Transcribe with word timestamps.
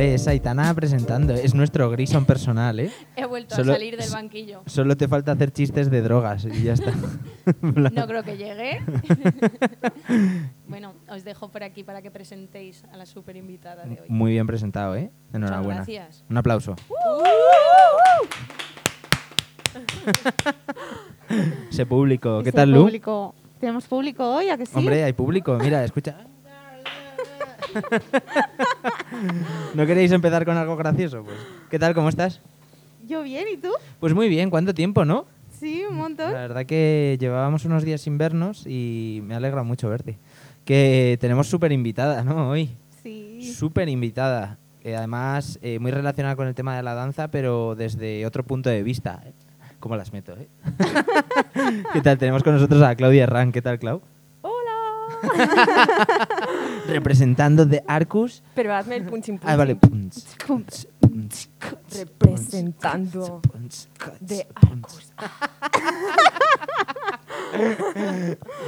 Ole, 0.00 0.14
es 0.14 0.26
Aitana 0.26 0.72
presentando. 0.74 1.34
Es 1.34 1.54
nuestro 1.54 1.90
Grison 1.90 2.24
personal, 2.24 2.80
¿eh? 2.80 2.90
He 3.16 3.26
vuelto 3.26 3.54
Solo- 3.54 3.72
a 3.72 3.74
salir 3.74 3.98
del 3.98 4.08
banquillo. 4.10 4.62
Solo 4.64 4.96
te 4.96 5.06
falta 5.08 5.32
hacer 5.32 5.52
chistes 5.52 5.90
de 5.90 6.00
drogas 6.00 6.46
y 6.46 6.62
ya 6.62 6.72
está. 6.72 6.90
No 7.62 8.06
creo 8.06 8.22
que 8.22 8.36
llegue. 8.38 8.80
bueno, 10.68 10.94
os 11.08 11.24
dejo 11.24 11.48
por 11.50 11.62
aquí 11.64 11.82
para 11.84 12.00
que 12.00 12.10
presentéis 12.10 12.84
a 12.92 12.96
la 12.96 13.04
super 13.04 13.36
invitada 13.36 13.84
de 13.84 14.00
hoy. 14.00 14.06
Muy 14.08 14.30
bien 14.32 14.46
presentado, 14.46 14.94
¿eh? 14.96 15.10
Muchas 15.32 15.34
Enhorabuena. 15.34 15.74
gracias. 15.76 16.24
Un 16.30 16.36
aplauso. 16.38 16.76
Ese 21.70 21.84
público. 21.86 22.42
¿Qué 22.42 22.48
Ese 22.50 22.56
tal, 22.56 22.70
Lu? 22.70 22.84
público. 22.84 23.34
¿Tenemos 23.58 23.86
público 23.86 24.24
hoy? 24.36 24.48
¿A 24.48 24.56
que 24.56 24.64
sí? 24.64 24.72
Hombre, 24.74 25.04
hay 25.04 25.12
público. 25.12 25.58
Mira, 25.60 25.84
escucha. 25.84 26.16
¿No 29.74 29.86
queréis 29.86 30.12
empezar 30.12 30.44
con 30.44 30.56
algo 30.56 30.76
gracioso? 30.76 31.22
Pues, 31.24 31.36
¿qué 31.70 31.78
tal? 31.78 31.94
¿Cómo 31.94 32.08
estás? 32.08 32.40
Yo 33.06 33.22
bien, 33.22 33.46
¿y 33.52 33.56
tú? 33.56 33.70
Pues 33.98 34.14
muy 34.14 34.28
bien. 34.28 34.50
¿Cuánto 34.50 34.74
tiempo, 34.74 35.04
no? 35.04 35.26
Sí, 35.58 35.82
un 35.88 35.96
montón. 35.96 36.32
La 36.32 36.40
verdad 36.40 36.66
que 36.66 37.16
llevábamos 37.20 37.64
unos 37.64 37.84
días 37.84 38.00
sin 38.00 38.18
vernos 38.18 38.66
y 38.66 39.20
me 39.24 39.34
alegra 39.34 39.62
mucho 39.62 39.88
verte. 39.88 40.18
Que 40.64 41.18
tenemos 41.20 41.48
súper 41.48 41.72
invitada, 41.72 42.22
¿no? 42.24 42.50
Hoy. 42.50 42.70
Sí. 43.02 43.52
Súper 43.52 43.88
invitada. 43.88 44.58
Eh, 44.82 44.96
además, 44.96 45.58
eh, 45.62 45.78
muy 45.78 45.90
relacionada 45.90 46.36
con 46.36 46.46
el 46.46 46.54
tema 46.54 46.76
de 46.76 46.82
la 46.82 46.94
danza, 46.94 47.28
pero 47.28 47.74
desde 47.74 48.24
otro 48.26 48.44
punto 48.44 48.70
de 48.70 48.82
vista. 48.82 49.22
¿Cómo 49.80 49.96
las 49.96 50.12
meto, 50.12 50.34
eh? 50.38 50.48
¿Qué 51.92 52.00
tal? 52.00 52.18
Tenemos 52.18 52.42
con 52.42 52.54
nosotros 52.54 52.82
a 52.82 52.94
Claudia 52.94 53.24
Herrán. 53.24 53.52
¿Qué 53.52 53.62
tal, 53.62 53.78
Clau? 53.78 54.02
Representando 56.88 57.66
de 57.66 57.82
Arcus. 57.86 58.42
Pero 58.54 58.74
hazme 58.74 58.96
el 58.96 59.04
punching 59.04 59.38
punching. 59.38 59.50
Ah, 59.50 59.56
vale. 59.56 59.78
Representando 61.94 63.40
de 64.20 64.46
Arcus. 64.54 65.12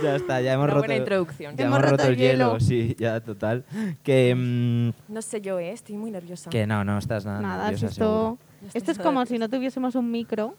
Ya 0.02 0.16
está, 0.16 0.40
ya 0.40 0.54
hemos 0.54 0.64
Una 0.64 0.74
roto. 0.74 0.86
buena 0.86 0.96
introducción. 0.96 1.56
Ya 1.56 1.66
hemos, 1.66 1.80
roto, 1.82 2.02
el 2.04 2.16
hielo. 2.16 2.60
sí, 2.60 2.96
ya 2.98 3.20
total. 3.20 3.64
Que, 4.02 4.34
mm, 4.34 5.12
No 5.12 5.22
sé 5.22 5.40
yo, 5.40 5.58
¿eh? 5.58 5.72
Estoy 5.72 5.96
muy 5.96 6.10
nerviosa. 6.10 6.50
que 6.50 6.66
no, 6.66 6.84
no 6.84 6.98
estás 6.98 7.24
nada, 7.24 7.40
Nada, 7.40 7.70
nerviosa, 7.70 7.86
esto, 7.86 8.38
esto 8.74 8.90
es 8.92 8.98
como 8.98 9.24
si 9.26 9.38
no 9.38 9.48
tuviésemos 9.48 9.94
un 9.94 10.10
micro. 10.10 10.56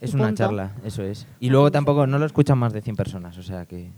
Es 0.00 0.14
una 0.14 0.26
punto. 0.26 0.38
charla, 0.42 0.72
eso 0.84 1.04
es. 1.04 1.26
Y 1.38 1.50
luego 1.50 1.70
tampoco, 1.70 2.06
no 2.08 2.18
lo 2.18 2.26
escuchan 2.26 2.58
más 2.58 2.72
de 2.72 2.82
100 2.82 2.96
personas, 2.96 3.38
o 3.38 3.42
sea 3.42 3.66
que... 3.66 3.92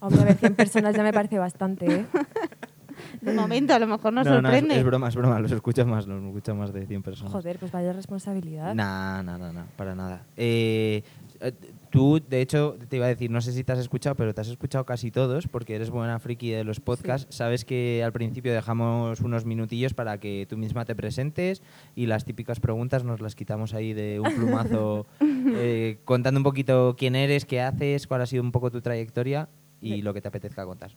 Hombre, 0.00 0.22
a 0.22 0.24
ver, 0.24 0.36
100 0.36 0.54
personas 0.54 0.94
ya 0.94 1.02
me 1.02 1.12
parece 1.12 1.38
bastante, 1.38 1.86
¿eh? 1.86 2.06
De 3.20 3.32
momento, 3.32 3.74
a 3.74 3.78
lo 3.78 3.86
mejor 3.86 4.12
nos 4.12 4.26
no, 4.26 4.32
no, 4.32 4.38
es, 4.38 4.42
sorprende. 4.42 4.78
es 4.78 4.84
broma, 4.84 5.08
es 5.08 5.16
broma, 5.16 5.40
los 5.40 5.52
escuchan 5.52 5.88
más, 5.88 6.06
los 6.06 6.22
escuchan 6.24 6.58
más 6.58 6.72
de 6.72 6.86
100 6.86 7.02
personas. 7.02 7.32
Joder, 7.32 7.58
pues 7.58 7.72
vaya 7.72 7.92
responsabilidad. 7.92 8.74
Nah, 8.74 9.22
nah, 9.22 9.38
nah, 9.38 9.52
nah, 9.52 9.64
para 9.76 9.94
nada. 9.94 10.22
Eh, 10.36 11.02
eh, 11.40 11.52
tú, 11.90 12.20
de 12.28 12.40
hecho, 12.40 12.76
te 12.88 12.96
iba 12.96 13.06
a 13.06 13.08
decir, 13.08 13.30
no 13.30 13.40
sé 13.40 13.52
si 13.52 13.64
te 13.64 13.72
has 13.72 13.78
escuchado, 13.78 14.16
pero 14.16 14.34
te 14.34 14.40
has 14.40 14.48
escuchado 14.48 14.84
casi 14.84 15.10
todos, 15.10 15.46
porque 15.46 15.74
eres 15.76 15.90
buena 15.90 16.18
friki 16.18 16.50
de 16.50 16.64
los 16.64 16.80
podcasts. 16.80 17.34
Sabes 17.34 17.64
que 17.64 18.02
al 18.04 18.12
principio 18.12 18.52
dejamos 18.52 19.20
unos 19.20 19.44
minutillos 19.44 19.94
para 19.94 20.18
que 20.18 20.46
tú 20.48 20.56
misma 20.56 20.84
te 20.84 20.94
presentes 20.94 21.62
y 21.94 22.06
las 22.06 22.24
típicas 22.24 22.60
preguntas 22.60 23.04
nos 23.04 23.20
las 23.20 23.34
quitamos 23.34 23.74
ahí 23.74 23.92
de 23.92 24.20
un 24.20 24.34
plumazo, 24.34 25.06
eh, 25.20 25.98
contando 26.04 26.40
un 26.40 26.44
poquito 26.44 26.96
quién 26.98 27.14
eres, 27.14 27.44
qué 27.44 27.60
haces, 27.60 28.06
cuál 28.06 28.22
ha 28.22 28.26
sido 28.26 28.42
un 28.42 28.52
poco 28.52 28.70
tu 28.70 28.80
trayectoria 28.80 29.48
y 29.80 30.02
lo 30.02 30.14
que 30.14 30.20
te 30.20 30.28
apetezca 30.28 30.64
contar. 30.64 30.92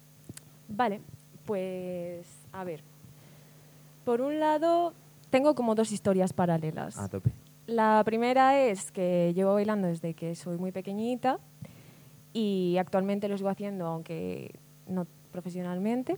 Vale, 0.67 1.01
pues 1.45 2.27
a 2.51 2.63
ver. 2.63 2.81
Por 4.05 4.21
un 4.21 4.39
lado, 4.39 4.93
tengo 5.29 5.55
como 5.55 5.75
dos 5.75 5.91
historias 5.91 6.33
paralelas. 6.33 6.97
A 6.97 7.07
tope. 7.07 7.31
La 7.67 8.01
primera 8.03 8.59
es 8.59 8.91
que 8.91 9.31
llevo 9.35 9.53
bailando 9.53 9.87
desde 9.87 10.13
que 10.13 10.35
soy 10.35 10.57
muy 10.57 10.71
pequeñita 10.71 11.39
y 12.33 12.77
actualmente 12.79 13.27
lo 13.27 13.37
sigo 13.37 13.49
haciendo, 13.49 13.85
aunque 13.87 14.51
no 14.87 15.05
profesionalmente. 15.31 16.17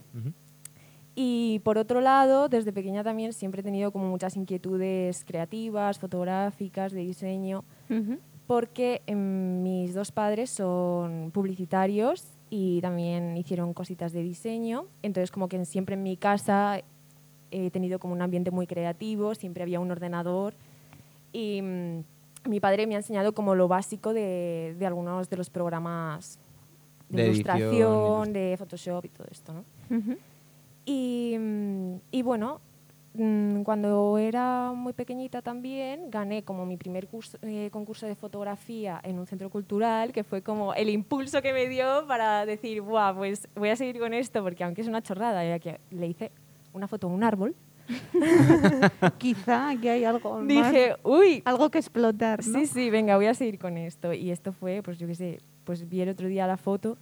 Y 1.16 1.59
por 1.59 1.78
otro 1.78 2.01
lado, 2.01 2.50
desde 2.50 2.74
pequeña 2.74 3.03
también 3.03 3.34
siempre 3.34 3.62
he 3.62 3.63
tenido 3.63 3.91
como 3.91 4.09
muchas 4.09 4.35
inquietudes 4.35 5.24
creativas, 5.25 6.00
fotográficas, 6.00 6.91
de 6.91 7.01
diseño, 7.01 7.63
porque 8.47 9.03
em, 9.06 9.62
mis 9.62 9.94
dos 9.94 10.12
padres 10.12 10.50
son 10.50 11.30
publicitarios 11.31 12.25
y 12.56 12.81
también 12.81 13.36
hicieron 13.36 13.74
cositas 13.74 14.12
de 14.14 14.22
diseño. 14.22 14.86
Entonces, 15.02 15.31
como 15.31 15.47
que 15.47 15.66
siempre 15.66 15.96
en 15.96 16.03
mi 16.03 16.18
casa 16.18 16.81
he 17.50 17.72
tenido 17.72 17.97
como 17.97 18.14
un 18.14 18.22
ambiente 18.22 18.52
muy 18.52 18.68
creativo, 18.68 19.34
siempre 19.34 19.64
había 19.64 19.80
un 19.80 19.90
ordenador 19.90 20.53
y 21.31 21.62
mm, 21.63 22.03
mi 22.50 22.59
padre 22.59 22.86
me 22.86 22.94
ha 22.94 22.97
enseñado 22.97 23.34
como 23.34 23.56
lo 23.56 23.68
básico 23.68 24.13
de, 24.13 24.75
de 24.78 24.86
algunos 24.86 25.31
de 25.31 25.38
los 25.38 25.50
programas 25.50 26.38
de, 27.09 27.18
ilustración, 27.25 28.28
ilust- 28.28 28.31
de 28.34 28.56
Photoshop 28.58 29.06
y 29.06 29.09
todo 29.09 29.28
esto, 29.31 29.53
¿no? 29.53 29.63
Y, 30.86 31.36
mm, 31.40 31.96
y 32.12 32.22
bueno, 32.22 32.59
cuando 33.63 34.18
era 34.18 34.72
muy 34.75 34.94
pequeñita 34.94 35.41
también 35.41 36.09
gané 36.09 36.44
como 36.44 36.66
mi 36.66 36.78
primer 36.78 37.07
curso- 37.07 37.38
eh, 37.44 37.69
concurso 37.72 38.07
de 38.07 38.16
fotografía 38.16 39.00
en 39.03 39.19
un 39.19 39.28
centro 39.28 39.50
cultural, 39.50 40.12
que 40.12 40.24
fue 40.24 40.41
como 40.41 40.74
el 40.74 40.90
impulso 40.90 41.41
que 41.41 41.53
me 41.53 41.68
dio 41.68 42.07
para 42.07 42.46
decir, 42.46 42.81
Buah, 42.81 43.13
pues 43.16 43.47
voy 43.56 43.69
a 43.69 43.75
seguir 43.75 44.00
con 44.00 44.13
esto, 44.13 44.41
porque 44.41 44.63
aunque 44.63 44.81
es 44.81 44.88
una 44.88 45.01
chorrada, 45.03 45.46
ya 45.46 45.59
que 45.59 45.79
le 45.91 46.07
hice 46.07 46.31
una 46.74 46.88
foto 46.88 47.07
a 47.07 47.12
un 47.12 47.24
árbol, 47.24 47.56
Quizá 49.18 49.69
aquí 49.72 49.90
hay 49.90 50.06
algo 50.06 50.40
más- 50.40 50.47
dije, 50.47 50.95
uy, 51.03 51.41
algo 51.45 51.69
que 51.69 51.80
explotar, 51.80 52.40
¿no? 52.47 52.59
sí, 52.59 52.66
sí, 52.66 52.90
venga, 52.90 53.16
voy 53.18 53.25
a 53.28 53.34
seguir 53.34 53.59
con 53.59 53.78
esto. 53.78 54.13
Y 54.13 54.31
esto 54.31 54.53
fue, 54.53 54.81
pues 54.81 54.97
yo 54.97 55.06
qué 55.07 55.16
sé, 55.16 55.40
pues 55.66 55.88
vi 55.90 56.01
el 56.01 56.09
otro 56.09 56.28
día 56.28 56.47
la 56.47 56.57
foto 56.57 56.97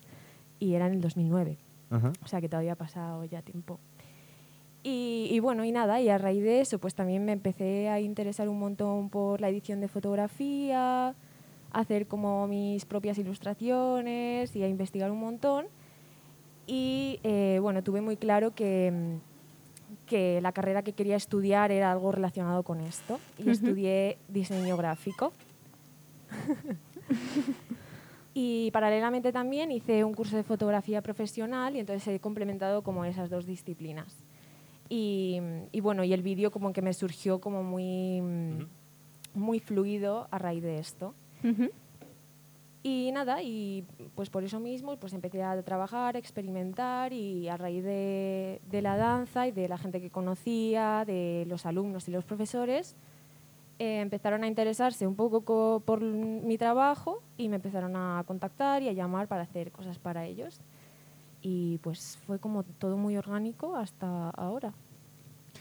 y 0.59 0.73
era 0.73 0.87
en 0.87 0.93
el 0.93 1.01
2009. 1.01 1.57
Ajá. 1.91 2.13
O 2.23 2.27
sea 2.27 2.41
que 2.41 2.49
todavía 2.49 2.73
ha 2.73 2.77
pasado 2.77 3.25
ya 3.25 3.41
tiempo. 3.41 3.79
Y, 4.83 5.27
y 5.29 5.39
bueno, 5.39 5.63
y 5.63 5.71
nada, 5.71 6.01
y 6.01 6.09
a 6.09 6.17
raíz 6.17 6.43
de 6.43 6.61
eso, 6.61 6.79
pues 6.79 6.95
también 6.95 7.23
me 7.23 7.33
empecé 7.33 7.89
a 7.89 7.99
interesar 7.99 8.49
un 8.49 8.59
montón 8.59 9.09
por 9.09 9.39
la 9.39 9.49
edición 9.49 9.79
de 9.79 9.87
fotografía, 9.87 11.13
hacer 11.71 12.07
como 12.07 12.47
mis 12.47 12.85
propias 12.85 13.17
ilustraciones 13.17 14.55
y 14.55 14.63
a 14.63 14.67
investigar 14.67 15.11
un 15.11 15.19
montón. 15.19 15.67
Y 16.65 17.19
eh, 17.23 17.59
bueno, 17.61 17.83
tuve 17.83 18.01
muy 18.01 18.17
claro 18.17 18.55
que, 18.55 19.17
que 20.07 20.41
la 20.41 20.51
carrera 20.51 20.81
que 20.81 20.93
quería 20.93 21.15
estudiar 21.15 21.71
era 21.71 21.91
algo 21.91 22.11
relacionado 22.11 22.63
con 22.63 22.81
esto. 22.81 23.19
Y 23.37 23.49
estudié 23.49 24.17
diseño 24.29 24.77
gráfico. 24.77 25.33
Y 28.33 28.71
paralelamente 28.71 29.31
también 29.33 29.71
hice 29.71 30.03
un 30.03 30.13
curso 30.13 30.37
de 30.37 30.43
fotografía 30.43 31.01
profesional 31.01 31.75
y 31.75 31.79
entonces 31.79 32.07
he 32.07 32.19
complementado 32.19 32.81
como 32.81 33.03
esas 33.03 33.29
dos 33.29 33.45
disciplinas. 33.45 34.23
Y, 34.93 35.39
y 35.71 35.79
bueno, 35.79 36.03
y 36.03 36.11
el 36.11 36.21
vídeo 36.21 36.51
como 36.51 36.73
que 36.73 36.81
me 36.81 36.91
surgió 36.93 37.39
como 37.39 37.63
muy, 37.63 38.19
mm, 38.21 38.65
muy 39.35 39.59
fluido 39.61 40.27
a 40.31 40.37
raíz 40.37 40.61
de 40.63 40.79
esto. 40.79 41.13
Y 42.83 43.11
nada, 43.13 43.41
y 43.41 43.85
pues 44.15 44.29
por 44.29 44.43
eso 44.43 44.59
mismo 44.59 44.97
pues 44.97 45.13
empecé 45.13 45.43
a 45.43 45.61
trabajar, 45.61 46.15
a 46.15 46.19
experimentar 46.19 47.13
y 47.13 47.47
a 47.47 47.55
raíz 47.55 47.83
de, 47.85 48.59
de 48.69 48.81
la 48.81 48.97
danza 48.97 49.47
y 49.47 49.51
de 49.51 49.69
la 49.69 49.77
gente 49.77 50.01
que 50.01 50.09
conocía, 50.09 51.05
de 51.05 51.45
los 51.47 51.65
alumnos 51.65 52.07
y 52.09 52.11
los 52.11 52.25
profesores, 52.25 52.95
eh, 53.79 54.01
empezaron 54.01 54.43
a 54.43 54.47
interesarse 54.47 55.05
un 55.07 55.15
poco 55.15 55.41
co- 55.41 55.81
por 55.85 56.01
mi 56.01 56.57
trabajo 56.57 57.21
y 57.37 57.49
me 57.49 57.57
empezaron 57.57 57.95
a 57.95 58.23
contactar 58.27 58.81
y 58.83 58.89
a 58.89 58.93
llamar 58.93 59.27
para 59.27 59.43
hacer 59.43 59.71
cosas 59.71 59.99
para 59.99 60.25
ellos. 60.25 60.59
Y 61.41 61.79
pues 61.79 62.19
fue 62.27 62.39
como 62.39 62.63
todo 62.63 62.97
muy 62.97 63.17
orgánico 63.17 63.75
hasta 63.75 64.29
ahora. 64.31 64.73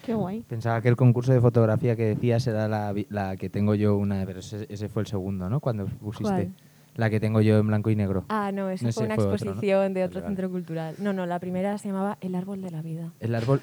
Qué 0.04 0.14
guay. 0.14 0.40
Pensaba 0.48 0.80
que 0.80 0.88
el 0.88 0.96
concurso 0.96 1.32
de 1.32 1.40
fotografía 1.40 1.96
que 1.96 2.04
decías 2.04 2.46
era 2.46 2.68
la, 2.68 2.92
vi- 2.92 3.06
la 3.10 3.36
que 3.36 3.50
tengo 3.50 3.74
yo 3.74 3.96
una, 3.96 4.24
pero 4.26 4.40
ese, 4.40 4.66
ese 4.68 4.88
fue 4.88 5.02
el 5.02 5.06
segundo, 5.08 5.48
¿no? 5.50 5.60
Cuando 5.60 5.86
pusiste. 5.86 6.24
¿Cuál? 6.24 6.52
La 6.96 7.08
que 7.08 7.20
tengo 7.20 7.40
yo 7.40 7.56
en 7.58 7.66
blanco 7.68 7.88
y 7.90 7.96
negro. 7.96 8.24
Ah, 8.28 8.50
no, 8.52 8.68
esa 8.68 8.86
No, 8.86 8.92
fue 8.92 9.04
una 9.06 9.14
fue 9.14 9.24
otro, 9.24 9.30
¿no? 9.30 9.36
exposición 9.52 9.94
de 9.94 10.04
otro 10.04 10.20
vale. 10.20 10.28
centro 10.34 10.50
cultural. 10.50 10.94
No, 10.98 11.12
no, 11.12 11.24
la 11.24 11.38
primera 11.38 11.78
se 11.78 11.88
llamaba 11.88 12.18
El 12.20 12.34
árbol 12.34 12.60
de 12.62 12.70
la 12.70 12.82
vida. 12.82 13.12
El 13.20 13.34
árbol. 13.34 13.60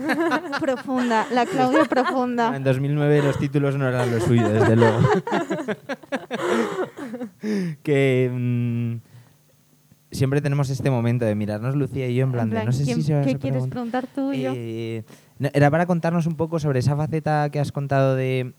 profunda, 0.60 1.26
la 1.32 1.46
Claudia 1.46 1.84
profunda. 1.84 2.54
en 2.56 2.64
2009 2.64 3.22
los 3.22 3.38
títulos 3.38 3.76
no 3.76 3.88
eran 3.88 4.10
lo 4.10 4.20
suyo, 4.20 4.48
desde 4.48 4.76
luego. 4.76 4.98
que 7.82 8.30
mm, 8.32 8.96
siempre 10.16 10.40
tenemos 10.40 10.68
este 10.70 10.90
momento 10.90 11.24
de 11.24 11.34
mirarnos 11.36 11.76
Lucía 11.76 12.08
y 12.08 12.16
yo 12.16 12.24
en 12.24 12.32
plan, 12.32 12.48
En 12.48 12.54
de, 12.58 12.64
no 12.64 12.72
sé 12.72 12.84
¿quién- 12.84 12.96
si 12.96 13.02
se 13.04 13.12
¿Qué 13.22 13.30
a 13.36 13.38
quieres 13.38 13.66
preguntar. 13.68 14.06
tú 14.12 14.32
y 14.32 14.42
yo? 14.42 14.52
Eh, 14.56 15.04
no, 15.38 15.48
era 15.54 15.70
para 15.70 15.86
contarnos 15.86 16.26
un 16.26 16.34
poco 16.34 16.58
sobre 16.58 16.80
esa 16.80 16.96
faceta 16.96 17.48
que 17.50 17.60
has 17.60 17.70
contado 17.70 18.16
de 18.16 18.52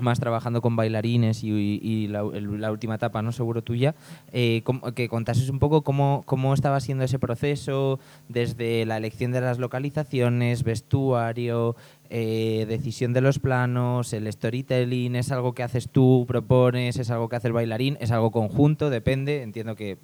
más 0.00 0.20
trabajando 0.20 0.62
con 0.62 0.76
bailarines 0.76 1.42
y, 1.42 1.50
y- 1.50 1.80
y 1.82 2.06
la, 2.06 2.20
el- 2.20 2.60
la 2.60 2.70
última 2.70 2.94
etapa, 2.94 3.20
¿no? 3.20 3.32
Seguro 3.32 3.62
tuya, 3.62 3.96
eh, 4.32 4.62
que 4.94 5.08
contases 5.08 5.48
un 5.50 5.58
poco 5.58 5.82
cómo, 5.82 6.22
cómo 6.24 6.54
estaba 6.54 6.78
siendo 6.78 7.02
ese 7.02 7.18
proceso, 7.18 7.98
desde 8.28 8.86
la 8.86 8.96
elección 8.96 9.32
de 9.32 9.40
las 9.40 9.58
localizaciones, 9.58 10.62
vestuario, 10.62 11.74
eh, 12.10 12.64
decisión 12.68 13.12
de 13.12 13.22
los 13.22 13.40
planos, 13.40 14.12
el 14.12 14.32
storytelling, 14.32 15.16
¿es 15.16 15.32
algo 15.32 15.52
que 15.52 15.64
haces 15.64 15.88
tú, 15.90 16.26
propones, 16.28 16.96
es 16.96 17.10
algo 17.10 17.28
que 17.28 17.34
hace 17.34 17.48
el 17.48 17.52
bailarín, 17.54 17.96
es 18.00 18.12
algo 18.12 18.30
conjunto, 18.30 18.90
depende, 18.90 19.42
entiendo 19.42 19.74
que 19.74 19.98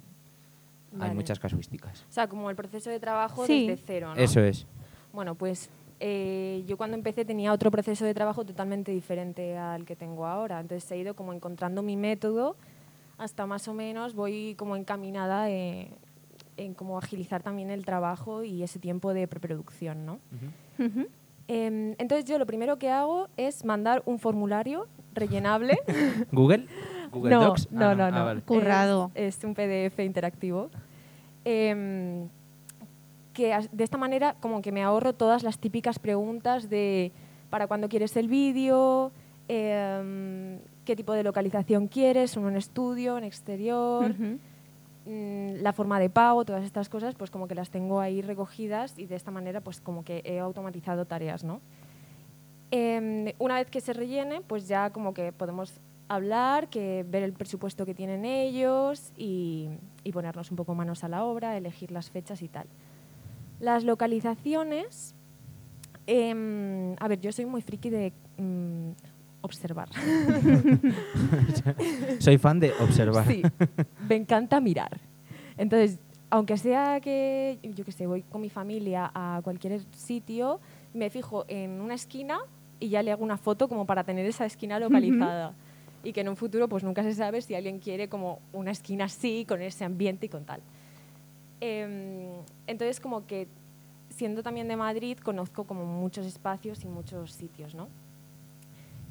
hay 0.99 1.13
muchas 1.13 1.39
casuísticas. 1.39 2.05
O 2.09 2.11
sea, 2.11 2.27
como 2.27 2.49
el 2.49 2.55
proceso 2.55 2.89
de 2.89 2.99
trabajo 2.99 3.45
Sí. 3.45 3.67
desde 3.67 3.83
cero, 3.85 4.13
¿no? 4.15 4.21
Eso 4.21 4.39
es. 4.41 4.65
Bueno, 5.13 5.35
pues 5.35 5.69
eh, 5.99 6.63
yo 6.67 6.75
cuando 6.77 6.97
empecé 6.97 7.23
tenía 7.25 7.53
otro 7.53 7.71
proceso 7.71 8.03
de 8.05 8.13
trabajo 8.13 8.43
totalmente 8.45 8.91
diferente 8.91 9.57
al 9.57 9.85
que 9.85 9.95
tengo 9.95 10.25
ahora. 10.25 10.59
Entonces 10.59 10.89
he 10.91 10.97
ido 10.97 11.15
como 11.15 11.33
encontrando 11.33 11.81
mi 11.81 11.95
método 11.95 12.55
hasta 13.17 13.45
más 13.45 13.67
o 13.69 13.73
menos 13.73 14.13
voy 14.13 14.55
como 14.57 14.75
encaminada 14.75 15.49
eh, 15.49 15.89
en 16.57 16.73
cómo 16.73 16.97
agilizar 16.97 17.41
también 17.43 17.69
el 17.71 17.85
trabajo 17.85 18.43
y 18.43 18.61
ese 18.63 18.77
tiempo 18.79 19.13
de 19.13 19.25
preproducción, 19.27 20.05
¿no? 20.05 20.19
Em, 21.47 21.93
entonces 21.99 22.25
yo 22.25 22.37
lo 22.39 22.45
primero 22.45 22.77
que 22.77 22.89
hago 22.89 23.29
es 23.37 23.63
mandar 23.65 24.01
un 24.05 24.19
formulario 24.19 24.87
rellenable. 25.13 25.77
¿Google? 26.31 26.65
¿Google 27.11 27.31
no, 27.35 27.43
Docs? 27.45 27.71
no, 27.71 27.85
Ah, 27.89 27.95
no, 27.95 28.03
ah, 28.05 28.11
no. 28.11 28.25
vale. 28.25 28.41
Currado. 28.41 29.11
Es, 29.13 29.37
es 29.37 29.43
un 29.43 29.53
PDF 29.53 29.99
interactivo. 29.99 30.69
Em, 31.45 32.27
que 33.33 33.55
de 33.71 33.83
esta 33.83 33.97
manera 33.97 34.35
como 34.39 34.61
que 34.61 34.71
me 34.71 34.81
ahorro 34.81 35.13
todas 35.13 35.43
las 35.43 35.59
típicas 35.59 35.99
preguntas 35.99 36.69
de 36.69 37.11
para 37.51 37.67
cuándo 37.67 37.87
quieres 37.87 38.17
el 38.17 38.27
vídeo, 38.27 39.11
em, 39.47 40.57
qué 40.85 40.95
tipo 40.95 41.13
de 41.13 41.23
localización 41.23 41.87
quieres, 41.87 42.35
un 42.37 42.55
estudio, 42.55 43.17
en 43.17 43.23
exterior, 43.25 44.11
mm, 45.05 45.61
la 45.61 45.73
forma 45.73 45.99
de 45.99 46.09
pago, 46.09 46.45
todas 46.45 46.63
estas 46.63 46.89
cosas, 46.89 47.13
pues 47.13 47.29
como 47.29 47.47
que 47.47 47.53
las 47.53 47.69
tengo 47.69 47.99
ahí 47.99 48.21
recogidas 48.21 48.97
y 48.97 49.05
de 49.05 49.15
esta 49.15 49.29
manera 49.29 49.61
pues 49.61 49.79
como 49.81 50.03
que 50.03 50.21
he 50.25 50.39
automatizado 50.39 51.05
tareas, 51.05 51.43
¿no? 51.43 51.61
Em, 52.71 53.33
una 53.37 53.55
vez 53.55 53.69
que 53.69 53.81
se 53.81 53.93
rellene, 53.93 54.41
pues 54.41 54.67
ya 54.67 54.89
como 54.89 55.13
que 55.13 55.31
podemos 55.31 55.79
hablar, 56.07 56.69
que 56.69 57.05
ver 57.07 57.23
el 57.23 57.33
presupuesto 57.33 57.85
que 57.85 57.93
tienen 57.93 58.25
ellos 58.25 59.11
y, 59.17 59.69
y 60.03 60.11
ponernos 60.11 60.51
un 60.51 60.57
poco 60.57 60.75
manos 60.75 61.03
a 61.03 61.09
la 61.09 61.23
obra, 61.23 61.57
elegir 61.57 61.91
las 61.91 62.09
fechas 62.09 62.41
y 62.41 62.47
tal. 62.47 62.67
Las 63.59 63.83
localizaciones, 63.83 65.15
em, 66.07 66.95
a 66.99 67.07
ver, 67.07 67.19
yo 67.21 67.31
soy 67.31 67.45
muy 67.45 67.61
friki 67.61 67.89
de 67.89 68.13
mm, 68.37 68.89
observar. 69.41 69.89
Soy 72.19 72.37
fan 72.37 72.59
de 72.59 72.71
observar. 72.81 73.25
Sí, 73.27 73.41
me 74.09 74.15
encanta 74.15 74.59
mirar. 74.59 74.99
Entonces, 75.57 75.99
aunque 76.29 76.57
sea 76.57 76.99
que, 76.99 77.59
yo 77.63 77.85
que 77.85 77.91
sé, 77.91 78.07
voy 78.07 78.23
con 78.23 78.41
mi 78.41 78.49
familia 78.49 79.11
a 79.13 79.39
cualquier 79.43 79.81
sitio, 79.91 80.59
me 80.93 81.09
fijo 81.09 81.45
en 81.47 81.79
una 81.79 81.93
esquina 81.93 82.39
y 82.79 82.89
ya 82.89 83.03
le 83.03 83.11
hago 83.11 83.23
una 83.23 83.37
foto 83.37 83.69
como 83.69 83.85
para 83.85 84.03
tener 84.03 84.25
esa 84.25 84.45
esquina 84.45 84.79
localizada. 84.79 85.53
Y 86.05 86.13
que 86.13 86.21
en 86.21 86.29
un 86.29 86.37
futuro, 86.37 86.69
pues 86.69 86.83
nunca 86.83 87.01
se 87.01 87.13
sabe 87.15 87.41
si 87.41 87.55
alguien 87.55 87.79
quiere 87.79 88.07
como 88.07 88.39
una 88.53 88.69
esquina 88.71 89.05
así, 89.05 89.43
con 89.45 89.61
ese 89.61 89.83
ambiente 89.83 90.27
y 90.27 90.29
con 90.29 90.45
tal. 90.45 90.61
Em, 91.59 92.29
entonces, 92.67 92.99
como 92.99 93.25
que 93.25 93.47
siendo 94.09 94.43
también 94.43 94.67
de 94.67 94.75
Madrid, 94.75 95.17
conozco 95.17 95.65
como 95.65 95.83
muchos 95.83 96.27
espacios 96.27 96.83
y 96.83 96.87
muchos 96.87 97.31
sitios, 97.31 97.73
¿no? 97.73 97.87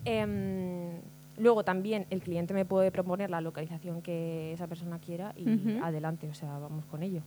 Em, 0.05 1.01
luego 1.37 1.65
también 1.65 2.07
el 2.11 2.23
cliente 2.23 2.55
me 2.55 2.65
puede 2.65 2.93
proponer 2.93 3.29
la 3.29 3.41
localización 3.41 4.01
que 4.01 4.53
esa 4.53 4.69
persona 4.69 5.01
quiera 5.01 5.35
y 5.37 5.49
Ujú. 5.49 5.85
adelante, 5.85 6.29
o 6.29 6.35
sea, 6.35 6.59
vamos 6.59 6.85
con 6.87 7.03
ello. 7.03 7.23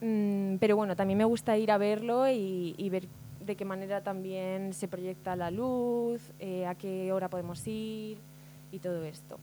Mm, 0.00 0.58
pero 0.58 0.76
bueno, 0.76 0.94
también 0.94 1.18
me 1.18 1.24
gusta 1.24 1.58
ir 1.58 1.72
a 1.72 1.78
verlo 1.78 2.28
y, 2.28 2.76
y 2.78 2.90
ver 2.90 3.08
de 3.44 3.56
qué 3.56 3.64
manera 3.64 4.02
también 4.02 4.72
se 4.72 4.88
proyecta 4.88 5.34
la 5.36 5.50
luz, 5.50 6.32
eh, 6.38 6.66
a 6.66 6.74
qué 6.74 7.12
hora 7.12 7.28
podemos 7.28 7.66
ir 7.66 8.18
y 8.72 8.78
todo 8.78 9.04
esto. 9.04 9.38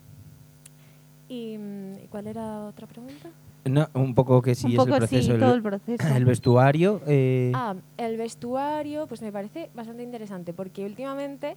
¿Y 1.29 1.57
mm, 1.57 1.93
cuál 2.09 2.27
era 2.27 2.65
otra 2.65 2.85
pregunta? 2.87 3.29
No, 3.65 3.87
un 3.93 4.13
poco 4.13 4.41
que 4.41 4.55
sí 4.55 4.65
Un 4.67 4.71
es 4.73 4.77
poco 4.77 4.89
el 4.95 4.97
proceso. 4.99 5.23
sí, 5.23 5.31
el, 5.31 5.39
todo 5.39 5.53
el 5.55 5.61
proceso. 5.63 6.07
el 6.07 6.25
vestuario. 6.25 7.01
eh, 7.07 7.51
Ah, 7.55 7.75
el 7.97 8.17
vestuario, 8.17 9.07
pues 9.07 9.21
me 9.21 9.31
parece 9.31 9.69
bastante 9.73 10.03
interesante 10.03 10.53
porque 10.53 10.85
últimamente 10.85 11.55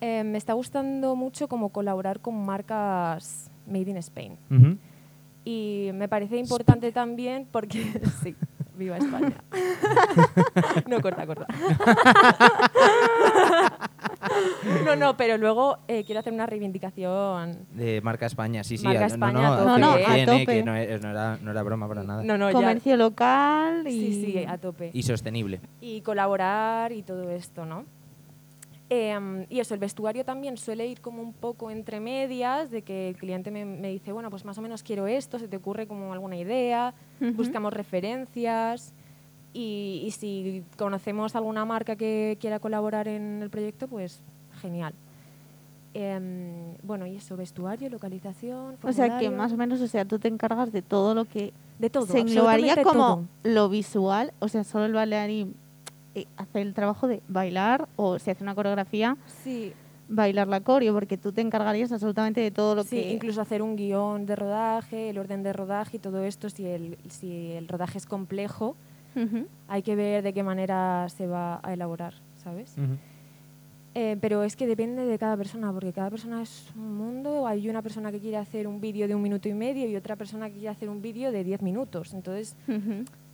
eh, 0.00 0.24
me 0.24 0.38
está 0.38 0.54
gustando 0.54 1.14
mucho 1.14 1.46
como 1.48 1.68
colaborar 1.68 2.18
con 2.20 2.44
marcas 2.44 3.48
made 3.66 3.90
in 3.90 3.96
Spain. 3.98 4.36
ujú. 4.50 4.76
Y 5.44 5.90
me 5.94 6.08
parece 6.08 6.36
importante 6.38 6.90
también 6.90 7.46
porque, 7.52 7.84
sí, 8.24 8.34
viva 8.76 8.96
España. 8.98 9.36
no, 10.88 11.00
corta, 11.00 11.24
corta. 11.24 11.46
no, 14.84 14.96
no, 14.96 15.16
pero 15.16 15.36
luego 15.38 15.78
eh, 15.88 16.04
quiero 16.04 16.20
hacer 16.20 16.32
una 16.32 16.46
reivindicación. 16.46 17.66
De 17.72 18.00
marca 18.00 18.26
España, 18.26 18.64
sí, 18.64 18.78
sí. 18.78 18.84
Marca 18.84 19.04
a- 19.04 19.06
España 19.06 19.32
no, 19.32 19.40
a 19.40 19.50
no, 19.50 19.56
tope. 19.56 19.80
No, 19.80 19.90
no, 19.90 19.96
que 19.96 20.04
a 20.04 20.14
viene, 20.14 20.32
tope. 20.40 20.46
que 20.46 20.62
no, 20.62 20.76
es- 20.76 21.02
no 21.02 21.10
era, 21.10 21.38
no 21.42 21.50
era 21.50 21.62
broma 21.62 21.88
para 21.88 22.02
nada. 22.02 22.22
No, 22.22 22.38
no, 22.38 22.48
ya. 22.48 22.54
Comercio 22.54 22.96
local 22.96 23.86
y... 23.86 23.90
Sí, 23.90 24.24
sí, 24.32 24.44
a 24.46 24.58
tope. 24.58 24.90
Y 24.92 25.02
sostenible. 25.02 25.60
y 25.80 26.00
colaborar 26.02 26.92
y 26.92 27.02
todo 27.02 27.30
esto, 27.30 27.64
¿no? 27.66 27.84
Em, 28.88 29.46
y 29.50 29.58
eso, 29.58 29.74
el 29.74 29.80
vestuario 29.80 30.24
también 30.24 30.56
suele 30.56 30.86
ir 30.86 31.00
como 31.00 31.20
un 31.20 31.32
poco 31.32 31.72
entre 31.72 31.98
medias, 31.98 32.70
de 32.70 32.82
que 32.82 33.08
el 33.08 33.16
cliente 33.16 33.50
me, 33.50 33.64
me 33.64 33.88
dice, 33.90 34.12
bueno, 34.12 34.30
pues 34.30 34.44
más 34.44 34.56
o 34.58 34.62
menos 34.62 34.84
quiero 34.84 35.08
esto, 35.08 35.40
se 35.40 35.48
te 35.48 35.56
ocurre 35.56 35.88
como 35.88 36.12
alguna 36.12 36.36
idea, 36.36 36.94
buscamos 37.34 37.72
referencias 37.72 38.94
y, 39.56 40.02
y 40.06 40.10
si 40.10 40.62
conocemos 40.76 41.34
alguna 41.34 41.64
marca 41.64 41.96
que 41.96 42.36
quiera 42.40 42.58
colaborar 42.60 43.08
en 43.08 43.40
el 43.42 43.48
proyecto, 43.50 43.88
pues 43.88 44.20
genial. 44.60 44.92
Em, 45.94 46.74
bueno, 46.82 47.06
y 47.06 47.16
eso, 47.16 47.36
vestuario, 47.38 47.88
localización, 47.88 48.76
O 48.82 48.92
sea 48.92 49.18
que 49.18 49.30
más 49.30 49.52
o 49.52 49.56
menos, 49.56 49.80
o 49.80 49.86
sea, 49.88 50.04
tú 50.04 50.18
te 50.18 50.28
encargas 50.28 50.70
de 50.70 50.82
todo 50.82 51.14
lo 51.14 51.24
que 51.24 51.54
de 51.78 51.88
todo, 51.88 52.06
se 52.06 52.18
englobaría 52.20 52.82
como 52.82 52.92
todo. 52.92 53.24
lo 53.44 53.68
visual, 53.70 54.32
o 54.38 54.48
sea, 54.48 54.62
solo 54.64 54.84
el 54.84 54.92
bailarín 54.92 55.54
eh, 56.14 56.26
hace 56.36 56.60
el 56.60 56.74
trabajo 56.74 57.08
de 57.08 57.22
bailar 57.28 57.88
o 57.96 58.18
si 58.18 58.30
hace 58.30 58.42
una 58.44 58.54
coreografía, 58.54 59.16
Sí, 59.42 59.72
bailar 60.08 60.48
la 60.48 60.60
coreo, 60.60 60.92
porque 60.92 61.16
tú 61.16 61.32
te 61.32 61.40
encargarías 61.40 61.90
absolutamente 61.92 62.42
de 62.42 62.50
todo 62.50 62.74
lo 62.74 62.82
Sí, 62.84 62.96
que... 62.96 63.12
incluso 63.14 63.40
hacer 63.40 63.62
un 63.62 63.74
guion 63.76 64.26
de 64.26 64.36
rodaje, 64.36 65.08
el 65.10 65.16
orden 65.18 65.42
de 65.42 65.54
rodaje 65.54 65.96
y 65.96 66.00
todo 66.00 66.22
esto, 66.24 66.50
si 66.50 66.66
el, 66.66 66.98
si 67.08 67.52
el 67.52 67.68
rodaje 67.68 67.96
es 67.96 68.04
complejo, 68.06 68.76
Hay 69.68 69.82
que 69.82 69.96
ver 69.96 70.22
de 70.22 70.32
qué 70.32 70.42
manera 70.42 71.08
se 71.08 71.26
va 71.26 71.60
a 71.62 71.72
elaborar, 71.72 72.14
¿sabes? 72.42 72.74
Eh, 73.94 74.18
pero 74.20 74.42
es 74.42 74.56
que 74.56 74.66
depende 74.66 75.06
de 75.06 75.18
cada 75.18 75.36
persona, 75.38 75.72
porque 75.72 75.92
cada 75.92 76.10
persona 76.10 76.42
es 76.42 76.66
un 76.76 76.96
mundo. 76.98 77.46
Hay 77.46 77.68
una 77.70 77.80
persona 77.80 78.12
que 78.12 78.20
quiere 78.20 78.36
hacer 78.36 78.66
un 78.68 78.78
vídeo 78.80 79.08
de 79.08 79.14
un 79.14 79.22
minuto 79.22 79.48
y 79.48 79.54
medio 79.54 79.88
y 79.88 79.96
otra 79.96 80.16
persona 80.16 80.48
que 80.48 80.54
quiere 80.54 80.68
hacer 80.68 80.90
un 80.90 81.00
vídeo 81.00 81.32
de 81.32 81.44
diez 81.44 81.62
minutos. 81.62 82.12
Entonces. 82.12 82.54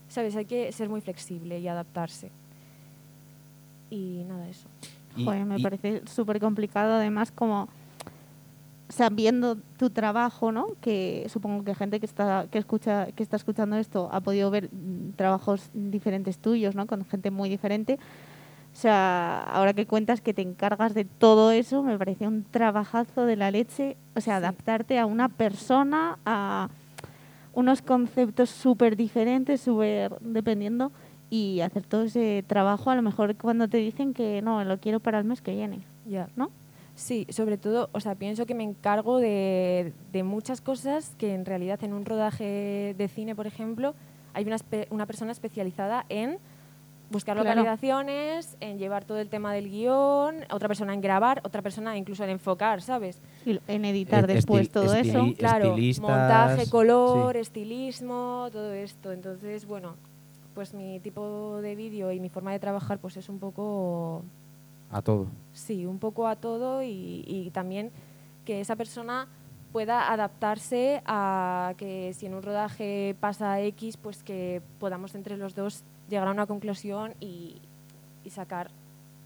¿sabes? 0.09 0.37
Hay 0.37 0.45
que 0.45 0.71
ser 0.73 0.89
muy 0.89 1.01
flexible 1.01 1.59
y 1.59 1.67
adaptarse. 1.69 2.31
Y 3.91 4.25
nada, 4.29 4.49
eso. 4.49 4.69
Y- 5.17 5.25
Joder, 5.25 5.45
me 5.45 5.59
y- 5.59 5.63
parece 5.63 6.03
súper 6.07 6.39
complicado, 6.39 6.95
además, 6.95 7.33
como 7.33 7.69
sabiendo 8.93 9.57
tu 9.79 9.89
trabajo, 9.89 10.53
¿no? 10.53 10.67
Que 10.83 11.27
supongo 11.31 11.65
que 11.65 11.75
gente 11.75 11.99
que 11.99 12.05
está 12.07 12.47
que 12.51 12.59
escucha 12.59 13.07
que 13.13 13.23
está 13.23 13.37
escuchando 13.37 13.77
esto 13.77 14.11
ha 14.13 14.21
podido 14.21 14.51
ver 14.51 14.69
mm, 14.71 15.13
trabajos 15.17 15.71
diferentes 15.73 16.39
tuyos, 16.39 16.75
¿no? 16.75 16.87
Con 16.87 17.05
gente 17.07 17.31
muy 17.31 17.49
diferente. 17.49 17.99
O 18.73 18.77
sea, 18.77 19.43
ahora 19.45 19.73
que 19.73 19.87
cuentas 19.87 20.21
que 20.21 20.35
te 20.35 20.43
encargas 20.43 20.93
de 20.95 21.05
todo 21.07 21.53
eso, 21.53 21.83
me 21.83 21.97
parece 21.99 22.27
un 22.29 22.45
trabajazo 22.45 23.25
de 23.25 23.37
la 23.37 23.51
leche. 23.51 23.97
O 24.15 24.21
sea, 24.21 24.39
Sí. 24.39 24.45
adaptarte 24.45 24.99
a 24.99 25.07
una 25.07 25.29
persona, 25.31 26.19
a 26.27 26.69
unos 27.55 27.81
conceptos 27.83 28.51
súper 28.51 28.97
diferentes, 28.97 29.61
súper 29.63 30.19
dependiendo, 30.21 30.91
y 31.31 31.61
hacer 31.61 31.87
todo 31.87 32.03
ese 32.03 32.45
trabajo, 32.47 32.91
a 32.91 32.97
lo 32.97 33.03
mejor 33.03 33.37
cuando 33.37 33.69
te 33.69 33.79
dicen 33.79 34.13
que 34.13 34.43
no, 34.43 34.63
lo 34.65 34.79
quiero 34.81 35.01
para 35.01 35.19
el 35.19 35.25
mes 35.25 35.41
que 35.41 35.55
viene, 35.55 35.87
Ya. 36.07 36.29
¿no? 36.37 36.51
Sí, 36.95 37.27
sobre 37.31 37.57
todo, 37.57 37.89
o 37.93 38.01
sea, 38.01 38.15
pienso 38.15 38.45
que 38.47 38.55
me 38.55 38.65
encargo 38.65 39.19
de, 39.19 39.93
de 40.13 40.23
muchas 40.23 40.61
cosas 40.61 41.15
que 41.19 41.35
en 41.35 41.45
realidad 41.47 41.83
en 41.85 41.93
un 41.95 42.05
rodaje 42.05 42.95
de 42.97 43.09
cine, 43.09 43.35
por 43.35 43.47
ejemplo, 43.47 43.95
hay 44.35 44.45
una, 44.45 44.57
una 44.91 45.07
persona 45.07 45.33
especializada 45.33 46.05
en 46.09 46.39
buscar 47.11 47.37
Claro. 47.37 47.61
localizaciones, 47.61 48.57
en 48.61 48.79
llevar 48.79 49.05
todo 49.05 49.19
el 49.19 49.29
tema 49.29 49.53
del 49.53 49.69
guion, 49.71 50.37
otra 50.51 50.69
persona 50.69 50.95
en 50.95 51.01
grabar, 51.03 51.41
otra 51.45 51.61
persona 51.61 51.97
incluso 51.97 52.25
en 52.25 52.31
enfocar, 52.31 52.81
¿sabes? 52.81 53.21
Y 53.45 53.59
en 53.69 53.85
editar 53.85 54.25
Eh, 54.25 54.35
después 54.35 54.69
estil- 54.69 54.73
todo 54.73 54.95
eso. 54.95 55.35
Claro, 55.37 55.67
estilistas, 55.69 56.09
montaje, 56.09 56.71
color, 56.71 57.35
sí. 57.35 57.41
estilismo, 57.41 58.49
todo 58.53 58.73
esto. 58.73 59.13
Entonces, 59.13 59.67
bueno, 59.67 59.97
pues 60.55 60.73
mi 60.73 61.01
tipo 61.01 61.61
de 61.61 61.75
vídeo 61.75 62.13
y 62.13 62.21
mi 62.21 62.29
forma 62.31 62.53
de 62.53 62.59
trabajar 62.61 62.99
pues 62.99 63.17
es 63.19 63.29
un 63.29 63.39
poco 63.39 64.23
a 64.93 65.03
todo. 65.03 65.27
Sí, 65.53 65.87
un 65.87 65.99
poco 65.99 66.29
a 66.29 66.37
todo 66.37 66.83
y, 66.83 67.25
y 67.27 67.51
también 67.51 67.91
que 68.45 68.61
esa 68.61 68.77
persona 68.77 69.27
pueda 69.73 70.13
adaptarse 70.13 71.03
a 71.07 71.75
que 71.79 72.13
si 72.13 72.27
en 72.27 72.35
un 72.35 72.43
rodaje 72.43 73.17
pasa 73.19 73.61
X, 73.63 73.97
pues 73.97 74.23
que 74.23 74.63
podamos 74.79 75.15
entre 75.15 75.37
los 75.37 75.55
dos 75.55 75.83
llegar 76.09 76.29
a 76.29 76.31
una 76.31 76.47
conclusión 76.47 77.15
y, 77.21 77.57
y 78.23 78.31
sacar 78.31 78.71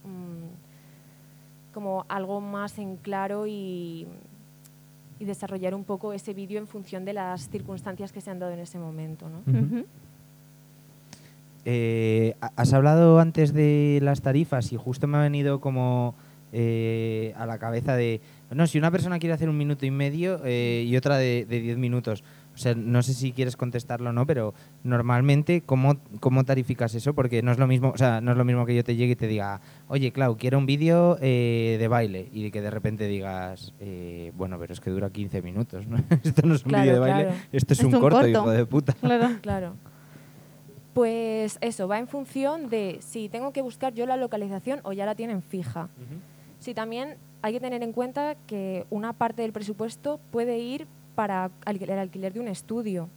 mm, 0.05 1.75
como 1.75 2.07
algo 2.09 2.41
más 2.41 2.79
en 2.79 2.97
claro 2.97 3.47
y, 3.47 4.07
y 5.19 5.25
desarrollar 5.25 5.75
un 5.75 5.85
poco 5.85 6.13
ese 6.13 6.33
vídeo 6.33 6.59
en 6.59 6.69
función 6.69 7.05
de 7.05 7.13
las 7.13 7.49
circunstancias 7.51 8.13
que 8.13 8.21
se 8.21 8.31
han 8.31 8.39
dado 8.39 8.53
en 8.53 8.61
ese 8.61 8.79
momento. 8.79 9.29
¿no? 9.29 9.43
Eh, 11.69 12.37
ha- 12.41 12.53
has 12.57 12.73
hablado 12.73 13.19
antes 13.19 13.53
de 13.53 13.99
las 14.01 14.23
tarifas 14.23 14.73
y 14.73 14.77
justo 14.77 15.09
me 15.09 15.19
ha 15.19 15.21
venido 15.23 15.61
como 15.61 16.15
eh, 16.53 17.35
a 17.37 17.45
la 17.45 17.59
cabeza 17.59 17.97
de, 17.97 18.21
no, 18.53 18.69
si 18.69 18.79
una 18.79 18.93
persona 18.93 19.19
quiere 19.19 19.35
hacer 19.35 19.49
un 19.49 19.59
minuto 19.59 19.85
y 19.85 19.91
medio 19.91 20.41
eh, 20.45 20.85
y 20.87 20.97
otra 20.97 21.17
de, 21.19 21.45
de 21.45 21.61
diez 21.61 21.77
minutos, 21.77 22.23
o 22.55 22.59
sea, 22.59 22.75
no 22.77 23.03
sé 23.03 23.15
si 23.15 23.33
quieres 23.33 23.57
contestarlo 23.57 24.11
o 24.11 24.13
no, 24.13 24.27
pero 24.27 24.55
normalmente, 24.85 25.61
¿cómo, 25.67 25.97
¿cómo 26.21 26.45
tarificas 26.45 26.95
eso? 26.95 27.15
Porque 27.15 27.43
no 27.43 27.51
es 27.51 27.59
lo 27.59 27.67
mismo, 27.67 27.91
o 27.91 27.99
sea, 27.99 28.21
no 28.21 28.31
es 28.31 28.39
lo 28.39 28.45
mismo 28.45 28.65
que 28.65 28.75
yo 28.77 28.85
te 28.85 28.95
llegue 28.97 29.13
y 29.13 29.17
te 29.17 29.27
diga, 29.27 29.61
oye, 29.89 30.13
Clau, 30.13 30.37
quiero 30.39 30.57
un 30.57 30.67
vídeo 30.67 31.19
eh, 31.21 31.77
de 31.79 31.89
baile 31.89 32.29
y 32.33 32.51
que 32.53 32.63
de 32.63 32.71
repente 32.71 33.09
digas, 33.09 33.75
eh, 33.81 34.31
bueno, 34.37 34.57
pero 34.59 34.73
es 34.73 34.81
que 34.81 34.91
dura 34.91 35.11
15 35.11 35.43
minutos, 35.43 35.87
¿no? 35.89 35.99
esto 36.23 36.43
no 36.47 36.55
es 36.55 36.65
un 36.65 36.71
Claro, 36.71 36.85
vídeo 36.85 36.95
de 36.95 37.01
baile, 37.13 37.31
esto 37.53 37.75
es, 37.75 37.81
Es 37.81 37.85
un, 37.85 37.95
un 37.97 38.01
corto, 38.01 38.19
corto. 38.19 38.31
hijo 38.31 38.51
de 38.53 38.65
puta. 38.65 38.93
Claro. 38.95 39.29
Claro. 39.43 39.75
Pues 40.97 41.59
eso, 41.61 41.89
va 41.89 41.99
en 41.99 42.09
función 42.09 42.71
de 42.71 43.01
si 43.03 43.29
tengo 43.29 43.53
que 43.53 43.61
buscar 43.61 43.93
yo 43.93 44.07
la 44.07 44.17
localización 44.17 44.81
o 44.83 44.95
ya 44.95 45.05
la 45.05 45.15
tienen 45.15 45.43
fija. 45.43 45.91
Sí, 46.59 46.73
también 46.73 47.19
hay 47.43 47.53
que 47.53 47.61
tener 47.61 47.83
en 47.83 47.93
cuenta 47.93 48.35
que 48.47 48.87
una 48.89 49.13
parte 49.13 49.43
del 49.43 49.53
presupuesto 49.53 50.19
puede 50.31 50.57
ir 50.59 50.87
para 51.15 51.51
el 51.67 51.99
alquiler 51.99 52.33
de 52.33 52.41
un 52.41 52.49
estudio. 52.49 53.11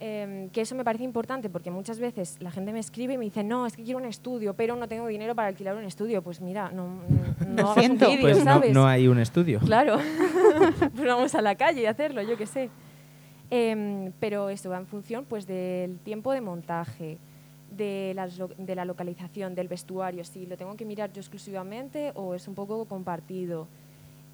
Em, 0.00 0.48
que 0.50 0.62
eso 0.62 0.74
me 0.74 0.82
parece 0.82 1.04
importante 1.04 1.48
porque 1.48 1.70
muchas 1.70 2.00
veces 2.00 2.36
la 2.40 2.50
gente 2.50 2.72
me 2.72 2.80
escribe 2.80 3.14
y 3.14 3.18
me 3.18 3.26
dice, 3.26 3.44
no, 3.44 3.64
es 3.64 3.76
que 3.76 3.84
quiero 3.84 4.00
un 4.00 4.06
estudio, 4.06 4.52
pero 4.54 4.74
no 4.74 4.88
tengo 4.88 5.06
dinero 5.06 5.36
para 5.36 5.46
alquilar 5.46 5.76
un 5.76 5.84
estudio. 5.84 6.22
Pues 6.22 6.40
mira, 6.40 6.72
no, 6.72 6.88
no, 6.88 7.46
no 7.46 7.70
hagas 7.70 7.88
un 7.88 7.98
Pues 8.20 8.38
no, 8.38 8.44
¿sabes? 8.44 8.74
no 8.74 8.84
hay 8.84 9.06
un 9.06 9.20
estudio. 9.20 9.60
Claro, 9.60 9.98
pues 10.96 11.06
vamos 11.06 11.36
a 11.36 11.40
la 11.40 11.54
calle 11.54 11.82
y 11.82 11.86
hacerlo, 11.86 12.20
yo 12.22 12.36
qué 12.36 12.46
sé. 12.46 12.68
Em, 13.50 14.12
pero 14.20 14.50
esto 14.50 14.68
va 14.70 14.76
en 14.78 14.86
función 14.86 15.24
pues, 15.24 15.46
del 15.46 15.98
tiempo 16.00 16.32
de 16.32 16.40
montaje, 16.40 17.16
de, 17.74 18.12
las 18.14 18.38
lo- 18.38 18.48
de 18.48 18.74
la 18.74 18.84
localización, 18.84 19.54
del 19.54 19.68
vestuario, 19.68 20.24
si 20.24 20.46
lo 20.46 20.56
tengo 20.56 20.76
que 20.76 20.84
mirar 20.84 21.12
yo 21.12 21.20
exclusivamente 21.20 22.12
o 22.14 22.34
es 22.34 22.46
un 22.48 22.54
poco 22.54 22.84
compartido. 22.84 23.66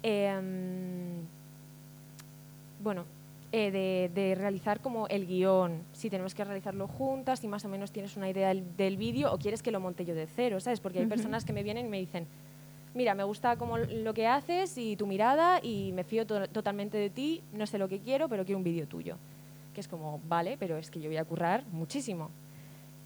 Em, 0.03 1.21
bueno, 2.83 3.05
eh, 3.51 3.71
de, 3.71 4.11
de 4.13 4.35
realizar 4.35 4.81
como 4.81 5.07
el 5.07 5.25
guion, 5.25 5.81
si 5.93 6.09
tenemos 6.09 6.35
que 6.35 6.43
realizarlo 6.43 6.87
juntas, 6.87 7.39
si 7.39 7.47
más 7.47 7.63
o 7.65 7.69
menos 7.69 7.91
tienes 7.91 8.17
una 8.17 8.29
idea 8.29 8.49
del, 8.49 8.75
del 8.75 8.97
vídeo 8.97 9.31
o 9.33 9.37
quieres 9.37 9.63
que 9.63 9.71
lo 9.71 9.79
monte 9.79 10.03
yo 10.05 10.13
de 10.13 10.27
cero, 10.27 10.59
¿sabes? 10.59 10.79
Porque 10.81 10.99
hay 10.99 11.05
personas 11.09 11.45
que 11.45 11.53
me 11.53 11.63
vienen 11.63 11.85
y 11.85 11.89
me 11.89 11.99
dicen, 11.99 12.27
mira, 12.95 13.13
me 13.13 13.23
gusta 13.23 13.57
como 13.57 13.77
lo 13.77 14.13
que 14.13 14.25
haces 14.25 14.75
y 14.77 14.95
tu 14.95 15.05
mirada 15.05 15.59
y 15.61 15.91
me 15.93 16.03
fío 16.03 16.25
to- 16.25 16.47
totalmente 16.47 16.97
de 16.97 17.09
ti, 17.11 17.41
no 17.53 17.67
sé 17.67 17.77
lo 17.77 17.87
que 17.87 17.99
quiero, 17.99 18.27
pero 18.29 18.43
quiero 18.45 18.57
un 18.57 18.63
vídeo 18.63 18.87
tuyo. 18.87 19.17
Que 19.73 19.81
es 19.81 19.87
como, 19.87 20.19
vale, 20.27 20.55
pero 20.57 20.77
es 20.77 20.89
que 20.89 20.99
yo 21.01 21.09
voy 21.09 21.17
a 21.17 21.25
currar 21.25 21.63
muchísimo. 21.71 22.31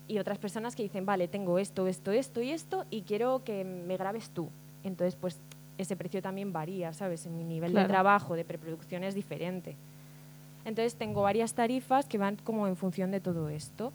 Y 0.08 0.20
otras 0.20 0.38
personas 0.38 0.76
que 0.76 0.84
dicen, 0.84 1.06
vale, 1.06 1.28
tengo 1.28 1.60
esto, 1.60 1.88
esto, 1.88 2.12
esto 2.12 2.42
y 2.42 2.52
esto 2.52 2.86
y 2.90 3.02
quiero 3.02 3.44
que 3.44 3.64
me 3.64 3.98
grabes 3.98 4.30
tú. 4.30 4.50
Entonces, 4.84 5.16
pues 5.16 5.40
ese 5.78 5.96
precio 5.96 6.22
también 6.22 6.54
varía, 6.54 6.94
¿sabes? 6.94 7.26
En 7.26 7.36
mi 7.38 7.44
nivel 7.44 7.72
Claro. 7.72 7.88
de 7.88 7.92
trabajo, 7.92 8.36
de 8.36 8.46
preproducción 8.46 9.04
es 9.04 9.16
diferente. 9.16 9.76
Entonces 10.66 10.96
tengo 10.96 11.22
varias 11.24 11.54
tarifas 11.54 12.06
que 12.06 12.18
van 12.18 12.36
como 12.38 12.68
en 12.68 12.76
función 12.76 13.12
de 13.12 13.20
todo 13.22 13.50
esto, 13.50 13.92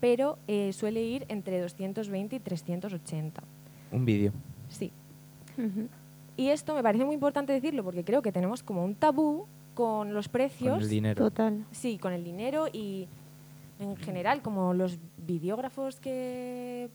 pero 0.00 0.38
eh, 0.46 0.72
suele 0.72 1.02
ir 1.02 1.24
entre 1.28 1.60
220 1.60 2.36
y 2.36 2.40
380. 2.40 3.42
Un 3.90 4.04
vídeo. 4.04 4.32
Sí. 4.68 4.92
Y 6.36 6.48
esto 6.50 6.74
me 6.74 6.82
parece 6.82 7.04
muy 7.04 7.14
importante 7.14 7.52
decirlo 7.52 7.82
porque 7.84 8.04
creo 8.04 8.22
que 8.22 8.30
tenemos 8.32 8.62
como 8.62 8.84
un 8.84 8.94
tabú 8.94 9.46
con 9.74 10.14
los 10.14 10.28
precios. 10.28 10.74
Con 10.74 10.82
el 10.82 10.88
dinero. 10.88 11.24
Total. 11.24 11.64
Sí, 11.72 11.98
con 11.98 12.12
el 12.12 12.22
dinero 12.24 12.66
y 12.72 13.08
en 13.80 13.96
general, 13.96 14.42
como 14.42 14.74
los 14.74 14.98
videógrafos 15.26 16.00
que 16.00 16.90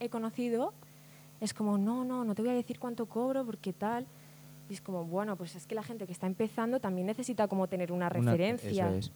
he 0.00 0.08
conocido, 0.08 0.72
es 1.40 1.54
como, 1.54 1.78
no, 1.78 2.04
no, 2.04 2.24
no 2.24 2.34
te 2.34 2.42
voy 2.42 2.50
a 2.50 2.54
decir 2.54 2.78
cuánto 2.78 3.06
cobro 3.06 3.44
porque 3.44 3.72
tal. 3.72 4.06
Y 4.68 4.74
es 4.74 4.80
como, 4.80 5.04
bueno, 5.04 5.36
pues 5.36 5.54
es 5.56 5.66
que 5.66 5.74
la 5.74 5.82
gente 5.82 6.06
que 6.06 6.12
está 6.12 6.26
empezando 6.26 6.80
también 6.80 7.06
necesita 7.06 7.48
como 7.48 7.66
tener 7.68 7.92
una 7.92 8.06
Una- 8.06 8.08
referencia. 8.32 8.88
eso 8.88 8.96
es. 8.96 9.12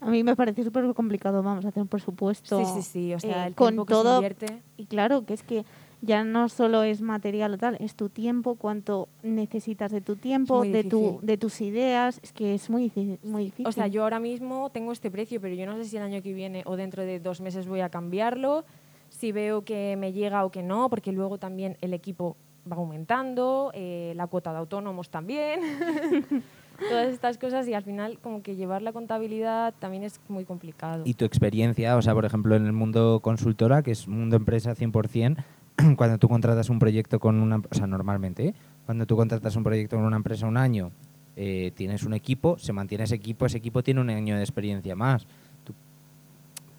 A 0.00 0.10
mí 0.10 0.24
me 0.24 0.34
parece 0.34 0.64
súper 0.64 0.92
complicado, 0.94 1.44
vamos, 1.44 1.64
hacer 1.64 1.80
un 1.80 1.88
presupuesto. 1.88 2.58
Sí, 2.58 2.64
sí, 2.74 2.82
sí, 2.82 3.14
o 3.14 3.20
sea, 3.20 3.44
eh, 3.44 3.48
el 3.48 3.54
con 3.54 3.68
tiempo 3.68 3.86
que 3.86 3.92
todo 3.94 4.10
se 4.10 4.14
invierte. 4.16 4.62
Y 4.76 4.86
claro, 4.86 5.24
que 5.24 5.34
es 5.34 5.44
que 5.44 5.64
ya 6.02 6.24
no 6.24 6.48
solo 6.48 6.82
es 6.82 7.00
material 7.00 7.54
o 7.54 7.58
tal, 7.58 7.76
es 7.80 7.94
tu 7.94 8.08
tiempo, 8.08 8.56
cuánto 8.56 9.08
necesitas 9.22 9.92
de 9.92 10.00
tu 10.00 10.16
tiempo, 10.16 10.62
de, 10.62 10.82
tu, 10.82 11.20
de 11.22 11.38
tus 11.38 11.60
ideas. 11.60 12.18
Es 12.22 12.32
que 12.32 12.54
es 12.54 12.68
muy 12.68 12.82
difícil. 12.82 13.20
Muy 13.22 13.44
difícil. 13.44 13.68
O 13.68 13.72
sea, 13.72 13.86
yo 13.86 14.02
ahora 14.02 14.18
mismo 14.18 14.68
tengo 14.70 14.90
este 14.90 15.12
precio, 15.12 15.40
pero 15.40 15.54
yo 15.54 15.64
no 15.64 15.76
sé 15.76 15.84
si 15.84 15.96
el 15.96 16.02
año 16.02 16.20
que 16.20 16.34
viene 16.34 16.62
o 16.66 16.76
dentro 16.76 17.02
de 17.02 17.20
dos 17.20 17.40
meses 17.40 17.68
voy 17.68 17.80
a 17.80 17.88
cambiarlo, 17.88 18.64
si 19.10 19.30
veo 19.30 19.64
que 19.64 19.96
me 19.96 20.12
llega 20.12 20.44
o 20.44 20.50
que 20.50 20.64
no, 20.64 20.90
porque 20.90 21.12
luego 21.12 21.38
también 21.38 21.76
el 21.80 21.94
equipo 21.94 22.36
va 22.70 22.76
aumentando, 22.76 23.70
eh, 23.72 24.12
la 24.16 24.26
cuota 24.26 24.52
de 24.52 24.58
autónomos 24.58 25.08
también, 25.08 25.60
todas 26.88 27.08
estas 27.08 27.38
cosas 27.38 27.68
y 27.68 27.74
al 27.74 27.84
final 27.84 28.18
como 28.18 28.42
que 28.42 28.56
llevar 28.56 28.82
la 28.82 28.92
contabilidad 28.92 29.72
también 29.78 30.02
es 30.02 30.20
muy 30.28 30.44
complicado. 30.44 31.02
Y 31.04 31.14
tu 31.14 31.24
experiencia, 31.24 31.96
o 31.96 32.02
sea, 32.02 32.12
por 32.12 32.24
ejemplo, 32.24 32.56
en 32.56 32.66
el 32.66 32.72
mundo 32.72 33.20
consultora, 33.20 33.82
que 33.82 33.92
es 33.92 34.08
mundo 34.08 34.34
empresa 34.34 34.74
100%, 34.74 35.44
cuando 35.96 36.18
tú 36.18 36.28
contratas 36.28 36.68
un 36.70 36.78
proyecto 36.78 37.18
con 37.20 37.40
una... 37.40 37.56
O 37.56 37.74
sea, 37.74 37.86
normalmente, 37.86 38.48
¿eh? 38.48 38.54
cuando 38.86 39.06
tú 39.06 39.16
contratas 39.16 39.56
un 39.56 39.64
proyecto 39.64 39.96
con 39.96 40.04
una 40.04 40.16
empresa 40.16 40.46
un 40.46 40.56
año, 40.56 40.90
eh, 41.36 41.72
tienes 41.74 42.04
un 42.04 42.14
equipo, 42.14 42.58
se 42.58 42.72
mantiene 42.72 43.04
ese 43.04 43.14
equipo, 43.14 43.46
ese 43.46 43.58
equipo 43.58 43.82
tiene 43.82 44.00
un 44.00 44.10
año 44.10 44.36
de 44.36 44.42
experiencia 44.42 44.94
más. 44.94 45.26
Tú 45.64 45.74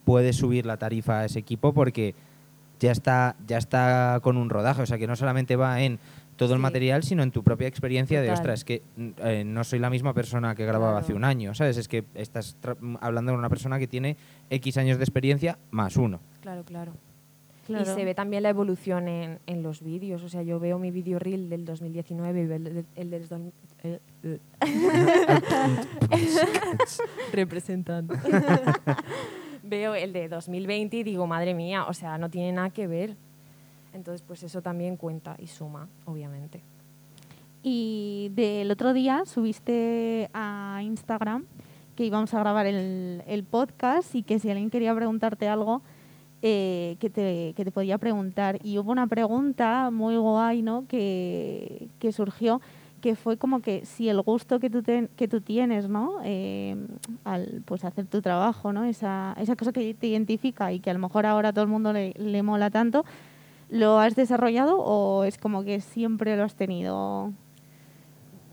puedes 0.06 0.36
subir 0.36 0.66
la 0.66 0.78
tarifa 0.78 1.20
a 1.20 1.26
ese 1.26 1.40
equipo 1.40 1.74
porque 1.74 2.14
ya 2.80 2.92
está, 2.92 3.36
ya 3.48 3.58
está 3.58 4.20
con 4.22 4.38
un 4.38 4.50
rodaje, 4.50 4.82
o 4.82 4.86
sea, 4.86 4.98
que 4.98 5.08
no 5.08 5.16
solamente 5.16 5.56
va 5.56 5.82
en 5.82 6.00
todo 6.36 6.54
el 6.54 6.60
material, 6.60 7.04
sino 7.04 7.24
en 7.24 7.32
tu 7.32 7.44
propia 7.44 7.68
experiencia 7.68 8.22
de, 8.22 8.32
ostras, 8.32 8.60
es 8.60 8.66
que 8.66 8.82
mm, 8.98 9.10
eh, 9.20 9.44
no 9.46 9.64
soy 9.64 9.80
la 9.80 9.90
misma 9.90 10.14
persona 10.14 10.56
que 10.56 10.66
grababa 10.66 10.94
Claro. 10.94 11.06
hace 11.06 11.14
un 11.14 11.24
año, 11.24 11.54
¿sabes? 11.54 11.78
Es 11.78 11.88
que 11.88 12.04
estás 12.16 12.58
mm, 12.82 12.96
hablando 13.02 13.32
con 13.32 13.40
una 13.40 13.50
persona 13.50 13.80
que 13.80 13.88
tiene 13.88 14.18
X 14.50 14.78
años 14.78 14.98
de 14.98 15.04
experiencia 15.04 15.58
más 15.72 15.96
uno. 15.96 16.20
Claro, 16.42 16.64
claro. 16.64 16.94
Claro. 17.66 17.84
Y 17.84 17.86
se 17.96 18.04
ve 18.04 18.14
también 18.14 18.44
la 18.44 18.50
evolución 18.50 19.08
en, 19.08 19.40
en 19.48 19.64
los 19.64 19.82
vídeos. 19.82 20.22
O 20.24 20.28
sea, 20.30 20.44
yo 20.44 20.60
veo 20.60 20.78
mi 20.80 20.92
vídeo 20.92 21.18
reel 21.18 21.50
del 21.50 21.64
2019 21.66 22.42
y 22.42 22.46
veo 22.46 22.58
el, 22.58 22.64
del- 22.66 22.86
el 22.96 23.10
del... 23.10 23.28
dos- 23.30 23.42
eh, 23.84 24.00
eh. 24.24 24.40
Representando. 27.32 28.16
veo 29.64 29.96
el 29.96 30.14
de 30.14 30.30
2020 30.30 30.98
y 30.98 31.04
digo, 31.04 31.28
madre 31.28 31.54
mía, 31.54 31.86
o 31.88 31.94
sea, 31.94 32.18
no 32.18 32.30
tiene 32.30 32.52
nada 32.52 32.70
que 32.70 32.88
ver. 32.88 33.16
Entonces, 33.94 34.24
pues 34.26 34.44
eso 34.44 34.62
también 34.62 34.98
cuenta 34.98 35.36
y 35.40 35.48
suma, 35.48 35.88
obviamente. 36.06 36.62
Y 37.62 38.32
del 38.34 38.72
otro 38.72 38.94
día 38.94 39.24
subiste 39.26 40.30
a 40.34 40.80
Instagram 40.84 41.46
que 41.96 42.04
íbamos 42.06 42.34
a 42.34 42.40
grabar 42.40 42.66
el, 42.66 43.24
el 43.28 43.44
podcast 43.44 44.16
y 44.16 44.24
que 44.24 44.40
si 44.40 44.50
alguien 44.50 44.72
quería 44.72 44.94
preguntarte 44.96 45.48
algo, 45.48 45.82
eh, 46.46 46.98
que, 47.00 47.10
te, 47.10 47.54
que 47.56 47.64
te 47.66 47.72
podía 47.72 47.98
preguntar. 47.98 48.60
Y 48.64 48.78
hubo 48.78 48.92
una 48.92 49.08
pregunta 49.08 49.90
muy 49.92 50.18
guay, 50.18 50.62
¿no? 50.62 50.86
Que, 50.88 51.88
que 52.00 52.12
surgió, 52.12 52.60
que 53.02 53.16
fue 53.16 53.38
como 53.38 53.62
que 53.62 53.86
si 53.86 54.10
el 54.10 54.22
gusto 54.22 54.60
que 54.60 54.70
tú, 54.70 54.82
ten- 54.84 55.10
que 55.16 55.28
tú 55.30 55.40
tienes, 55.42 55.88
¿no? 55.90 56.18
Eh, 56.24 56.76
al 57.24 57.62
pues 57.66 57.86
hacer 57.86 58.06
tu 58.08 58.22
trabajo, 58.22 58.74
¿no? 58.74 58.84
Esa, 58.84 59.36
esa 59.40 59.56
cosa 59.56 59.72
que 59.72 59.94
te 59.94 60.08
identifica 60.08 60.72
y 60.74 60.80
que 60.80 60.90
a 60.90 60.94
lo 60.94 61.00
mejor 61.00 61.26
ahora 61.26 61.50
a 61.50 61.54
todo 61.54 61.64
el 61.64 61.70
mundo 61.72 61.94
le, 61.94 62.14
le 62.18 62.44
mola 62.44 62.70
tanto, 62.70 63.06
¿lo 63.70 64.00
has 64.00 64.16
desarrollado 64.16 64.80
o 64.80 65.24
es 65.24 65.38
como 65.38 65.64
que 65.64 65.80
siempre 65.82 66.36
lo 66.38 66.44
has 66.44 66.56
tenido? 66.56 67.32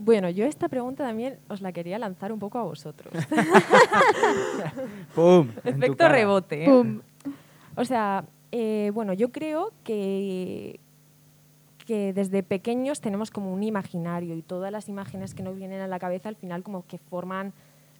Bueno, 0.03 0.31
yo 0.31 0.47
esta 0.47 0.69
pregunta 0.69 1.05
también 1.05 1.39
os 1.49 1.61
la 1.61 1.73
quería 1.73 1.99
lanzar 1.99 2.33
un 2.33 2.39
poco 2.39 2.59
a 2.59 2.63
vosotros. 2.63 3.13
¡Pum! 5.15 5.49
Efecto 5.65 6.09
rebote. 6.09 6.65
¿eh? 6.65 6.69
¡Pum! 6.69 7.01
O 7.77 7.85
sea, 7.85 8.25
eh, 8.53 8.91
bueno, 8.95 9.13
yo 9.13 9.31
creo 9.31 9.73
que, 9.85 10.81
que 11.87 12.13
desde 12.13 12.43
pequeños 12.43 13.01
tenemos 13.01 13.31
como 13.31 13.53
un 13.53 13.63
imaginario 13.63 14.37
y 14.37 14.43
todas 14.43 14.73
las 14.73 14.89
imágenes 14.89 15.35
que 15.35 15.43
nos 15.43 15.57
vienen 15.57 15.81
a 15.81 15.87
la 15.87 15.99
cabeza 15.99 16.29
al 16.29 16.37
final 16.37 16.63
como 16.63 16.87
que 16.87 16.99
forman 16.99 17.53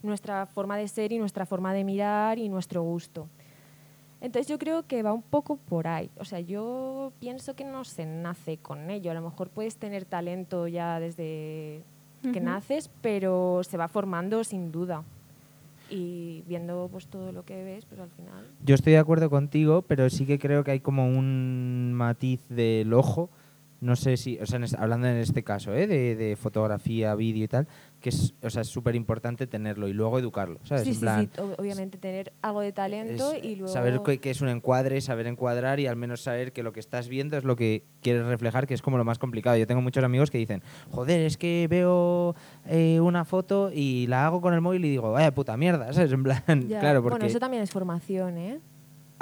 nuestra 0.03 0.45
forma 0.45 0.77
de 0.77 0.87
ser 0.87 1.11
y 1.11 1.19
nuestra 1.19 1.45
forma 1.45 1.73
de 1.73 1.83
mirar 1.83 2.39
y 2.39 2.49
nuestro 2.49 2.83
gusto. 2.83 3.27
Entonces 4.21 4.47
yo 4.47 4.59
creo 4.59 4.83
que 4.85 5.01
va 5.01 5.13
un 5.13 5.23
poco 5.23 5.57
por 5.57 5.87
ahí. 5.87 6.11
O 6.19 6.25
sea, 6.25 6.39
yo 6.39 7.11
pienso 7.19 7.55
que 7.55 7.63
no 7.63 7.83
se 7.83 8.05
nace 8.05 8.57
con 8.57 8.91
ello. 8.91 9.09
A 9.09 9.15
lo 9.15 9.21
mejor 9.21 9.49
puedes 9.49 9.77
tener 9.77 10.05
talento 10.05 10.67
ya 10.67 10.99
desde 10.99 11.83
que 12.21 12.39
naces, 12.39 12.91
pero 13.01 13.61
se 13.63 13.77
va 13.77 13.87
formando 13.87 14.43
sin 14.43 14.71
duda. 14.71 15.03
Y 15.91 16.43
viendo 16.47 16.87
pues 16.89 17.07
todo 17.07 17.33
lo 17.33 17.43
que 17.43 17.63
ves, 17.63 17.85
pues 17.85 17.99
al 17.99 18.09
final... 18.11 18.45
Yo 18.63 18.75
estoy 18.75 18.93
de 18.93 18.99
acuerdo 18.99 19.29
contigo, 19.29 19.81
pero 19.81 20.09
sí 20.09 20.25
que 20.25 20.39
creo 20.39 20.63
que 20.63 20.71
hay 20.71 20.79
como 20.79 21.05
un 21.05 21.91
matiz 21.93 22.39
del 22.47 22.93
ojo. 22.93 23.29
No 23.81 23.95
sé 23.95 24.15
si, 24.15 24.37
o 24.39 24.45
sea, 24.45 24.57
en 24.57 24.63
es- 24.65 24.75
hablando 24.75 25.07
en 25.07 25.17
este 25.17 25.43
caso, 25.43 25.73
¿eh? 25.73 25.87
de, 25.87 26.15
de 26.15 26.35
fotografía, 26.35 27.15
vídeo 27.15 27.45
y 27.45 27.47
tal, 27.47 27.67
que 27.99 28.09
es, 28.09 28.35
o 28.43 28.49
sea, 28.51 28.61
es 28.61 28.67
súper 28.67 28.95
importante 28.95 29.47
tenerlo 29.47 29.87
y 29.87 29.93
luego 29.93 30.19
educarlo, 30.19 30.59
¿sabes? 30.65 30.83
Sí, 30.83 30.89
En 30.89 30.95
sí, 30.95 31.01
plan, 31.01 31.21
sí, 31.33 31.41
ob- 31.41 31.55
obviamente 31.57 31.97
tener 31.97 32.31
algo 32.43 32.61
de 32.61 32.73
talento 32.73 33.33
es 33.33 33.43
y 33.43 33.55
luego... 33.55 33.73
saber 33.73 33.99
qué, 34.05 34.19
qué 34.19 34.29
es 34.29 34.41
un 34.41 34.49
encuadre, 34.49 35.01
saber 35.01 35.25
encuadrar 35.25 35.79
y 35.79 35.87
al 35.87 35.95
menos 35.95 36.21
saber 36.21 36.53
que 36.53 36.61
lo 36.61 36.73
que 36.73 36.79
estás 36.79 37.07
viendo 37.09 37.37
es 37.37 37.43
lo 37.43 37.55
que 37.55 37.83
quieres 38.03 38.23
reflejar, 38.27 38.67
que 38.67 38.75
es 38.75 38.83
como 38.83 38.99
lo 38.99 39.03
más 39.03 39.17
complicado. 39.17 39.57
Yo 39.57 39.65
tengo 39.65 39.81
muchos 39.81 40.03
amigos 40.03 40.29
que 40.29 40.37
dicen, 40.37 40.61
joder, 40.91 41.21
es 41.21 41.37
que 41.37 41.65
veo 41.67 42.35
eh, 42.67 42.99
una 42.99 43.25
foto 43.25 43.71
y 43.73 44.05
la 44.05 44.27
hago 44.27 44.41
con 44.41 44.53
el 44.53 44.61
móvil 44.61 44.85
y 44.85 44.89
digo, 44.91 45.11
vaya 45.11 45.33
puta 45.33 45.57
mierda, 45.57 45.91
¿sabes? 45.91 46.11
En 46.11 46.21
plan, 46.21 46.43
Ya. 46.69 46.79
claro, 46.79 47.01
porque 47.01 47.13
Bueno, 47.15 47.25
eso 47.25 47.39
también 47.39 47.63
es 47.63 47.71
formación, 47.71 48.37
¿eh? 48.37 48.59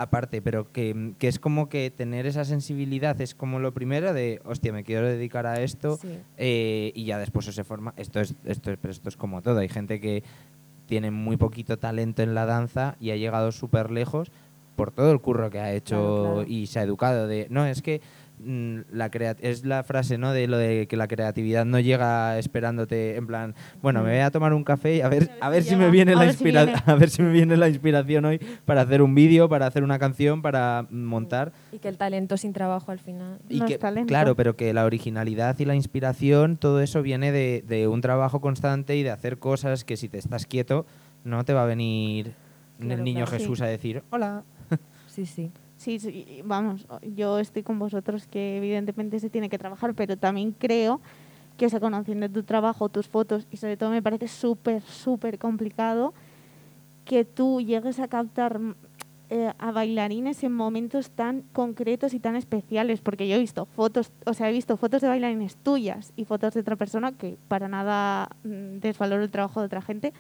Aparte, 0.02 0.42
pero 0.42 0.72
que, 0.72 1.14
que 1.20 1.28
es 1.28 1.40
como 1.40 1.70
que 1.70 1.92
tener 1.92 2.26
esa 2.26 2.46
sensibilidad 2.46 3.20
es 3.22 3.36
como 3.36 3.60
lo 3.60 3.74
primero 3.74 4.14
de, 4.14 4.42
hostia, 4.46 4.72
me 4.74 4.84
quiero 4.84 5.08
dedicar 5.08 5.46
a 5.46 5.62
esto 5.62 5.98
Sí. 6.02 6.20
eh, 6.38 6.92
y 6.96 7.06
ya 7.06 7.18
después 7.20 7.46
se 7.46 7.64
forma. 7.64 7.94
Esto 7.98 8.20
es, 8.20 8.36
esto 8.46 8.72
es, 8.72 8.78
pero 8.82 8.92
esto 8.92 9.10
es 9.10 9.18
como 9.18 9.42
todo. 9.42 9.60
Hay 9.60 9.70
gente 9.70 10.00
que 10.00 10.24
tiene 10.86 11.12
muy 11.12 11.38
poquito 11.38 11.78
talento 11.78 12.22
en 12.24 12.34
la 12.34 12.46
danza 12.46 12.96
y 13.00 13.12
ha 13.12 13.16
llegado 13.16 13.52
súper 13.52 13.92
lejos 13.92 14.32
por 14.76 14.92
todo 14.92 15.12
el 15.12 15.20
curro 15.20 15.50
que 15.50 15.60
ha 15.60 15.74
hecho 15.74 15.96
Claro, 16.22 16.34
claro. 16.36 16.50
y 16.50 16.68
se 16.68 16.80
ha 16.80 16.84
educado. 16.84 17.28
De, 17.28 17.48
no, 17.50 17.66
es 17.66 17.82
que 17.82 18.02
la 18.42 19.12
crea 19.12 19.36
es 19.42 19.66
la 19.66 19.84
frase, 19.84 20.18
¿no? 20.18 20.32
De 20.32 20.48
lo 20.48 20.58
de 20.58 20.88
que 20.88 20.96
la 20.96 21.08
creatividad 21.08 21.66
no 21.66 21.80
llega 21.80 22.38
esperándote 22.40 23.18
en 23.18 23.28
plan, 23.28 23.56
bueno, 23.82 24.02
me 24.04 24.12
voy 24.12 24.20
a 24.20 24.32
tomar 24.32 24.54
un 24.54 24.64
café 24.64 24.96
y 24.98 25.02
a 25.02 25.10
ver, 25.10 25.30
a 25.42 25.50
ver 25.50 25.64
si 25.64 25.76
me 25.76 25.90
viene 25.92 26.14
la 26.16 26.22
ver 26.22 26.34
si 26.34 26.44
inspira- 26.46 26.64
viene. 26.66 26.82
a 26.86 26.96
ver 26.96 27.10
si 27.10 27.22
me 27.22 27.32
viene 27.32 27.58
la 27.58 27.68
inspiración 27.68 28.26
hoy 28.26 28.40
para 28.66 28.82
hacer 28.82 29.02
un 29.02 29.14
vídeo, 29.14 29.50
para 29.50 29.68
hacer 29.68 29.84
una 29.84 30.00
canción, 30.00 30.42
para 30.42 30.88
montar. 30.90 31.52
Y 31.72 31.80
que 31.80 31.90
el 31.90 31.98
talento 31.98 32.38
sin 32.38 32.54
trabajo 32.54 32.92
al 32.92 33.00
final... 33.00 33.40
Y 33.50 33.60
No 33.60 33.66
es 33.66 33.72
que, 33.72 33.78
talento. 33.78 34.08
claro, 34.08 34.36
pero 34.36 34.56
que 34.56 34.74
la 34.74 34.86
originalidad 34.86 35.58
y 35.60 35.66
la 35.66 35.76
inspiración, 35.76 36.56
todo 36.58 36.82
eso 36.82 37.02
viene 37.02 37.32
de, 37.32 37.64
de 37.68 37.88
un 37.88 38.02
trabajo 38.02 38.40
constante 38.42 38.96
y 38.96 39.04
de 39.04 39.12
hacer 39.12 39.38
cosas 39.40 39.84
que 39.84 39.98
si 39.98 40.08
te 40.08 40.18
estás 40.18 40.46
quieto, 40.46 40.86
no 41.24 41.44
te 41.44 41.54
va 41.54 41.64
a 41.64 41.66
venir 41.66 42.34
Claro, 42.80 42.94
el 42.96 43.04
niño 43.04 43.26
claro. 43.26 43.38
Jesús 43.38 43.58
Sí. 43.58 43.64
a 43.66 43.68
decir, 43.68 44.04
hola. 44.12 44.44
Sí, 45.08 45.26
sí. 45.26 45.52
Sí, 45.80 45.98
sí, 45.98 46.42
vamos, 46.44 46.86
yo 47.16 47.40
estoy 47.40 47.64
con 47.64 47.80
vosotros 47.80 48.28
que 48.28 48.58
evidentemente 48.58 49.18
se 49.22 49.30
tiene 49.30 49.48
que 49.48 49.58
trabajar, 49.58 49.94
pero 49.94 50.18
también 50.18 50.52
creo 50.52 51.00
que, 51.56 51.68
o 51.68 51.70
sea, 51.70 51.80
conociendo 51.80 52.28
tu 52.28 52.44
trabajo, 52.44 52.90
tus 52.90 53.08
fotos, 53.08 53.48
y 53.50 53.56
sobre 53.56 53.78
todo 53.78 53.90
me 53.90 54.02
parece 54.02 54.28
súper, 54.28 54.82
súper 54.82 55.40
complicado 55.40 56.14
que 57.06 57.24
tú 57.24 57.62
llegues 57.62 58.02
a 58.02 58.10
captar 58.10 58.60
mm, 58.60 58.76
eh, 59.30 59.54
a 59.58 59.72
bailarines 59.72 60.44
en 60.44 60.52
momentos 60.52 61.12
tan 61.12 61.44
concretos 61.54 62.14
y 62.14 62.20
tan 62.20 62.36
especiales, 62.36 63.00
porque 63.00 63.30
yo 63.30 63.38
he 63.38 63.40
visto 63.40 63.66
fotos, 63.66 64.12
o 64.26 64.34
sea, 64.34 64.50
he 64.50 64.52
visto 64.52 64.76
fotos 64.76 65.02
de 65.02 65.08
bailarines 65.08 65.56
tuyas 65.56 66.12
y 66.18 66.26
fotos 66.26 66.56
de 66.56 66.60
otra 66.60 66.76
persona 66.76 67.14
que 67.14 67.38
para 67.48 67.70
nada 67.70 68.28
mm, 68.44 68.80
desvaloro 68.80 69.24
el 69.24 69.32
trabajo 69.32 69.62
de 69.62 69.68
otra 69.68 69.82
gente, 69.82 70.12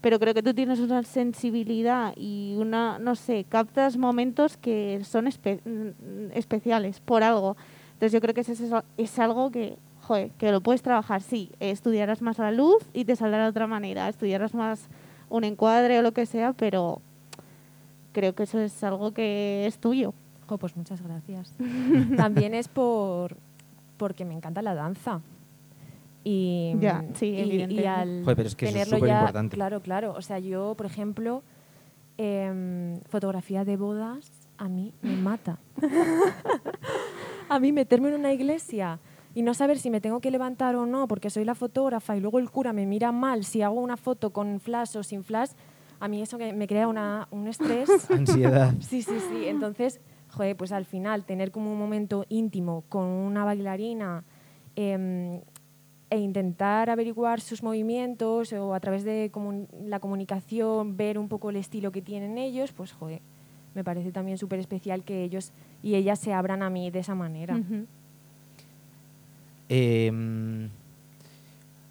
pero 0.00 0.18
creo 0.18 0.32
que 0.34 0.42
tú 0.42 0.54
tienes 0.54 0.80
una 0.80 1.02
sensibilidad 1.02 2.14
y 2.16 2.54
una, 2.58 2.98
no 2.98 3.14
sé, 3.14 3.44
captas 3.48 3.96
momentos 3.96 4.56
que 4.56 5.02
son 5.04 5.26
espe- 5.26 5.60
mm, 5.64 6.32
especiales 6.32 7.00
por 7.00 7.22
algo. 7.22 7.56
Entonces 7.92 8.12
yo 8.12 8.20
creo 8.20 8.34
que 8.34 8.40
eso 8.40 8.82
es, 8.96 9.18
algo 9.18 9.50
que, 9.50 9.76
joder, 10.02 10.30
que 10.38 10.52
lo 10.52 10.60
puedes 10.62 10.80
trabajar, 10.82 11.20
sí, 11.22 11.50
estudiarás 11.60 12.22
más 12.22 12.38
la 12.38 12.50
luz 12.50 12.82
y 12.94 13.04
te 13.04 13.14
saldrá 13.16 13.42
de 13.44 13.50
otra 13.50 13.66
manera, 13.66 14.08
estudiarás 14.08 14.54
más 14.54 14.88
un 15.28 15.44
encuadre 15.44 15.98
o 15.98 16.02
lo 16.02 16.12
que 16.12 16.24
sea, 16.26 16.54
pero 16.54 17.02
creo 18.12 18.34
que 18.34 18.44
eso 18.44 18.58
es 18.58 18.82
algo 18.82 19.12
que 19.12 19.66
es 19.66 19.78
tuyo. 19.78 20.14
Jo, 20.48 20.58
pues 20.58 20.76
muchas 20.76 21.00
gracias. 21.02 21.52
También 22.16 22.54
es 22.54 22.68
por 22.68 23.36
porque 23.98 24.24
me 24.24 24.32
encanta 24.34 24.62
la 24.62 24.74
danza. 24.74 25.20
Y, 26.22 26.74
Ya, 26.80 27.04
sí, 27.14 27.26
y- 27.26 27.80
y 27.80 27.84
al 27.86 28.22
Joder, 28.24 28.36
pero 28.36 28.48
es 28.48 28.54
que 28.56 28.66
eso 28.66 28.76
es 28.78 28.84
tenerlo 28.88 29.06
ya- 29.06 29.12
superimportante. 29.14 29.56
Claro, 29.56 29.80
claro. 29.80 30.14
O 30.16 30.22
sea, 30.22 30.38
yo, 30.38 30.74
por 30.76 30.86
ejemplo, 30.86 31.42
em, 32.18 33.00
fotografía 33.08 33.64
de 33.64 33.76
bodas 33.76 34.30
a 34.58 34.68
mí 34.68 34.92
me 35.02 35.16
mata. 35.16 35.58
a 37.48 37.58
mí 37.58 37.72
meterme 37.72 38.08
en 38.10 38.14
una 38.16 38.32
iglesia 38.32 39.00
y 39.34 39.42
no 39.42 39.54
saber 39.54 39.78
si 39.78 39.90
me 39.90 40.00
tengo 40.00 40.20
que 40.20 40.30
levantar 40.30 40.76
o 40.76 40.86
no 40.86 41.06
porque 41.08 41.30
soy 41.30 41.44
la 41.44 41.54
fotógrafa 41.54 42.16
y 42.16 42.20
luego 42.20 42.38
el 42.38 42.50
cura 42.50 42.72
me 42.72 42.84
mira 42.86 43.12
mal 43.12 43.44
si 43.44 43.62
hago 43.62 43.80
una 43.80 43.96
foto 43.96 44.30
con 44.30 44.60
flash 44.60 44.96
o 44.96 45.02
sin 45.02 45.24
flash, 45.24 45.50
a 46.00 46.08
mí 46.08 46.20
eso 46.22 46.38
me 46.38 46.66
crea 46.66 46.88
una, 46.88 47.28
un 47.30 47.46
estrés. 47.48 47.88
Ansiedad. 48.10 48.74
Sí, 48.80 49.02
sí, 49.02 49.14
sí. 49.30 49.46
Entonces, 49.46 50.00
joder, 50.28 50.56
pues 50.56 50.72
al 50.72 50.84
final 50.84 51.24
tener 51.24 51.50
como 51.50 51.72
un 51.72 51.78
momento 51.78 52.24
íntimo 52.28 52.84
con 52.88 53.04
una 53.06 53.44
bailarina 53.44 54.24
em, 54.76 55.40
e 56.10 56.18
intentar 56.18 56.90
averiguar 56.90 57.40
sus 57.40 57.62
movimientos 57.62 58.52
o 58.52 58.74
a 58.74 58.80
través 58.80 59.04
de 59.04 59.30
comun- 59.32 59.68
la 59.86 60.00
comunicación 60.00 60.96
ver 60.96 61.18
un 61.18 61.28
poco 61.28 61.50
el 61.50 61.56
estilo 61.56 61.92
que 61.92 62.02
tienen 62.02 62.36
ellos, 62.36 62.72
pues 62.72 62.92
joder, 62.92 63.20
me 63.74 63.84
parece 63.84 64.10
también 64.10 64.36
súper 64.36 64.58
especial 64.58 65.04
que 65.04 65.22
ellos 65.22 65.52
y 65.82 65.94
ellas 65.94 66.18
se 66.18 66.32
abran 66.32 66.62
a 66.62 66.70
mí 66.70 66.90
de 66.90 66.98
esa 66.98 67.14
manera. 67.14 67.56
Ujú. 67.56 67.86
Eh, 69.68 70.68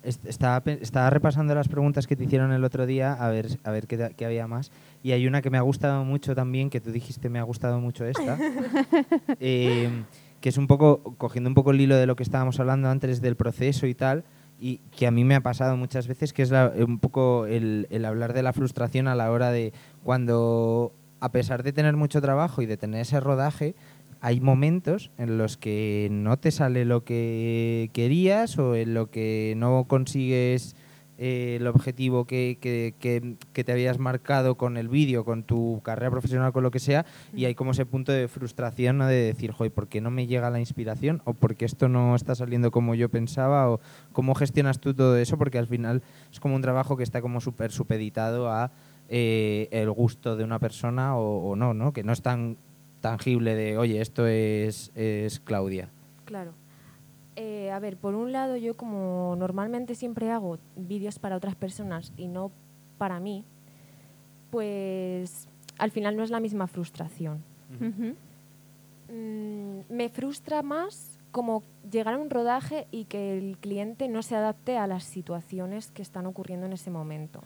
est- 0.04 0.26
estaba, 0.26 1.10
repasando 1.10 1.56
las 1.56 1.68
preguntas 1.68 2.08
que 2.08 2.16
te 2.16 2.26
hicieron 2.26 2.52
el 2.52 2.64
otro 2.64 2.86
día 2.86 3.14
a 3.14 3.30
ver, 3.30 3.48
a 3.64 3.72
ver 3.72 3.88
qué, 3.88 4.26
había 4.26 4.48
más. 4.48 4.72
Y 5.04 5.12
hay 5.12 5.28
una 5.28 5.42
que 5.42 5.50
me 5.50 5.58
ha 5.58 5.62
gustado 5.62 6.04
mucho 6.04 6.36
también, 6.36 6.70
que 6.70 6.82
tú 6.82 6.92
dijiste 6.92 7.30
me 7.30 7.40
ha 7.40 7.44
gustado 7.44 7.80
mucho 7.80 8.06
esta. 8.06 8.38
eh, 9.40 10.04
que 10.42 10.50
es 10.50 10.58
un 10.58 10.68
poco, 10.68 11.02
cogiendo 11.18 11.50
un 11.50 11.54
poco 11.54 11.72
el 11.72 11.82
hilo 11.82 11.96
de 11.96 12.06
lo 12.06 12.16
que 12.16 12.24
estábamos 12.24 12.60
hablando 12.60 12.90
antes 12.90 13.22
del 13.22 13.36
proceso 13.36 13.88
y 13.88 13.96
tal, 13.96 14.24
y 14.60 14.80
que 14.96 15.08
a 15.08 15.12
mí 15.12 15.24
me 15.24 15.36
ha 15.36 15.42
pasado 15.42 15.78
muchas 15.78 16.08
veces, 16.08 16.34
que 16.34 16.42
es 16.42 16.52
la- 16.52 16.74
un 16.86 17.00
poco 17.00 17.46
el, 17.46 17.88
el 17.90 18.06
hablar 18.06 18.34
de 18.34 18.44
la 18.44 18.52
frustración 18.54 19.08
a 19.08 19.16
la 19.16 19.32
hora 19.32 19.52
de 19.52 19.72
cuando, 20.04 20.92
a 21.22 21.32
pesar 21.32 21.64
de 21.64 21.72
tener 21.74 21.96
mucho 21.96 22.22
trabajo 22.22 22.62
y 22.62 22.66
de 22.66 22.76
tener 22.78 23.02
ese 23.02 23.20
rodaje, 23.20 23.76
hay 24.22 24.42
momentos 24.42 25.12
en 25.18 25.38
los 25.38 25.56
que 25.56 26.10
no 26.12 26.38
te 26.38 26.52
sale 26.52 26.84
lo 26.84 27.06
que 27.06 27.90
querías 27.94 28.58
o 28.58 28.76
en 28.76 28.94
lo 28.94 29.10
que 29.10 29.54
no 29.56 29.86
consigues 29.88 30.76
eh, 31.22 31.58
el 31.60 31.68
objetivo 31.68 32.24
que, 32.26 32.58
que- 32.62 32.94
que- 33.00 33.36
que 33.54 33.64
te 33.66 33.72
habías 33.74 34.00
marcado 34.00 34.56
con 34.56 34.78
el 34.78 34.88
vídeo, 34.88 35.26
con 35.26 35.44
tu 35.44 35.82
carrera 35.84 36.10
profesional, 36.10 36.54
con 36.54 36.64
lo 36.64 36.72
que 36.72 36.80
sea, 36.80 37.06
y 37.36 37.44
hay 37.46 37.56
como 37.56 37.72
ese 37.72 37.86
punto 37.86 38.12
de 38.14 38.28
frustración 38.30 38.98
¿no? 38.98 39.06
de 39.06 39.16
decir, 39.16 39.52
joder, 39.52 39.74
¿por 39.74 39.88
qué 39.90 40.00
no 40.02 40.12
me 40.12 40.28
llega 40.28 40.50
la 40.50 40.60
inspiración? 40.60 41.22
¿O 41.26 41.34
por 41.34 41.56
qué 41.56 41.66
esto 41.66 41.90
no 41.90 42.16
está 42.16 42.36
saliendo 42.36 42.72
como 42.72 42.96
yo 42.96 43.10
pensaba? 43.10 43.70
¿O 43.70 43.82
cómo 44.14 44.34
gestionas 44.34 44.80
tú 44.80 44.94
todo 44.94 45.18
eso? 45.18 45.38
Porque 45.38 45.58
al 45.60 45.68
final 45.68 46.02
es 46.32 46.40
como 46.40 46.56
un 46.56 46.62
trabajo 46.62 46.96
que 46.98 47.04
está 47.04 47.22
como 47.22 47.42
súper 47.42 47.72
supeditado 47.72 48.50
a 48.50 48.72
eh, 49.10 49.68
el 49.72 49.92
gusto 49.92 50.38
de 50.38 50.44
una 50.46 50.60
persona 50.60 51.18
o, 51.18 51.50
o 51.50 51.56
no, 51.58 51.74
¿no? 51.74 51.92
Que 51.92 52.04
no 52.04 52.14
es 52.14 52.22
tan 52.22 52.56
tangible 53.02 53.56
de, 53.56 53.78
oye, 53.78 54.02
esto 54.02 54.26
es, 54.28 54.92
es 54.96 55.40
Claudia. 55.40 55.90
Claro. 56.26 56.54
Eh, 57.42 57.72
a 57.72 57.80
ver, 57.80 57.96
por 57.96 58.16
un 58.16 58.34
lado 58.34 58.58
yo 58.58 58.76
como 58.76 59.34
normalmente 59.38 59.96
siempre 59.96 60.30
hago 60.30 60.58
vídeos 60.76 61.20
para 61.20 61.38
otras 61.38 61.56
personas 61.56 62.12
y 62.18 62.28
no 62.28 62.52
para 62.98 63.22
mí, 63.22 63.46
pues 64.52 65.48
al 65.78 65.90
final 65.90 66.18
no 66.18 66.24
es 66.24 66.32
la 66.32 66.42
misma 66.42 66.68
frustración. 66.68 67.42
Mm, 69.08 69.80
me 69.90 70.10
frustra 70.10 70.62
más 70.64 71.18
como 71.32 71.64
llegar 71.90 72.16
a 72.16 72.18
un 72.18 72.30
rodaje 72.30 72.88
y 72.92 73.06
que 73.06 73.38
el 73.38 73.58
cliente 73.58 74.10
no 74.10 74.22
se 74.22 74.36
adapte 74.36 74.78
a 74.78 74.86
las 74.86 75.06
situaciones 75.06 75.92
que 75.92 76.02
están 76.02 76.26
ocurriendo 76.26 76.66
en 76.66 76.74
ese 76.74 76.92
momento. 76.92 77.42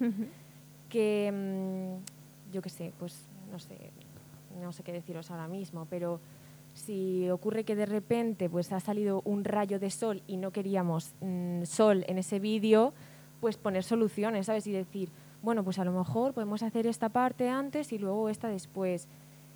Que, 0.90 1.32
mm, 1.32 2.52
yo 2.52 2.64
qué 2.64 2.70
sé, 2.70 2.94
pues 2.98 3.28
no 3.52 3.60
sé, 3.60 3.92
no 4.60 4.72
sé 4.72 4.82
qué 4.82 4.92
deciros 4.92 5.30
ahora 5.30 5.48
mismo, 5.48 5.86
pero 5.88 6.20
si 6.74 7.30
ocurre 7.30 7.64
que 7.64 7.76
de 7.76 7.86
repente 7.86 8.50
pues 8.50 8.72
ha 8.72 8.80
salido 8.80 9.22
un 9.26 9.44
rayo 9.44 9.80
de 9.80 9.90
sol 9.90 10.24
y 10.28 10.38
no 10.38 10.52
queríamos 10.52 11.14
mm, 11.22 11.64
sol 11.64 12.04
en 12.08 12.18
ese 12.18 12.40
vídeo, 12.40 12.94
pues 13.40 13.58
poner 13.58 13.84
soluciones, 13.84 14.48
¿sabes? 14.48 14.66
Y 14.68 14.72
decir, 14.72 15.10
bueno, 15.42 15.64
pues 15.64 15.78
a 15.78 15.86
lo 15.86 15.92
mejor 15.92 16.34
podemos 16.34 16.64
hacer 16.64 16.88
esta 16.88 17.10
parte 17.10 17.50
antes 17.50 17.92
y 17.92 17.98
luego 17.98 18.30
esta 18.30 18.48
después. 18.48 19.08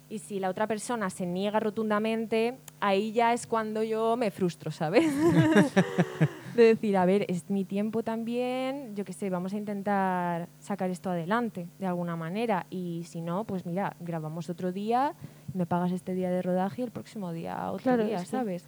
Y 0.09 0.19
si 0.19 0.39
la 0.39 0.49
otra 0.49 0.67
persona 0.67 1.09
se 1.09 1.25
niega 1.25 1.59
rotundamente, 1.59 2.57
ahí 2.79 3.11
ya 3.11 3.33
es 3.33 3.45
cuando 3.45 3.83
yo 3.83 4.15
me 4.15 4.31
frustro, 4.31 4.71
¿sabes? 4.71 5.11
de 6.55 6.63
decir, 6.63 6.97
a 6.97 7.05
ver, 7.05 7.25
es 7.29 7.49
mi 7.49 7.65
tiempo 7.65 8.03
también, 8.03 8.95
yo 8.95 9.05
qué 9.05 9.13
sé, 9.13 9.29
vamos 9.29 9.53
a 9.53 9.57
intentar 9.57 10.49
sacar 10.59 10.89
esto 10.89 11.09
adelante 11.09 11.67
de 11.79 11.87
alguna 11.87 12.15
manera. 12.15 12.65
Y 12.69 13.03
si 13.05 13.21
no, 13.21 13.43
pues 13.43 13.65
mira, 13.65 13.95
grabamos 13.99 14.49
otro 14.49 14.71
día, 14.71 15.13
me 15.57 15.65
pagas 15.65 15.91
este 15.91 16.13
día 16.13 16.29
de 16.29 16.41
rodaje 16.41 16.81
y 16.81 16.85
el 16.85 16.91
próximo 16.91 17.31
día 17.33 17.71
otro 17.71 17.83
Claro, 17.83 18.05
día, 18.05 18.23
¿sabes? 18.25 18.63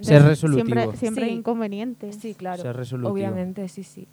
Ser 0.00 0.22
resolutivo. 0.22 0.66
Siempre, 0.66 0.96
siempre 0.98 1.24
Sí. 1.24 1.30
hay 1.30 1.36
inconvenientes. 1.36 2.16
Sí, 2.16 2.34
claro. 2.34 2.62
Ser 2.62 2.76
resolutivo. 2.76 3.12
Obviamente, 3.12 3.68
sí, 3.68 3.82
sí. 3.84 4.06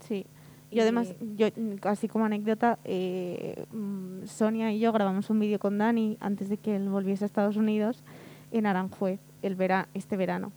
Sí. 0.00 0.26
Y 0.70 0.80
además, 0.80 1.14
yo, 1.36 1.48
casi 1.80 2.08
como 2.08 2.24
anécdota, 2.24 2.78
eh, 2.84 3.64
mm, 3.72 4.24
Sonia 4.26 4.72
y 4.72 4.80
yo 4.80 4.90
grabamos 4.92 5.28
un 5.30 5.38
vídeo 5.38 5.58
con 5.58 5.78
Dani 5.78 6.16
antes 6.20 6.48
de 6.48 6.56
que 6.56 6.74
él 6.76 6.88
volviese 6.88 7.24
a 7.24 7.26
Estados 7.26 7.56
Unidos 7.56 8.02
en 8.50 8.66
Aranjuez 8.66 9.20
el 9.42 9.54
vera 9.54 9.88
este 9.94 10.16
verano. 10.16 10.50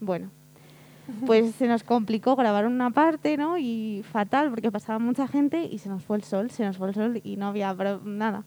Bueno, 0.00 0.30
pues 1.26 1.54
se 1.54 1.66
nos 1.66 1.82
complicó 1.82 2.36
grabar 2.36 2.66
una 2.66 2.90
parte, 2.90 3.36
¿no? 3.36 3.58
Y 3.58 4.02
fatal, 4.10 4.50
porque 4.50 4.70
pasaba 4.70 4.98
mucha 4.98 5.26
gente 5.28 5.64
y 5.64 5.78
se 5.78 5.88
nos 5.88 6.02
fue 6.04 6.16
el 6.18 6.24
sol, 6.24 6.50
se 6.50 6.64
nos 6.64 6.76
fue 6.76 6.88
el 6.88 6.94
sol 6.94 7.20
y 7.24 7.36
no 7.36 7.46
había 7.46 7.74
nada. 8.04 8.44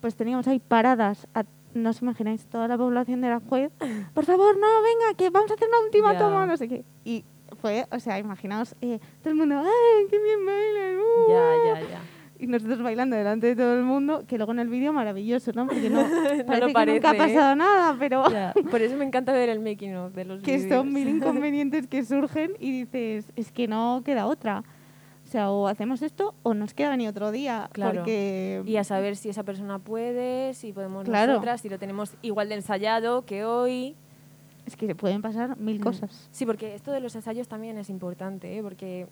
Pues 0.00 0.14
teníamos 0.16 0.46
ahí 0.48 0.60
paradas, 0.60 1.26
a- 1.34 1.44
no 1.74 1.90
os 1.90 2.00
imagináis, 2.02 2.46
toda 2.46 2.68
la 2.68 2.78
población 2.78 3.20
de 3.20 3.26
Aranjuez, 3.28 3.72
por 4.14 4.24
favor, 4.24 4.56
no, 4.56 4.66
venga, 4.82 5.16
que 5.16 5.30
vamos 5.30 5.50
a 5.50 5.54
hacer 5.54 5.68
una 5.68 5.80
última 5.84 6.12
Ya. 6.12 6.18
toma, 6.18 6.46
no 6.46 6.56
sé 6.56 6.68
qué. 6.68 6.84
Y 7.04 7.24
fue, 7.60 7.86
o 7.90 7.98
sea, 8.00 8.18
imaginaos, 8.18 8.74
eh, 8.80 9.00
todo 9.22 9.30
el 9.30 9.34
mundo, 9.36 9.56
¡ay, 9.58 10.06
qué 10.10 10.18
bien 10.22 10.44
bailan! 10.46 10.98
uh". 10.98 11.30
Ya, 11.30 11.80
ya, 11.80 11.88
ya. 11.88 12.00
Y 12.40 12.46
nosotros 12.46 12.80
bailando 12.80 13.16
delante 13.16 13.48
de 13.48 13.56
todo 13.56 13.74
el 13.76 13.82
mundo, 13.82 14.22
que 14.28 14.36
luego 14.36 14.52
en 14.52 14.60
el 14.60 14.68
vídeo 14.68 14.92
maravilloso, 14.92 15.50
¿no? 15.56 15.66
Porque 15.66 15.90
no, 15.90 16.02
parece 16.46 16.60
lo 16.60 16.66
que 16.68 16.86
nunca 16.86 17.10
ha 17.10 17.14
parece, 17.14 17.32
¿eh? 17.32 17.34
pasado 17.34 17.56
nada, 17.56 17.96
pero 17.98 18.22
Por 18.70 18.80
eso 18.80 18.96
me 18.96 19.04
encanta 19.04 19.32
ver 19.32 19.48
el 19.48 19.58
making 19.58 19.96
of 19.96 20.12
de 20.14 20.24
los 20.24 20.42
que 20.44 20.56
vídeos. 20.58 20.72
son 20.78 20.92
mil 20.92 21.08
inconvenientes 21.08 21.88
que 21.88 22.04
surgen 22.04 22.52
y 22.60 22.70
dices, 22.84 23.32
es 23.34 23.50
que 23.50 23.66
no 23.66 24.02
queda 24.04 24.26
otra. 24.26 24.62
O 25.28 25.30
sea, 25.30 25.50
o 25.50 25.68
hacemos 25.68 26.00
esto 26.00 26.34
o 26.42 26.54
nos 26.54 26.72
queda 26.72 26.96
ni 26.96 27.06
otro 27.06 27.30
día. 27.30 27.68
Claro. 27.72 27.96
Porque 27.98 28.62
Y 28.64 28.76
a 28.78 28.84
saber 28.84 29.14
si 29.14 29.28
esa 29.28 29.42
persona 29.42 29.78
puede, 29.78 30.54
si 30.54 30.72
podemos 30.72 31.04
Claro. 31.04 31.32
nosotras, 31.34 31.60
si 31.60 31.68
lo 31.68 31.78
tenemos 31.78 32.14
igual 32.22 32.48
de 32.48 32.54
ensayado 32.54 33.26
que 33.26 33.44
hoy. 33.44 33.94
es 34.64 34.74
que 34.76 34.94
pueden 34.94 35.20
pasar 35.20 35.58
mil 35.58 35.80
Mm. 35.80 35.82
cosas. 35.82 36.28
Sí, 36.30 36.46
porque 36.46 36.74
esto 36.74 36.92
de 36.92 37.00
los 37.00 37.14
ensayos 37.14 37.46
también 37.46 37.76
es 37.76 37.90
importante, 37.90 38.56
¿eh? 38.56 38.62
porque 38.62 39.06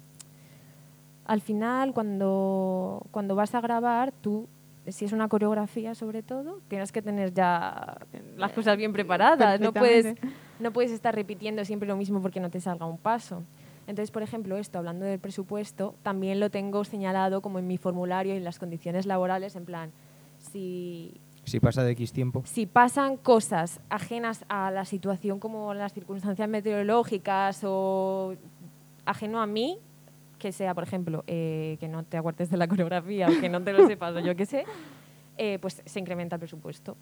al 1.27 1.41
final 1.43 1.93
cuando, 1.93 3.03
cuando 3.11 3.35
vas 3.35 3.55
a 3.55 3.61
grabar, 3.61 4.11
tú, 4.21 4.49
si 4.87 5.05
es 5.05 5.13
una 5.13 5.29
coreografía 5.29 5.95
sobre 5.95 6.23
todo, 6.23 6.61
tienes 6.69 6.93
que 6.93 7.03
tener 7.03 7.35
ya 7.35 7.99
las 8.39 8.53
cosas 8.53 8.77
bien 8.79 8.93
preparadas. 8.95 9.61
No 9.61 9.73
puedes, 9.75 10.15
no 10.61 10.73
puedes 10.73 10.93
estar 10.93 11.15
repitiendo 11.15 11.63
siempre 11.67 11.87
lo 11.89 11.97
mismo 11.97 12.23
porque 12.23 12.41
no 12.41 12.49
te 12.51 12.61
salga 12.61 12.87
un 12.87 12.97
paso. 12.99 13.43
Entonces, 13.87 14.11
por 14.11 14.23
ejemplo, 14.23 14.57
esto, 14.57 14.79
hablando 14.79 15.05
del 15.05 15.21
presupuesto, 15.21 15.95
también 16.03 16.41
lo 16.41 16.51
tengo 16.51 16.85
señalado 16.85 17.41
como 17.41 17.59
en 17.59 17.67
mi 17.67 17.79
formulario 17.79 18.35
y 18.35 18.39
en 18.39 18.45
las 18.45 18.59
condiciones 18.59 19.07
laborales, 19.07 19.55
en 19.55 19.65
plan, 19.65 19.93
si, 20.39 21.21
Si 21.45 21.61
pasa 21.61 21.85
de 21.85 21.93
X 21.93 22.13
tiempo. 22.13 22.43
si 22.45 22.67
pasan 22.67 23.17
cosas 23.17 23.81
ajenas 23.89 24.45
a 24.49 24.71
la 24.73 24.85
situación 24.85 25.39
como 25.39 25.73
las 25.75 25.93
circunstancias 25.93 26.49
meteorológicas 26.49 27.63
o 27.65 28.35
ajeno 29.05 29.41
a 29.41 29.47
mí, 29.47 29.79
que 30.39 30.51
sea, 30.53 30.75
por 30.75 30.83
ejemplo, 30.83 31.23
eh, 31.29 31.77
que 31.79 31.89
no 31.89 32.03
te 32.03 32.17
acuerdes 32.17 32.51
de 32.51 32.57
la 32.57 32.67
coreografía 32.67 33.29
o 33.29 33.41
que 33.41 33.49
no 33.49 33.63
te 33.63 33.73
lo 33.73 33.87
sepas 33.87 34.15
o 34.17 34.21
yo 34.21 34.35
qué 34.35 34.47
sé, 34.47 34.65
eh, 35.39 35.59
pues 35.61 35.83
se 35.85 36.01
incrementa 36.01 36.37
el 36.37 36.41
presupuesto. 36.41 36.97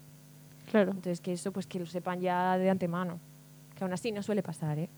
Claro. 0.69 0.91
Entonces, 0.91 1.19
que 1.19 1.33
eso, 1.33 1.51
pues 1.51 1.65
que 1.67 1.79
lo 1.79 1.85
sepan 1.85 2.21
ya 2.21 2.57
de 2.57 2.69
antemano. 2.69 3.19
Que 3.75 3.83
aún 3.83 3.93
así 3.93 4.11
no 4.11 4.21
suele 4.23 4.41
pasar, 4.43 4.77
¿eh? 4.79 4.89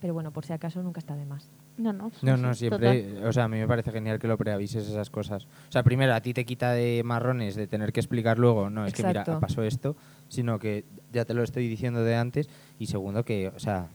Pero 0.00 0.12
bueno, 0.14 0.30
por 0.30 0.44
si 0.44 0.52
acaso 0.52 0.82
nunca 0.82 1.00
está 1.00 1.16
de 1.16 1.24
más. 1.24 1.48
No, 1.78 1.92
no. 1.92 2.10
No, 2.22 2.36
no, 2.36 2.36
total. 2.36 2.54
siempre. 2.56 3.26
O 3.26 3.32
sea, 3.32 3.44
a 3.44 3.48
mí 3.48 3.58
me 3.58 3.66
parece 3.66 3.90
genial 3.90 4.18
que 4.18 4.28
lo 4.28 4.36
preavises 4.36 4.86
esas 4.88 5.08
cosas. 5.10 5.44
O 5.46 5.72
sea, 5.72 5.82
primero, 5.82 6.14
a 6.14 6.20
ti 6.20 6.34
te 6.34 6.44
quita 6.44 6.72
de 6.72 7.02
marrones 7.04 7.54
de 7.56 7.66
tener 7.66 7.92
que 7.92 8.00
explicar 8.00 8.38
luego, 8.38 8.68
no, 8.70 8.84
es 8.86 8.92
que 8.92 9.02
mira, 9.08 9.24
pasó 9.40 9.62
esto, 9.62 9.96
sino 10.28 10.58
que 10.58 10.84
ya 11.12 11.24
te 11.24 11.32
lo 11.34 11.42
estoy 11.42 11.66
diciendo 11.68 12.02
de 12.04 12.14
antes. 12.14 12.48
Y 12.78 12.86
segundo, 12.86 13.24
que, 13.24 13.48
o 13.48 13.58
sea, 13.58 13.88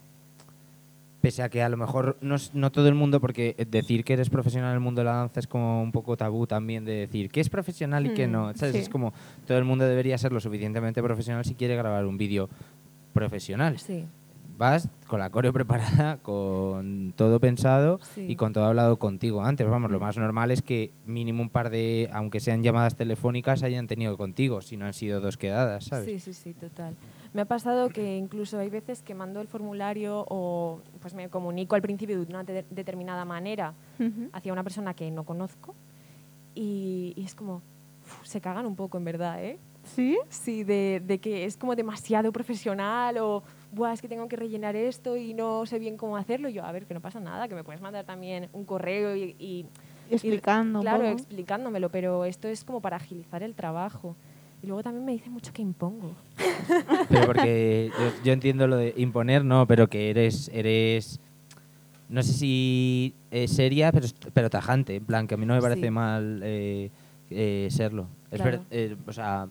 pese 1.21 1.43
a 1.43 1.49
que 1.49 1.61
a 1.61 1.69
lo 1.69 1.77
mejor 1.77 2.17
no, 2.21 2.35
es- 2.35 2.53
no 2.55 2.71
todo 2.71 2.87
el 2.87 2.95
mundo, 2.95 3.19
porque 3.19 3.55
decir 3.69 4.03
que 4.03 4.13
eres 4.13 4.29
profesional 4.29 4.69
en 4.71 4.75
el 4.75 4.79
mundo 4.79 5.01
de 5.01 5.05
la 5.05 5.15
danza 5.15 5.39
es 5.39 5.47
como 5.47 5.83
un 5.83 5.91
poco 5.91 6.15
tabú 6.17 6.47
también 6.47 6.83
de 6.85 6.93
decir 6.93 7.29
qué 7.29 7.41
es 7.41 7.49
profesional 7.49 8.05
y 8.07 8.13
qué 8.13 8.27
Hmm, 8.27 8.31
no. 8.31 8.53
¿sabes? 8.55 8.73
sí. 8.75 8.81
Es 8.81 8.89
como 8.89 9.13
todo 9.45 9.57
el 9.57 9.65
mundo 9.65 9.85
debería 9.85 10.17
ser 10.17 10.31
lo 10.31 10.39
suficientemente 10.39 11.03
profesional 11.03 11.45
si 11.45 11.55
quiere 11.55 11.75
grabar 11.75 12.05
un 12.05 12.17
vídeo 12.17 12.49
profesional. 13.13 13.77
Sí. 13.79 14.05
Vas 14.59 14.89
con 15.07 15.19
la 15.21 15.29
coreo 15.29 15.53
preparada, 15.53 16.17
con 16.17 17.13
todo 17.15 17.39
pensado 17.39 17.97
Sí. 18.13 18.25
y 18.27 18.35
con 18.35 18.51
todo 18.51 18.65
hablado 18.65 18.99
contigo 18.99 19.41
antes. 19.41 19.65
Vamos, 19.69 19.89
lo 19.89 20.01
más 20.01 20.17
normal 20.17 20.51
es 20.51 20.61
que 20.61 20.91
mínimo 21.05 21.41
un 21.41 21.49
par 21.49 21.69
de, 21.69 22.09
aunque 22.11 22.41
sean 22.41 22.61
llamadas 22.61 22.95
telefónicas, 22.97 23.63
hayan 23.63 23.87
tenido 23.87 24.17
contigo, 24.17 24.59
si 24.61 24.75
no 24.75 24.85
han 24.85 24.93
sido 24.93 25.21
dos 25.21 25.37
quedadas, 25.37 25.85
¿sabes? 25.85 26.05
Sí, 26.05 26.19
sí, 26.19 26.33
sí, 26.33 26.53
total. 26.53 26.93
Me 27.33 27.41
ha 27.41 27.45
pasado 27.45 27.87
que 27.87 28.17
incluso 28.17 28.59
hay 28.59 28.69
veces 28.69 29.01
que 29.01 29.15
mando 29.15 29.39
el 29.39 29.47
formulario 29.47 30.25
o 30.29 30.81
pues 30.99 31.13
me 31.13 31.29
comunico 31.29 31.75
al 31.75 31.81
principio 31.81 32.19
de 32.19 32.25
una 32.29 32.43
de- 32.43 32.65
determinada 32.69 33.23
manera 33.23 33.75
hacia 34.33 34.51
una 34.51 34.63
persona 34.63 34.93
que 34.93 35.09
no 35.09 35.23
conozco 35.23 35.73
y, 36.53 37.13
y 37.15 37.23
es 37.23 37.33
como, 37.33 37.61
uf, 38.03 38.25
se 38.25 38.41
cagan 38.41 38.65
un 38.65 38.75
poco 38.75 38.97
en 38.97 39.05
verdad, 39.05 39.41
¿eh? 39.41 39.57
¿Sí? 39.95 40.17
Sí, 40.29 40.63
de, 40.63 41.01
de 41.05 41.17
que 41.19 41.45
es 41.45 41.57
como 41.57 41.75
demasiado 41.75 42.31
profesional 42.31 43.17
o, 43.17 43.43
Buah, 43.71 43.93
es 43.93 44.01
que 44.01 44.07
tengo 44.07 44.27
que 44.27 44.35
rellenar 44.35 44.75
esto 44.75 45.15
y 45.17 45.33
no 45.33 45.65
sé 45.65 45.77
bien 45.79 45.97
cómo 45.97 46.17
hacerlo. 46.17 46.49
Y 46.49 46.53
yo, 46.53 46.63
a 46.63 46.71
ver, 46.71 46.85
que 46.85 46.93
no 46.93 47.01
pasa 47.01 47.19
nada, 47.19 47.47
que 47.47 47.55
me 47.55 47.63
puedes 47.63 47.81
mandar 47.81 48.05
también 48.05 48.49
un 48.53 48.65
correo 48.65 49.15
y... 49.15 49.35
y- 49.39 49.65
Explicando 50.11 50.79
y- 50.79 50.81
claro, 50.81 51.03
poco. 51.03 51.13
explicándomelo, 51.13 51.89
pero 51.89 52.25
esto 52.25 52.47
es 52.47 52.63
como 52.63 52.81
para 52.81 52.97
agilizar 52.97 53.43
el 53.43 53.53
trabajo. 53.53 54.15
Y 54.63 54.67
luego 54.67 54.81
también 54.81 55.05
me 55.05 55.11
dice 55.11 55.29
mucho 55.29 55.53
que 55.53 55.61
impongo. 55.61 56.15
Pero 57.09 57.25
porque 57.27 57.91
yo, 57.97 58.23
yo 58.25 58.33
entiendo 58.33 58.67
lo 58.67 58.75
de 58.75 58.93
imponer, 58.97 59.45
no, 59.45 59.65
pero 59.67 59.87
que 59.87 60.09
eres, 60.09 60.49
eres 60.53 61.19
no 62.09 62.23
sé 62.23 62.33
si 62.33 63.13
eh, 63.31 63.47
seria, 63.47 63.91
pero, 63.91 64.07
pero 64.33 64.49
tajante. 64.49 64.95
En 64.95 65.05
plan, 65.05 65.27
que 65.27 65.35
a 65.35 65.37
mí 65.37 65.45
no 65.45 65.53
me 65.53 65.61
parece 65.61 65.83
Sí. 65.83 65.91
mal 65.91 66.41
eh, 66.43 66.89
eh, 67.29 67.67
serlo. 67.69 68.07
Es 68.31 68.41
Claro. 68.41 68.57
ver- 68.57 68.65
eh, 68.71 68.95
o 69.07 69.13
sea, 69.13 69.47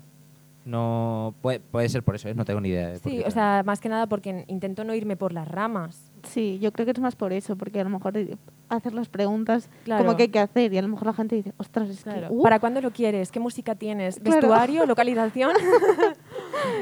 no 0.69 1.35
puede, 1.41 1.61
puede 1.61 1.89
ser 1.89 2.03
por 2.03 2.15
eso, 2.15 2.29
¿eh? 2.29 2.35
no 2.35 2.45
tengo 2.45 2.61
ni 2.61 2.69
idea. 2.69 2.89
de 2.91 2.99
por 3.01 3.11
Sí, 3.11 3.19
qué 3.19 3.25
o 3.25 3.31
sea, 3.31 3.63
más 3.65 3.81
que 3.81 3.89
nada 3.89 4.07
porque 4.07 4.45
intento 4.49 4.85
no 4.85 4.95
irme 4.95 5.17
por 5.17 5.33
las 5.33 5.49
ramas. 5.49 6.13
Sí, 6.25 6.59
yo 6.61 6.73
creo 6.73 6.85
que 6.85 6.93
es 6.93 7.01
más 7.01 7.17
por 7.17 7.33
eso, 7.33 7.57
porque 7.57 7.81
a 7.81 7.85
lo 7.85 7.91
mejor 7.91 8.17
eh, 8.17 8.37
hacer 8.69 8.93
las 8.93 9.09
preguntas 9.09 9.71
Claro. 9.85 10.05
como 10.05 10.17
que 10.17 10.25
hay 10.25 10.29
que 10.29 10.41
hacer 10.41 10.73
y 10.73 10.79
a 10.79 10.83
lo 10.83 10.89
mejor 10.89 11.07
la 11.07 11.15
gente 11.15 11.37
dice, 11.37 11.53
ostras, 11.57 11.89
es 11.89 12.03
Claro. 12.03 12.29
que... 12.29 12.35
uh, 12.35 12.43
¿Para 12.43 12.61
cuándo 12.61 12.81
lo 12.81 12.91
quieres? 12.91 13.31
¿Qué 13.33 13.41
música 13.41 13.75
tienes? 13.77 14.21
Claro. 14.21 14.41
¿Vestuario? 14.41 14.85
¿Localización? 14.87 15.53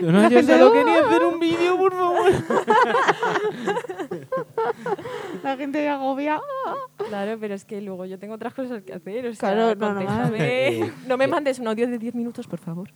No, 0.02 0.12
La 0.12 0.28
yo 0.28 0.36
gente, 0.38 0.58
solo 0.58 0.72
quería 0.72 1.00
hacer 1.06 1.24
un 1.24 1.40
vídeo, 1.40 1.78
por 1.78 1.92
favor. 1.94 2.32
la 5.42 5.56
gente 5.56 5.88
agobia. 5.88 6.40
claro, 7.08 7.36
pero 7.40 7.54
es 7.54 7.64
que 7.64 7.80
luego 7.80 8.04
yo 8.04 8.18
tengo 8.18 8.34
otras 8.34 8.54
cosas 8.54 8.82
que 8.82 8.92
hacer. 8.92 9.26
O 9.26 9.34
sea, 9.34 9.52
Claro, 9.52 9.74
normal. 9.74 10.06
contéstame. 10.06 10.68
Eh, 10.80 10.92
no 11.06 11.16
me 11.16 11.24
eh. 11.24 11.28
mandes 11.28 11.58
un 11.58 11.68
audio 11.68 11.86
de 11.88 11.98
10 11.98 12.14
minutos, 12.14 12.46
por 12.46 12.58
favor. 12.58 12.90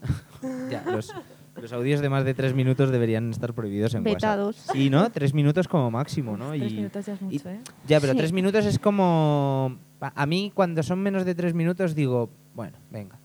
Ya, 0.70 0.82
los, 0.90 1.14
los 1.60 1.72
audios 1.72 2.00
de 2.00 2.08
más 2.08 2.24
de 2.24 2.34
tres 2.34 2.54
minutos 2.54 2.90
deberían 2.90 3.30
estar 3.30 3.52
prohibidos 3.54 3.94
en 3.94 4.04
Vetados. 4.04 4.56
WhatsApp. 4.58 4.76
Sí, 4.76 4.90
¿no? 4.90 5.10
Tres 5.10 5.34
minutos 5.34 5.68
como 5.68 5.90
máximo, 5.90 6.36
¿no? 6.36 6.50
Tres 6.50 6.72
Y- 6.72 6.76
minutos 6.76 7.06
ya 7.06 7.14
es 7.14 7.20
y- 7.20 7.24
mucho, 7.24 7.48
¿eh? 7.50 7.60
Ya, 7.86 8.00
pero 8.00 8.12
Sí. 8.12 8.18
tres 8.18 8.32
minutos 8.32 8.64
es 8.66 8.78
como... 8.78 9.76
A 10.00 10.22
a 10.22 10.26
mí 10.26 10.50
cuando 10.54 10.82
son 10.82 11.00
menos 11.02 11.24
de 11.26 11.34
tres 11.34 11.52
minutos 11.54 11.94
digo, 11.94 12.30
bueno, 12.54 12.78
venga. 12.90 13.18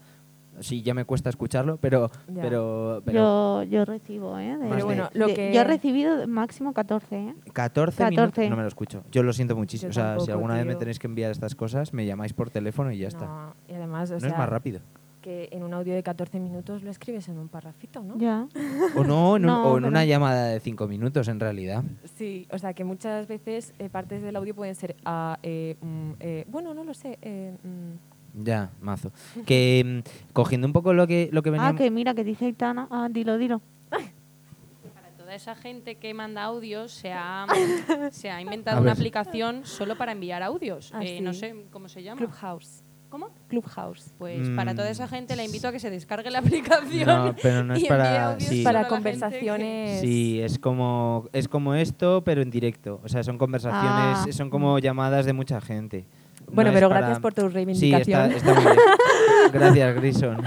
Sí, 0.59 0.81
ya 0.81 0.93
me 0.93 1.05
cuesta 1.05 1.29
escucharlo, 1.29 1.77
pero... 1.77 2.09
Pero, 2.33 3.01
pero 3.05 3.17
Yo, 3.17 3.63
yo 3.63 3.85
recibo, 3.85 4.37
¿eh? 4.39 4.57
de- 4.57 4.65
Pero 4.65 4.75
de- 4.75 4.83
bueno, 4.83 5.09
lo 5.13 5.27
de- 5.27 5.33
que- 5.33 5.53
Yo 5.53 5.61
he 5.61 5.63
recibido 5.63 6.27
máximo 6.27 6.73
14, 6.73 7.15
¿eh? 7.29 7.35
14, 7.53 7.97
14. 8.03 8.11
minutos 8.11 8.49
no 8.49 8.55
me 8.55 8.61
lo 8.63 8.67
escucho. 8.67 9.03
Yo 9.11 9.23
lo 9.23 9.33
siento 9.33 9.55
muchísimo. 9.55 9.91
Yo 9.91 10.01
o 10.01 10.03
sea, 10.03 10.19
si 10.19 10.31
alguna 10.31 10.55
vez 10.55 10.65
me 10.65 10.75
tenéis 10.75 10.99
que 10.99 11.07
enviar 11.07 11.31
estas 11.31 11.55
cosas, 11.55 11.93
me 11.93 12.05
llamáis 12.05 12.33
por 12.33 12.49
teléfono 12.49 12.91
y 12.91 12.99
ya 12.99 13.07
está. 13.07 13.25
No, 13.25 13.55
y 13.67 13.73
además, 13.73 14.11
o 14.11 14.15
No 14.15 14.19
sea, 14.21 14.29
es 14.29 14.37
más 14.37 14.49
rápido. 14.49 14.79
que 15.21 15.49
en 15.51 15.63
un 15.63 15.73
audio 15.73 15.95
de 15.95 16.03
14 16.03 16.39
minutos 16.39 16.83
lo 16.83 16.91
escribes 16.91 17.27
en 17.29 17.39
un 17.39 17.47
parrafito, 17.49 18.03
¿no? 18.03 18.15
Ya. 18.19 18.47
O 18.95 19.03
no, 19.03 19.37
en 19.37 19.41
un- 19.45 19.47
No, 19.47 19.63
o 19.63 19.77
en 19.77 19.83
pero- 19.83 19.87
una 19.87 20.05
llamada 20.05 20.45
de 20.49 20.59
cinco 20.59 20.87
minutos, 20.87 21.27
en 21.29 21.39
realidad. 21.39 21.83
Sí, 22.15 22.47
o 22.51 22.59
sea 22.59 22.73
que 22.75 22.83
muchas 22.83 23.27
veces 23.27 23.73
eh, 23.79 23.89
partes 23.89 24.21
del 24.21 24.35
audio 24.35 24.53
pueden 24.53 24.75
ser, 24.75 24.95
ah, 25.03 25.39
eh, 25.41 25.77
mm, 25.81 26.11
eh, 26.19 26.45
bueno, 26.47 26.75
no 26.75 26.83
lo 26.83 26.93
sé, 26.93 27.17
eh, 27.23 27.57
mm, 27.63 28.14
Ya, 28.37 28.69
mazo. 28.81 29.11
Que 29.45 30.01
mm, 30.03 30.33
cogiendo 30.33 30.67
un 30.67 30.73
poco 30.73 30.93
lo 30.93 31.07
que, 31.07 31.29
lo 31.31 31.41
que 31.41 31.49
Ah, 31.49 31.53
veníamos... 31.53 31.81
que 31.81 31.89
mira, 31.91 32.13
que 32.13 32.23
dice 32.23 32.45
Aitana. 32.45 32.87
Ah, 32.91 33.07
dilo, 33.09 33.37
dilo. 33.37 33.61
Para 33.89 35.09
toda 35.17 35.33
esa 35.35 35.55
gente 35.55 35.95
que 35.95 36.13
manda 36.13 36.43
audios, 36.43 36.91
se 36.91 37.11
ha, 37.13 37.45
se 38.11 38.29
ha 38.29 38.41
inventado 38.41 38.77
A 38.77 38.81
una 38.81 38.91
ver. 38.91 38.97
aplicación 38.99 39.61
solo 39.65 39.95
para 39.97 40.11
enviar 40.11 40.43
audios. 40.43 40.91
Ah, 40.93 40.99
Eh, 41.03 41.21
No 41.21 41.33
sé 41.33 41.65
cómo 41.71 41.87
se 41.89 42.03
llama. 42.03 42.17
Clubhouse. 42.19 42.81
¿Cómo? 43.09 43.29
Clubhouse. 43.47 44.13
Pues 44.17 44.49
para 44.49 44.75
toda 44.75 44.89
esa 44.89 45.07
gente 45.07 45.37
la 45.37 45.45
invito 45.45 45.69
a 45.69 45.71
que 45.71 45.79
se 45.79 45.89
descargue 45.89 46.29
la 46.29 46.39
aplicación. 46.39 47.07
No, 47.07 47.35
pero 47.41 47.63
no 47.63 47.73
es 47.75 47.77
envíe 47.79 47.87
para- 47.87 48.31
audios 48.33 48.49
sí. 48.49 48.57
solo 48.57 48.63
Para 48.63 48.79
a 48.79 48.81
la 48.81 48.89
gente 48.89 49.09
que- 49.11 49.19
conversaciones. 49.19 50.01
Sí, 50.01 50.41
es 50.41 50.59
como, 50.59 51.29
es 51.31 51.47
como 51.47 51.73
esto, 51.75 52.23
pero 52.25 52.41
en 52.41 52.49
directo. 52.49 52.99
O 53.05 53.07
sea, 53.07 53.23
son 53.23 53.37
conversaciones, 53.37 54.17
Ah. 54.17 54.25
son 54.31 54.49
como 54.49 54.79
llamadas 54.79 55.25
de 55.25 55.31
mucha 55.31 55.61
gente. 55.61 56.05
Bueno, 56.51 56.71
No 56.71 56.75
pero 56.75 56.87
para- 56.89 56.99
gracias 57.01 57.19
por 57.19 57.33
tu 57.33 57.41
Sí, 57.41 57.47
reivindicación. 57.53 58.31
está, 58.31 58.51
está 58.51 58.53
muy 58.53 58.63
bien. 58.63 58.75
Gracias, 59.53 59.95
Grison. 59.95 60.37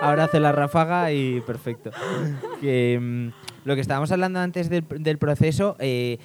Ahora 0.00 0.24
hace 0.24 0.40
la 0.40 0.52
ráfaga 0.52 1.12
y 1.12 1.40
perfecto. 1.42 1.90
Que, 2.60 2.98
mm, 3.00 3.28
lo 3.66 3.74
que 3.74 3.80
estábamos 3.80 4.10
hablando 4.12 4.40
antes 4.40 4.68
del, 4.68 4.84
del 4.98 5.18
proceso, 5.18 5.76
eh, 5.78 6.18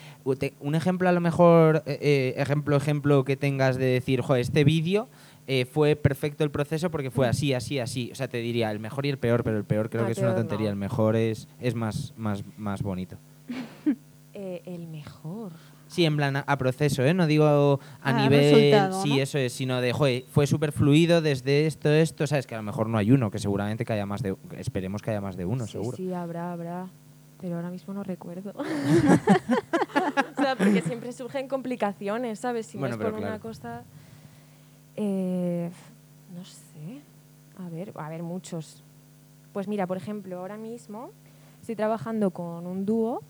un 0.60 0.76
ejemplo 0.76 1.08
a 1.10 1.12
lo 1.12 1.22
mejor, 1.22 1.84
eh, 1.86 1.98
eh, 2.02 2.34
ejemplo, 2.38 2.76
ejemplo 2.76 3.24
que 3.24 3.38
tengas 3.38 3.78
de 3.78 3.86
decir, 3.86 4.22
joder, 4.22 4.42
este 4.42 4.64
vídeo 4.64 5.08
eh, 5.48 5.66
fue 5.66 5.96
perfecto 5.96 6.44
el 6.44 6.52
proceso 6.52 6.92
porque 6.92 7.12
fue 7.12 7.28
así, 7.28 7.54
así, 7.54 7.80
así. 7.80 8.10
O 8.12 8.16
sea, 8.16 8.28
te 8.28 8.38
diría 8.38 8.72
el 8.72 8.80
mejor 8.80 9.06
y 9.06 9.10
el 9.10 9.18
peor, 9.18 9.44
pero 9.44 9.58
el 9.58 9.64
peor 9.66 9.90
creo 9.90 10.04
Ah, 10.04 10.06
que 10.06 10.12
es 10.14 10.18
una 10.20 10.36
tontería. 10.36 10.68
no. 10.68 10.72
El 10.74 10.78
mejor 10.78 11.16
es, 11.16 11.48
es 11.60 11.76
más, 11.76 12.14
más, 12.18 12.44
más 12.58 12.82
bonito. 12.82 13.18
Eh, 14.42 14.62
el 14.68 14.88
mejor. 14.88 15.52
Sí, 15.90 16.06
en 16.06 16.16
plan 16.16 16.44
a, 16.46 16.58
proceso, 16.60 17.04
¿eh? 17.04 17.16
No 17.16 17.26
digo 17.26 17.80
a 18.02 18.10
Ah, 18.10 18.22
nivel, 18.22 18.94
sí, 18.94 19.10
¿no? 19.10 19.22
eso 19.22 19.40
es, 19.40 19.52
sino 19.54 19.82
de, 19.82 19.92
joder, 19.92 20.24
fue 20.30 20.46
súper 20.46 20.72
fluido 20.72 21.20
desde 21.22 21.66
esto, 21.66 21.90
esto, 21.90 22.28
sabes 22.28 22.46
que 22.46 22.54
a 22.54 22.60
lo 22.60 22.64
mejor 22.64 22.88
no 22.88 23.00
hay 23.00 23.12
uno, 23.12 23.32
que 23.32 23.40
seguramente 23.40 23.86
que 23.86 23.94
haya 23.94 24.06
más 24.06 24.22
de, 24.22 24.36
esperemos 24.58 25.02
que 25.02 25.10
haya 25.10 25.20
más 25.20 25.36
de 25.36 25.46
uno, 25.46 25.66
sí, 25.66 25.72
seguro. 25.72 25.98
Sí, 25.98 26.14
habrá, 26.14 26.54
habrá. 26.54 26.88
Pero 27.42 27.56
ahora 27.56 27.72
mismo 27.72 27.94
no 27.94 28.04
recuerdo. 28.04 28.54
o 30.38 30.42
sea, 30.42 30.56
porque 30.56 30.82
siempre 30.82 31.12
surgen 31.12 31.48
complicaciones, 31.48 32.40
¿sabes? 32.40 32.68
Si 32.68 32.78
Bueno, 32.78 32.96
no 32.96 33.04
es 33.04 33.12
por 33.12 33.20
una 33.20 33.40
cosa. 33.40 33.84
Eh, 34.96 35.72
no 36.36 36.46
sé. 36.46 37.02
A 37.58 37.70
ver, 37.70 37.94
a 37.96 38.10
ver, 38.10 38.22
muchos. 38.22 38.84
Pues 39.54 39.68
mira, 39.68 39.88
por 39.88 39.98
ejemplo, 39.98 40.38
ahora 40.40 40.58
mismo 40.58 41.12
estoy 41.62 41.76
trabajando 41.76 42.30
con 42.32 42.68
un 42.68 42.86
dúo 42.86 43.24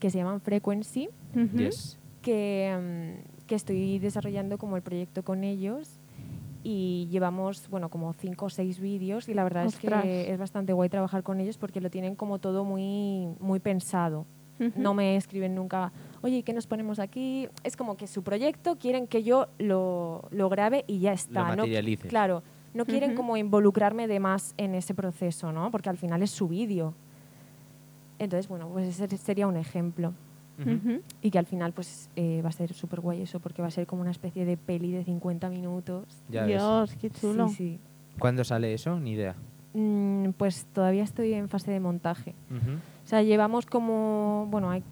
que 0.00 0.10
se 0.10 0.18
llaman 0.18 0.40
Frequency, 0.40 1.08
Ujú. 1.34 1.58
Yes. 1.58 1.98
que, 2.22 3.20
mm, 3.20 3.46
que 3.46 3.54
estoy 3.54 3.98
desarrollando 3.98 4.56
como 4.56 4.76
el 4.76 4.82
proyecto 4.82 5.22
con 5.22 5.44
ellos 5.44 6.00
y 6.62 7.06
llevamos, 7.10 7.68
bueno, 7.68 7.90
como 7.90 8.14
cinco 8.14 8.46
o 8.46 8.50
seis 8.50 8.80
vídeos 8.80 9.28
y 9.28 9.34
la 9.34 9.44
verdad 9.44 9.66
Ostras. 9.66 10.06
es 10.06 10.10
que 10.10 10.32
es 10.32 10.38
bastante 10.38 10.72
guay 10.72 10.88
trabajar 10.88 11.22
con 11.22 11.38
ellos 11.40 11.58
porque 11.58 11.80
lo 11.80 11.90
tienen 11.90 12.16
como 12.16 12.38
todo 12.38 12.64
muy, 12.64 13.28
muy 13.38 13.60
pensado. 13.60 14.26
No 14.76 14.94
me 14.94 15.16
escriben 15.16 15.54
nunca, 15.54 15.92
oye, 16.22 16.38
¿y 16.38 16.42
¿qué 16.42 16.52
nos 16.52 16.66
ponemos 16.66 17.00
aquí? 17.00 17.48
Es 17.64 17.76
como 17.76 17.96
que 17.96 18.06
su 18.06 18.22
proyecto 18.22 18.76
quieren 18.76 19.08
que 19.08 19.22
yo 19.24 19.48
lo, 19.58 20.28
lo 20.30 20.48
grabe 20.48 20.84
y 20.86 21.00
ya 21.00 21.12
está. 21.12 21.54
Lo 21.54 21.56
¿no? 21.56 21.64
Claro, 22.08 22.42
no 22.72 22.86
quieren 22.86 23.14
como 23.14 23.36
involucrarme 23.36 24.06
de 24.06 24.20
más 24.20 24.54
en 24.56 24.74
ese 24.74 24.94
proceso, 24.94 25.52
¿no? 25.52 25.70
Porque 25.70 25.90
al 25.90 25.98
final 25.98 26.22
es 26.22 26.30
su 26.30 26.48
vídeo. 26.48 26.94
Entonces, 28.18 28.48
bueno, 28.48 28.68
pues 28.68 28.88
ese 29.00 29.16
sería 29.18 29.46
un 29.46 29.56
ejemplo. 29.56 30.14
Y 31.22 31.30
que 31.30 31.38
al 31.38 31.46
final 31.46 31.72
pues 31.72 32.10
eh, 32.16 32.40
va 32.42 32.48
a 32.48 32.52
ser 32.52 32.72
súper 32.74 33.00
guay 33.00 33.22
eso, 33.22 33.40
porque 33.40 33.60
va 33.62 33.68
a 33.68 33.70
ser 33.72 33.86
como 33.86 34.02
una 34.02 34.10
especie 34.10 34.44
de 34.44 34.56
peli 34.56 34.92
de 34.92 35.04
50 35.04 35.48
minutos. 35.48 36.22
Ya 36.28 36.42
ves. 36.42 36.48
Dios, 36.48 36.94
qué 37.00 37.10
chulo. 37.10 37.48
Sí, 37.48 37.54
sí. 37.54 37.80
¿Cuándo 38.18 38.44
sale 38.44 38.72
eso? 38.72 38.98
Ni 39.00 39.12
idea. 39.12 39.34
Mm, 39.74 40.30
pues 40.36 40.66
todavía 40.72 41.02
estoy 41.02 41.34
en 41.34 41.48
fase 41.48 41.72
de 41.72 41.80
montaje. 41.80 42.34
O 43.04 43.06
sea, 43.06 43.22
llevamos 43.22 43.66
como, 43.66 44.46
bueno, 44.50 44.70
hay 44.70 44.82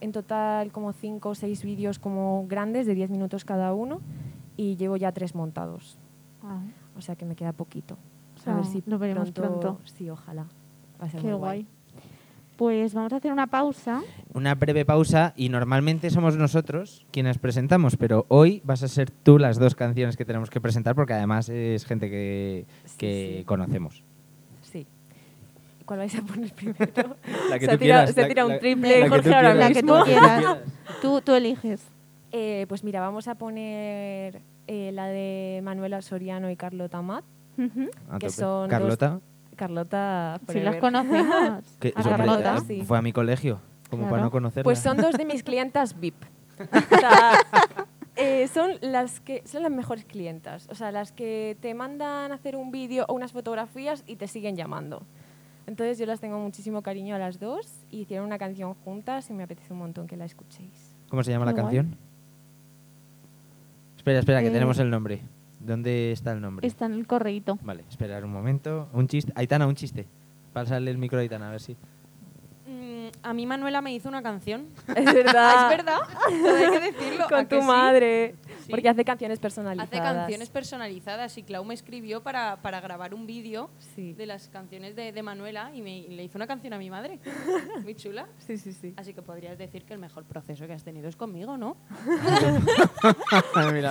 en 0.00 0.12
total 0.12 0.70
como 0.72 0.92
5 0.92 1.28
o 1.28 1.34
6 1.34 1.64
vídeos 1.64 1.98
como 1.98 2.46
grandes 2.48 2.86
de 2.86 2.94
10 2.94 3.10
minutos 3.10 3.44
cada 3.44 3.72
uno 3.74 4.00
y 4.56 4.76
llevo 4.76 4.96
ya 4.96 5.12
tres 5.12 5.34
montados. 5.34 5.98
Ah, 6.42 6.60
O 6.96 7.00
sea 7.00 7.14
que 7.16 7.24
me 7.24 7.36
queda 7.36 7.52
poquito. 7.52 7.96
Ah, 8.46 8.52
a 8.52 8.54
ver 8.56 8.64
si 8.64 8.82
lo 8.86 8.98
veremos 8.98 9.30
pronto. 9.30 9.80
Sí, 9.84 10.10
ojalá. 10.10 10.46
Va 11.00 11.06
a 11.06 11.10
ser 11.10 11.20
qué 11.20 11.28
muy 11.28 11.36
guay. 11.36 11.66
Pues 12.58 12.92
vamos 12.92 13.12
a 13.12 13.16
hacer 13.16 13.32
una 13.32 13.46
pausa. 13.46 14.02
Una 14.34 14.56
breve 14.56 14.84
pausa 14.84 15.32
y 15.36 15.48
normalmente 15.48 16.10
somos 16.10 16.36
nosotros 16.36 17.06
quienes 17.12 17.38
presentamos, 17.38 17.96
pero 17.96 18.26
hoy 18.28 18.60
vas 18.64 18.82
a 18.82 18.88
ser 18.88 19.12
tú 19.12 19.38
las 19.38 19.60
dos 19.60 19.76
canciones 19.76 20.16
que 20.16 20.24
tenemos 20.24 20.50
que 20.50 20.60
presentar 20.60 20.96
porque 20.96 21.12
además 21.12 21.48
es 21.48 21.86
gente 21.86 22.10
que, 22.10 22.66
Sí, 22.84 22.96
que 22.98 23.36
sí. 23.38 23.44
conocemos. 23.44 24.02
Sí. 24.62 24.88
¿Cuál 25.84 26.00
vais 26.00 26.14
a 26.16 26.22
poner 26.22 26.52
primero? 26.52 27.16
La 27.48 27.60
que 27.60 27.66
se 27.66 27.72
tú 27.72 27.78
tira, 27.78 28.04
quieras, 28.04 28.10
se 28.12 28.22
la- 28.22 28.28
tira 28.28 28.44
la- 28.44 28.52
un 28.54 28.58
triple 28.58 28.98
la 28.98 29.04
que 29.04 29.08
Jorge 29.08 29.28
tú 29.30 29.34
ahora 29.36 29.52
quieras. 29.52 29.68
La 29.68 29.74
que 29.74 29.82
tú 29.82 29.94
quieras. 30.04 30.58
Tú, 31.00 31.20
tú 31.20 31.34
eliges. 31.34 31.80
Eh, 32.32 32.66
pues 32.68 32.82
mira, 32.82 33.00
vamos 33.00 33.28
a 33.28 33.36
poner 33.36 34.42
eh, 34.66 34.90
la 34.92 35.06
de 35.06 35.60
Manuela 35.62 36.02
Soriano 36.02 36.50
y 36.50 36.56
Carlota 36.56 37.00
Matt. 37.02 37.24
Ujú. 37.56 37.88
A 38.10 38.18
Que 38.18 38.30
son 38.30 38.68
Carlota, 38.68 39.20
Carlota 39.58 40.40
Si 40.50 40.60
las 40.60 40.76
conocemos. 40.76 41.64
A 41.94 42.02
Carlota. 42.02 42.56
eh, 42.56 42.60
sí. 42.66 42.82
fue 42.86 42.96
a 42.96 43.02
mi 43.02 43.12
colegio, 43.12 43.60
como 43.90 44.08
para 44.08 44.22
no 44.22 44.30
conocerla. 44.30 44.64
Pues 44.64 44.78
son 44.78 44.96
dos 44.96 45.12
de 45.18 45.26
mis 45.26 45.42
clientas 45.48 45.98
VIP. 46.00 46.16
O 46.60 46.98
sea, 46.98 47.32
eh, 48.16 48.48
son 48.48 48.72
las 48.80 49.20
que 49.20 49.42
son 49.46 49.62
las 49.62 49.70
mejores 49.70 50.04
clientas. 50.04 50.66
O 50.70 50.74
sea, 50.74 50.90
las 50.90 51.12
que 51.12 51.56
te 51.60 51.74
mandan 51.74 52.32
a 52.32 52.34
hacer 52.34 52.56
un 52.56 52.70
vídeo 52.72 53.04
o 53.08 53.14
unas 53.14 53.32
fotografías 53.32 54.02
y 54.06 54.16
te 54.16 54.26
siguen 54.26 54.56
llamando. 54.56 55.02
Entonces 55.66 55.98
yo 55.98 56.06
las 56.06 56.18
tengo 56.18 56.38
muchísimo 56.38 56.80
cariño 56.82 57.14
a 57.14 57.18
las 57.18 57.38
dos 57.38 57.84
y 57.90 58.00
hicieron 58.00 58.26
una 58.26 58.38
canción 58.38 58.72
juntas 58.74 59.28
y 59.30 59.34
me 59.34 59.42
apetece 59.44 59.72
un 59.74 59.80
montón 59.80 60.06
que 60.06 60.16
la 60.16 60.24
escuchéis. 60.24 60.96
¿Cómo 61.10 61.22
se 61.22 61.30
llama 61.30 61.44
la 61.44 61.52
guay. 61.52 61.62
canción? 61.64 61.96
Espera, 63.98 64.18
espera, 64.20 64.40
que 64.40 64.46
Eh, 64.48 64.50
tenemos 64.50 64.78
el 64.78 64.90
nombre. 64.90 65.20
¿Dónde 65.68 66.12
está 66.12 66.32
el 66.32 66.40
nombre? 66.40 66.66
Está 66.66 66.86
en 66.86 66.94
el 66.94 67.06
correíto. 67.06 67.58
Vale, 67.62 67.84
esperar 67.90 68.24
un 68.24 68.32
momento. 68.32 68.88
Un 68.94 69.06
chiste. 69.06 69.34
Aitana, 69.36 69.66
un 69.66 69.74
chiste. 69.74 70.06
Pásale 70.54 70.90
el 70.90 70.96
micro 70.96 71.18
a 71.18 71.20
Aitana, 71.20 71.48
a 71.48 71.50
ver 71.50 71.60
si. 71.60 71.76
A 73.22 73.32
mí 73.34 73.46
Manuela 73.46 73.80
me 73.82 73.92
hizo 73.94 74.08
una 74.08 74.22
canción. 74.22 74.66
Es 74.96 75.04
verdad. 75.12 75.70
es 75.72 75.76
verdad, 75.76 75.98
hay 76.28 76.70
que 76.70 76.80
decirlo. 76.92 77.24
¿a 77.24 77.28
Con 77.28 77.46
tu 77.48 77.62
madre. 77.62 78.34
Sí. 78.64 78.70
Porque 78.70 78.88
hace 78.88 79.04
canciones 79.04 79.38
personalizadas. 79.38 79.90
Hace 79.92 80.02
canciones 80.02 80.50
personalizadas 80.50 81.38
y 81.38 81.42
Clau 81.42 81.64
me 81.64 81.72
escribió 81.72 82.22
para, 82.22 82.56
para 82.56 82.80
grabar 82.82 83.14
un 83.14 83.26
vídeo 83.26 83.70
Sí. 83.94 84.12
de 84.12 84.26
las 84.26 84.48
canciones 84.48 84.94
de, 84.94 85.10
de 85.12 85.22
Manuela 85.22 85.70
y, 85.74 85.80
me, 85.80 85.96
y 85.98 86.08
le 86.08 86.24
hizo 86.24 86.36
una 86.36 86.46
canción 86.46 86.74
a 86.74 86.78
mi 86.78 86.90
madre. 86.90 87.18
Muy 87.82 87.94
chula. 87.94 88.26
Sí, 88.46 88.58
sí, 88.58 88.72
sí. 88.74 88.92
Así 88.96 89.14
que 89.14 89.22
podrías 89.22 89.56
decir 89.56 89.84
que 89.84 89.94
el 89.94 89.98
mejor 90.00 90.24
proceso 90.24 90.66
que 90.66 90.74
has 90.74 90.84
tenido 90.84 91.08
es 91.08 91.16
conmigo, 91.16 91.56
¿no? 91.56 91.76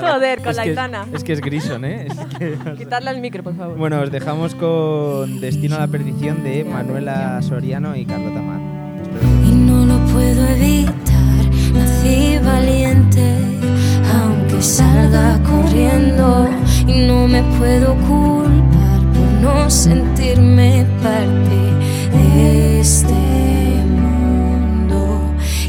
Joder, 0.01 0.39
con 0.39 0.49
Es 0.49 0.57
la 0.57 0.63
que 0.63 0.71
es- 0.71 0.77
Aitana. 0.77 1.07
Es 1.13 1.23
que 1.23 1.33
es 1.33 1.41
Grison, 1.41 1.83
¿eh? 1.85 2.07
Es 2.07 2.15
que- 2.37 2.57
Quitarle 2.77 3.09
al 3.09 3.19
micro, 3.21 3.43
por 3.43 3.55
favor. 3.55 3.77
Bueno, 3.77 3.99
os 4.01 4.11
dejamos 4.11 4.53
con 4.55 5.39
Destino 5.41 5.75
a 5.75 5.79
la 5.79 5.87
Perdición 5.87 6.43
de 6.43 6.63
Manuela 6.63 7.41
Soriano 7.41 7.95
y 7.95 8.05
Carlota 8.05 8.41
Mar. 8.41 8.76
Puedo 10.17 10.47
evitar. 10.47 11.41
Nací 11.73 12.39
valiente, 12.43 13.25
aunque 14.19 14.63
salga 14.63 15.39
corriendo 15.43 16.49
y 16.87 17.05
no 17.09 17.27
me 17.27 17.43
puedo 17.59 17.93
culpar 18.07 18.99
por 19.13 19.29
no 19.45 19.69
sentirme 19.69 20.87
parte 21.03 21.59
de 22.17 22.79
este 22.79 23.21
mundo. 23.99 24.99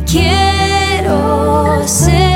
Quiero 0.06 1.86
ser 1.86 2.27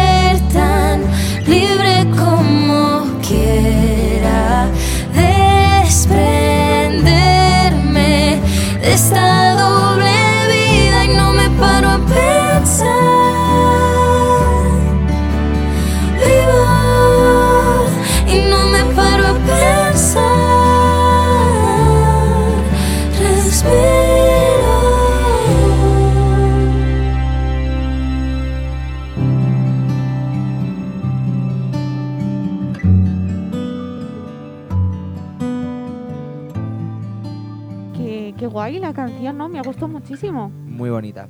guay 38.73 38.81
la 38.81 38.93
canción, 38.95 39.37
¿no? 39.39 39.49
Me 39.49 39.59
ha 39.59 39.63
gustado 39.63 39.89
muchísimo. 39.89 40.49
Muy 40.49 40.91
bonita. 40.91 41.29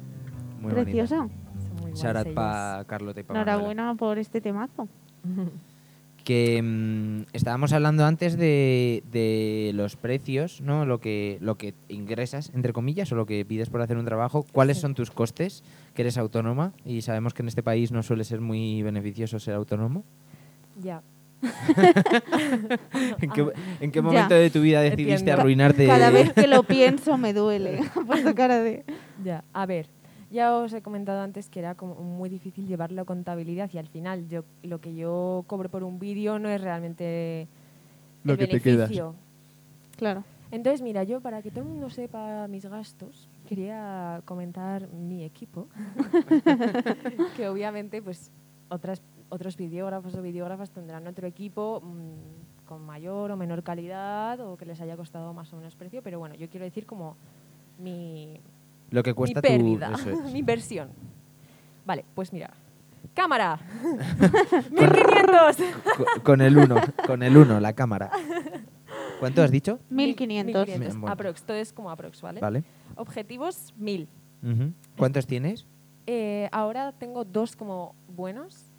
Muy 0.61 0.73
Preciosa. 0.73 1.29
Ellas. 1.95 2.27
para 2.35 2.85
Carlota 2.87 3.21
y 3.21 3.23
para 3.25 3.41
Manuela. 3.41 3.53
Enhorabuena 3.73 3.95
por 3.95 4.19
este 4.19 4.41
temazo. 4.41 4.89
Que 6.25 6.63
mm, 6.63 7.23
estábamos 7.33 7.73
hablando 7.73 8.07
antes 8.07 8.37
de, 8.37 9.03
de 9.11 9.73
los 9.75 9.97
precios, 9.97 10.61
¿no? 10.61 10.87
Lo 10.87 11.01
que, 11.01 11.37
lo 11.41 11.57
que 11.57 11.75
ingresas, 11.89 12.53
entre 12.55 12.73
comillas, 12.73 13.11
o 13.11 13.17
lo 13.17 13.27
que 13.27 13.45
pides 13.45 13.71
por 13.71 13.83
hacer 13.83 13.97
un 13.97 14.05
trabajo. 14.05 14.47
¿Cuáles 14.53 14.77
Sí. 14.77 14.83
son 14.83 14.95
tus 14.95 15.11
costes? 15.11 15.65
Que 15.95 16.03
eres 16.03 16.19
autónoma 16.19 16.75
y 16.85 17.03
sabemos 17.03 17.35
que 17.35 17.43
en 17.43 17.49
este 17.49 17.65
país 17.65 17.91
no 17.91 18.05
suele 18.05 18.23
ser 18.23 18.41
muy 18.41 18.85
beneficioso 18.85 19.41
ser 19.41 19.55
autónomo. 19.55 20.05
Ya. 20.81 21.03
¿En 23.21 23.31
qué, 23.31 23.53
en 23.81 23.91
qué 23.93 23.99
Ya. 23.99 24.03
momento 24.03 24.35
de 24.35 24.51
tu 24.51 24.61
vida 24.61 24.81
decidiste 24.81 25.13
Entiendo. 25.15 25.41
arruinarte? 25.43 25.87
Cada 25.87 26.11
vez 26.11 26.33
que 26.35 26.47
lo 26.47 26.63
pienso 26.63 27.19
me 27.19 27.33
duele. 27.33 27.81
Puesto 28.07 28.35
cara 28.35 28.61
de... 28.61 28.85
Ya, 29.25 29.45
a 29.53 29.67
ver, 29.67 29.87
ya 30.31 30.55
os 30.57 30.73
he 30.73 30.83
comentado 30.83 31.21
antes 31.21 31.49
que 31.49 31.59
era 31.61 31.75
como 31.75 31.95
muy 31.97 32.29
difícil 32.29 32.67
llevarlo 32.67 33.03
a 33.03 33.05
contabilidad 33.05 33.71
y 33.73 33.79
al 33.79 33.89
final 33.89 34.29
yo 34.29 34.45
lo 34.63 34.81
que 34.81 34.95
yo 34.95 35.45
cobro 35.47 35.69
por 35.69 35.83
un 35.85 35.99
vídeo 35.99 36.39
no 36.39 36.49
es 36.49 36.61
realmente 36.61 37.49
Lo 38.25 38.33
el 38.35 38.39
que 38.39 38.47
te 38.47 38.61
quedas. 38.61 38.89
beneficio. 38.89 39.15
Claro. 39.97 40.25
Entonces, 40.51 40.83
mira, 40.83 41.03
yo 41.05 41.21
para 41.23 41.41
que 41.41 41.51
todo 41.51 41.61
el 41.65 41.71
mundo 41.71 41.89
sepa 41.89 42.47
mis 42.47 42.67
gastos, 42.67 43.27
quería 43.49 44.21
comentar 44.27 44.87
mi 44.89 45.25
equipo, 45.25 45.67
que 47.37 47.49
obviamente 47.49 48.03
pues 48.03 48.31
otras, 48.69 49.01
otros 49.33 49.57
videógrafos 49.57 50.15
o 50.15 50.21
videógrafas 50.23 50.71
tendrán 50.71 51.07
otro 51.07 51.27
equipo 51.27 51.81
mm, 51.83 52.67
con 52.69 52.85
mayor 52.85 53.31
o 53.31 53.37
menor 53.37 53.63
calidad 53.63 54.39
o 54.41 54.57
que 54.57 54.67
les 54.67 54.81
haya 54.81 54.97
costado 54.97 55.33
más 55.33 55.51
o 55.53 55.57
menos 55.57 55.75
precio, 55.75 56.03
pero 56.03 56.19
bueno, 56.19 56.35
yo 56.35 56.49
quiero 56.51 56.65
decir 56.65 56.85
como 56.87 57.17
mi, 57.79 58.39
Lo 58.91 59.03
que 59.03 59.11
mi 59.11 59.15
cuesta 59.15 59.41
tu... 59.41 59.49
pérdida, 59.49 59.93
es. 59.95 60.23
mi 60.33 60.39
inversión. 60.41 60.91
Vale, 61.87 62.05
pues 62.15 62.33
mira. 62.33 62.51
Cámara. 63.15 63.59
1500. 64.71 65.57
Co- 65.97 66.23
con 66.23 66.41
el 66.41 66.57
uno, 66.57 66.77
con 67.07 67.23
el 67.23 67.37
uno, 67.37 67.59
la 67.61 67.73
cámara. 67.73 68.11
¿Cuánto 69.19 69.43
has 69.43 69.51
dicho? 69.51 69.79
1500. 69.91 70.67
Bien, 70.67 70.81
bueno. 71.01 71.09
Aprox, 71.09 71.43
todo 71.43 71.57
es 71.57 71.73
como 71.73 71.91
aprox, 71.91 72.21
¿vale? 72.23 72.41
Vale. 72.41 72.65
Objetivos 72.97 73.73
1000. 73.79 74.09
Ujú. 74.43 74.73
¿Cuántos 74.97 75.27
tienes? 75.27 75.67
Eh, 76.07 76.49
ahora 76.53 76.93
tengo 76.93 77.25
dos 77.25 77.55
como 77.57 77.95
buenos. 78.09 78.72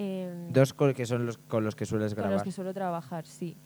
Em, 0.00 0.52
Dos 0.52 0.72
que 0.74 1.04
son 1.06 1.26
los 1.26 1.38
con 1.38 1.64
los 1.64 1.74
que 1.74 1.84
sueles 1.86 2.14
con 2.14 2.22
grabar. 2.22 2.34
los 2.34 2.42
que 2.44 2.52
suelo 2.52 2.72
trabajar, 2.72 3.26
sí. 3.26 3.56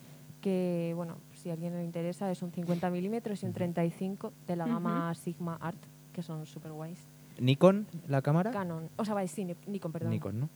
Que, 0.41 0.93
bueno, 0.97 1.19
si 1.35 1.51
a 1.51 1.53
alguien 1.53 1.75
le 1.75 1.85
interesa, 1.85 2.31
es 2.31 2.43
un 2.43 2.51
50 2.51 2.91
milímetros 2.91 3.43
y 3.43 3.47
un 3.47 3.53
35 3.53 4.33
de 4.47 4.57
la 4.57 4.67
gama 4.67 5.15
Sigma 5.15 5.57
Art, 5.61 5.79
que 6.13 6.23
son 6.23 6.47
súper 6.47 6.73
guays. 6.73 6.99
¿Nikon, 7.39 7.87
la 8.09 8.23
cámara? 8.23 8.51
Canon, 8.51 8.89
o 8.97 9.05
sea, 9.05 9.15
vais, 9.15 9.31
sí, 9.31 9.45
Ni- 9.45 9.57
Nikon, 9.67 9.93
perdón. 9.93 10.11
Nikon, 10.11 10.41
¿no? 10.41 10.49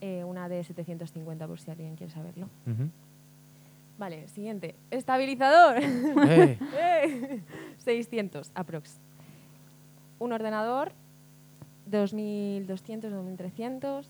Eh, 0.00 0.22
una 0.24 0.48
de 0.48 0.62
750 0.64 1.46
por 1.46 1.60
si 1.60 1.70
alguien 1.70 1.94
quiere 1.96 2.12
saberlo. 2.12 2.48
Vale, 3.98 4.26
siguiente. 4.28 4.74
Estabilizador. 4.90 5.76
Eh, 5.78 6.58
Eh, 7.04 7.42
600 7.78 8.50
aprox. 8.54 9.00
Un 10.18 10.32
ordenador, 10.32 10.92
2200, 11.86 13.10
2300. 13.12 14.08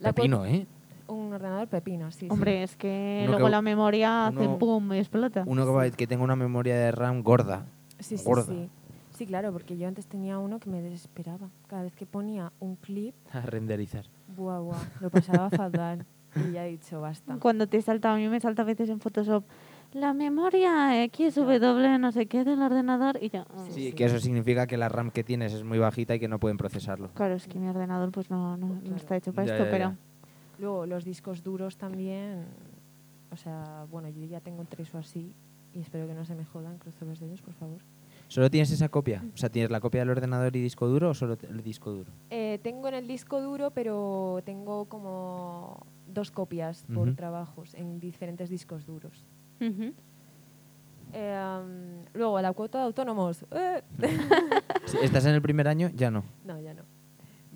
La 0.00 0.12
pepino, 0.12 0.44
¿eh? 0.46 0.66
Un 1.08 1.32
ordenador 1.32 1.68
pepino, 1.68 2.10
sí. 2.12 2.20
sí. 2.20 2.28
Hombre, 2.30 2.62
es 2.62 2.76
que 2.76 3.20
Uno 3.22 3.32
luego 3.32 3.46
que- 3.46 3.50
la 3.50 3.62
memoria 3.62 4.26
hace 4.28 4.38
uno- 4.46 4.58
pum 4.58 4.92
y 4.92 4.98
explota. 4.98 5.44
Uno 5.46 5.64
que, 5.64 5.70
va- 5.72 5.90
que 5.90 6.06
tenga 6.06 6.22
una 6.24 6.36
memoria 6.36 6.74
de 6.76 6.92
RAM 6.92 7.22
gorda. 7.22 7.66
Sí, 7.98 8.16
sí, 8.16 8.24
gorda. 8.24 8.44
sí. 8.44 8.68
Sí, 9.16 9.26
claro, 9.26 9.52
porque 9.52 9.76
yo 9.76 9.86
antes 9.88 10.06
tenía 10.06 10.38
uno 10.38 10.58
que 10.60 10.70
me 10.70 10.80
desesperaba. 10.80 11.50
Cada 11.66 11.82
vez 11.82 11.94
que 11.94 12.06
ponía 12.06 12.52
un 12.60 12.76
clip, 12.76 13.14
A 13.32 13.40
renderizar. 13.42 14.06
buah, 14.36 14.60
buah, 14.60 14.82
lo 15.00 15.10
pasaba 15.10 15.50
fatal. 15.50 16.06
Y 16.36 16.52
ya 16.52 16.64
he 16.64 16.70
dicho, 16.70 17.00
basta. 17.00 17.36
Cuando 17.40 17.66
te 17.66 17.82
salta, 17.82 18.12
a 18.14 18.16
mí 18.16 18.28
me 18.28 18.38
salta 18.40 18.62
a 18.62 18.64
veces 18.64 18.88
en 18.88 19.00
Photoshop 19.00 19.42
la 19.92 20.12
memoria 20.14 20.92
XW 21.12 21.98
no 21.98 22.12
sé 22.12 22.26
qué 22.26 22.44
del 22.44 22.62
ordenador 22.62 23.18
y 23.20 23.30
yo... 23.30 23.44
ah, 23.50 23.64
Sí, 23.66 23.72
Sí, 23.72 23.86
sí. 23.88 23.92
que 23.92 24.04
eso 24.04 24.18
significa 24.20 24.66
que 24.66 24.76
la 24.76 24.88
RAM 24.88 25.10
que 25.10 25.24
tienes 25.24 25.52
es 25.52 25.64
muy 25.64 25.78
bajita 25.78 26.14
y 26.14 26.20
que 26.20 26.28
no 26.28 26.38
pueden 26.38 26.56
procesarlo. 26.56 27.10
Claro, 27.14 27.34
es 27.34 27.46
que 27.48 27.58
mi 27.58 27.68
ordenador 27.68 28.10
pues 28.12 28.30
no, 28.30 28.56
no, 28.56 28.68
no 28.68 28.80
Claro. 28.80 28.96
está 28.96 29.16
hecho 29.16 29.32
para 29.32 29.46
Ya, 29.48 29.54
esto, 29.54 29.64
ya, 29.64 29.70
pero... 29.70 29.84
ya. 29.90 29.96
Luego, 30.58 30.86
los 30.86 31.04
discos 31.04 31.42
duros 31.42 31.76
también. 31.78 32.44
O 33.32 33.36
sea, 33.36 33.86
bueno, 33.90 34.08
yo 34.10 34.24
ya 34.26 34.40
tengo 34.40 34.64
tres 34.64 34.94
o 34.94 34.98
así. 34.98 35.32
Y 35.72 35.80
espero 35.80 36.06
que 36.06 36.14
no 36.14 36.24
se 36.24 36.34
me 36.34 36.44
jodan, 36.44 36.78
cruzo 36.78 37.04
los 37.04 37.18
dedos, 37.20 37.40
por 37.42 37.54
favor. 37.54 37.80
¿Solo 38.28 38.50
tienes 38.50 38.70
esa 38.70 38.88
copia? 38.88 39.24
O 39.34 39.36
sea, 39.36 39.48
¿tienes 39.48 39.70
la 39.70 39.80
copia 39.80 40.00
del 40.00 40.10
ordenador 40.10 40.54
y 40.54 40.60
disco 40.60 40.86
duro 40.86 41.10
o 41.10 41.14
solo 41.14 41.38
el 41.48 41.62
disco 41.62 41.90
duro? 41.90 42.12
Eh, 42.30 42.58
tengo 42.62 42.88
en 42.88 42.94
el 42.94 43.06
disco 43.08 43.40
duro, 43.40 43.70
pero 43.70 44.40
tengo 44.44 44.84
como 44.86 45.86
dos 46.06 46.30
copias 46.30 46.84
por 46.92 47.08
Ujú. 47.08 47.16
trabajos 47.16 47.74
en 47.74 47.98
diferentes 47.98 48.50
discos 48.50 48.84
duros. 48.84 49.24
Eh, 51.12 52.04
luego, 52.14 52.40
la 52.40 52.52
cuota 52.52 52.78
de 52.78 52.84
autónomos. 52.84 53.44
¡eh! 53.50 53.82
Si 54.86 54.96
¿Estás 54.98 55.24
en 55.26 55.34
el 55.34 55.42
primer 55.42 55.66
año? 55.68 55.90
Ya 55.94 56.10
no. 56.10 56.24
no, 56.44 56.60
ya 56.60 56.74
no. 56.74 56.82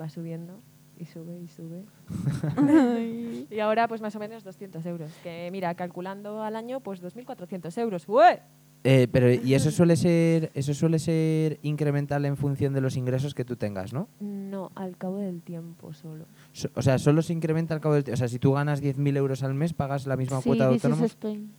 Va 0.01 0.09
subiendo 0.09 0.59
y 0.99 1.05
sube 1.07 1.38
y 1.38 1.49
sube. 1.49 1.85
y 3.51 3.61
ahora, 3.61 3.87
pues 3.88 4.01
más 4.01 4.14
o 4.17 4.19
menos 4.19 4.43
200 4.45 4.85
euros. 4.87 5.11
Que 5.23 5.49
mira, 5.53 5.75
calculando 5.75 6.43
al 6.43 6.57
año, 6.57 6.81
pues 6.81 7.03
2.400 7.03 7.79
euros. 7.81 8.09
¡Ué! 8.09 8.40
Eh, 8.87 9.09
pero 9.11 9.33
y 9.33 9.55
eso 9.55 9.71
suele 9.71 9.97
ser 9.97 10.51
eso 10.53 10.75
suele 10.75 10.99
ser 10.99 11.59
incremental 11.62 12.27
en 12.27 12.37
función 12.37 12.75
de 12.75 12.83
los 12.83 12.99
ingresos 12.99 13.33
que 13.35 13.43
tú 13.43 13.57
tengas, 13.57 13.95
¿no? 13.95 14.09
No, 14.21 14.73
al 14.75 14.99
cabo 14.99 15.17
del 15.21 15.40
tiempo 15.40 15.95
solo. 15.95 16.27
So- 16.53 16.69
o 16.75 16.83
sea, 16.83 16.99
solo 16.99 17.23
se 17.23 17.33
incrementa 17.33 17.73
al 17.73 17.81
cabo 17.81 17.95
del 17.95 18.05
tiempo. 18.05 18.17
O 18.17 18.19
sea, 18.19 18.29
si 18.29 18.38
tú 18.38 18.53
ganas 18.53 18.83
10.000 18.83 19.17
euros 19.17 19.43
al 19.43 19.55
mes, 19.55 19.73
pagas 19.73 20.07
la 20.07 20.17
misma 20.19 20.43
Sí, 20.43 20.51
cuota 20.51 20.69
de. 20.69 20.77
Spain. 21.07 21.51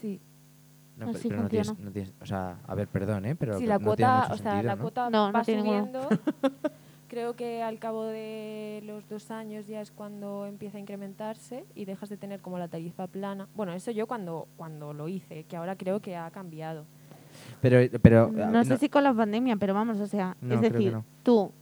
Sí. 0.00 0.20
No, 0.96 1.10
Así 1.10 1.28
pero 1.28 1.42
no 1.42 1.48
tienes, 1.48 1.78
no 1.78 1.90
tienes- 1.90 2.14
o 2.22 2.26
sea, 2.26 2.56
a 2.66 2.74
ver, 2.74 2.88
perdón, 2.88 3.26
¿eh? 3.26 3.34
Pero 3.36 3.58
sí, 3.58 3.66
la 3.66 3.74
no 3.78 3.78
tiene 3.80 3.84
cuota, 3.96 4.20
mucho 4.22 4.32
o 4.32 4.36
sea, 4.38 4.52
sentido, 4.52 4.62
la 4.62 4.76
¿no? 4.76 4.82
cuota 4.82 5.10
No, 5.10 5.26
no 5.26 5.32
va 5.32 5.42
tiene 5.44 5.62
ninguno. 5.62 6.02
subiendo. 6.08 6.08
Creo 7.08 7.36
que 7.36 7.62
al 7.62 7.78
cabo 7.78 8.04
de 8.04 8.82
los 8.84 9.08
dos 9.08 9.30
años 9.30 9.66
ya 9.68 9.80
es 9.80 9.92
cuando 9.92 10.44
empieza 10.46 10.78
a 10.78 10.80
incrementarse 10.80 11.64
y 11.74 11.84
dejas 11.84 12.08
de 12.08 12.16
tener 12.16 12.40
como 12.40 12.58
la 12.58 12.66
tarifa 12.68 13.06
plana. 13.06 13.46
Bueno, 13.54 13.72
eso 13.74 13.90
yo 13.92 14.06
cuando, 14.08 14.48
cuando 14.56 14.92
lo 14.92 15.06
hice, 15.06 15.44
que 15.44 15.56
ahora 15.56 15.76
creo 15.76 16.00
que 16.00 16.16
ha 16.16 16.30
cambiado. 16.30 16.84
Pero, 17.60 17.78
pero 18.02 18.28
No, 18.32 18.64
sé 18.64 18.76
si 18.78 18.88
con 18.88 19.04
la 19.04 19.12
pandemia, 19.14 19.56
pero 19.56 19.72
vamos, 19.74 20.00
o 20.00 20.06
sea, 20.06 20.36
No, 20.40 20.54
es 20.54 20.60
creo 20.60 20.72
que 20.72 20.78
decir, 20.78 20.92
no. 20.94 21.04
tú 21.22 21.52